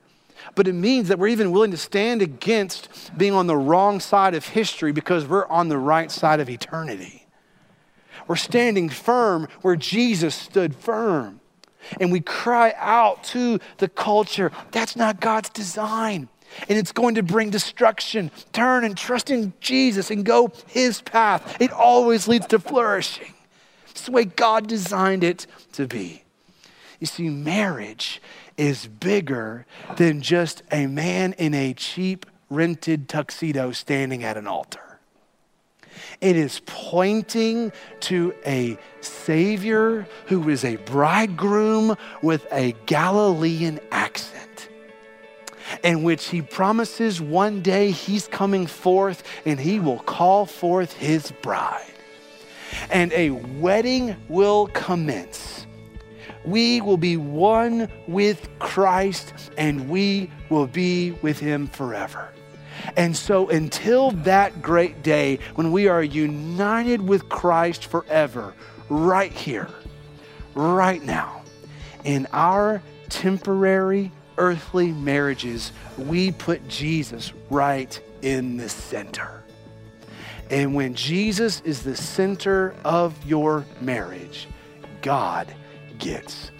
But 0.53 0.68
it 0.68 0.74
means 0.74 1.08
that 1.08 1.18
we're 1.18 1.30
even 1.30 1.51
willing 1.51 1.72
to 1.72 1.78
stand 1.78 2.22
against 2.22 2.89
being 3.18 3.34
on 3.34 3.47
the 3.47 3.58
wrong 3.58 3.99
side 3.99 4.36
of 4.36 4.47
history 4.49 4.91
because 4.91 5.26
we're 5.26 5.47
on 5.47 5.70
the 5.70 5.78
right 5.78 6.12
side 6.12 6.39
of 6.39 6.49
eternity. 6.49 7.26
We're 8.28 8.36
standing 8.36 8.89
firm 8.89 9.47
where 9.62 9.76
Jesus 9.76 10.36
stood 10.36 10.76
firm. 10.76 11.41
And 11.99 12.12
we 12.12 12.20
cry 12.20 12.74
out 12.78 13.24
to 13.26 13.60
the 13.78 13.88
culture 13.88 14.51
that's 14.72 14.95
not 14.95 15.20
God's 15.20 15.49
design. 15.49 16.30
And 16.70 16.78
it's 16.78 16.91
going 16.91 17.16
to 17.16 17.24
bring 17.24 17.49
destruction. 17.49 18.32
Turn 18.53 18.84
and 18.84 18.97
trust 18.97 19.30
in 19.30 19.53
Jesus 19.60 20.10
and 20.10 20.24
go 20.24 20.51
his 20.68 21.01
path. 21.01 21.58
It 21.60 21.72
always 21.72 22.28
leads 22.28 22.47
to 22.47 22.60
flourishing. 22.60 23.34
It's 23.96 24.08
the 24.08 24.12
way 24.12 24.26
God 24.26 24.68
designed 24.68 25.24
it 25.24 25.48
to 25.72 25.88
be. 25.88 26.24
You 27.00 27.08
see, 27.08 27.30
marriage 27.30 28.22
is 28.58 28.88
bigger 28.88 29.66
than 29.96 30.22
just 30.22 30.64
a 30.70 30.86
man 30.88 31.32
in 31.38 31.54
a 31.54 31.74
cheap 31.74 32.26
rented 32.50 33.08
tuxedo 33.08 33.72
standing 33.72 34.22
at 34.26 34.36
an 34.36 34.48
altar. 34.48 35.00
It 36.20 36.36
is 36.36 36.62
pointing 36.66 37.72
to 38.02 38.34
a 38.46 38.78
Savior 39.00 40.06
who 40.26 40.50
is 40.50 40.66
a 40.66 40.76
bridegroom 40.76 41.96
with 42.22 42.46
a 42.52 42.76
Galilean 42.88 43.80
accent, 43.93 44.68
in 45.86 46.04
which 46.04 46.28
he 46.28 46.41
promises 46.41 47.22
one 47.22 47.62
day 47.62 47.91
he's 47.91 48.28
coming 48.28 48.68
forth 48.68 49.24
and 49.46 49.58
he 49.58 49.80
will 49.80 50.00
call 50.00 50.46
forth 50.46 50.91
his 50.91 51.32
bride. 51.41 51.95
And 52.89 53.11
a 53.13 53.32
wedding 53.32 54.15
will 54.28 54.67
commence. 54.67 55.65
We 56.43 56.82
will 56.82 56.97
be 56.97 57.17
one 57.17 57.91
with 58.07 58.47
Christ 58.59 59.34
and 59.57 59.89
we 59.89 60.30
will 60.49 60.67
be 60.67 61.11
with 61.21 61.39
him 61.39 61.67
forever. 61.67 62.30
And 62.95 63.15
so, 63.15 63.49
until 63.49 64.11
that 64.11 64.61
great 64.61 65.01
day 65.01 65.39
when 65.55 65.71
we 65.71 65.88
are 65.88 66.03
united 66.03 67.01
with 67.01 67.30
Christ 67.30 67.86
forever, 67.86 68.53
right 68.89 69.32
here, 69.32 69.69
right 70.53 71.03
now, 71.03 71.41
in 72.03 72.28
our 72.32 72.82
temporary 73.09 74.11
earthly 74.38 74.91
marriages, 74.91 75.71
we 75.97 76.32
put 76.32 76.67
Jesus 76.67 77.34
right 77.49 77.99
in 78.21 78.57
the 78.57 78.69
center. 78.69 79.45
And 80.50 80.76
when 80.76 80.93
Jesus 80.93 81.62
is 81.62 81.84
the 81.84 81.96
center 81.96 82.76
of 82.84 83.14
your 83.26 83.66
marriage, 83.82 84.48
God 85.02 85.54
gets. 85.98 86.52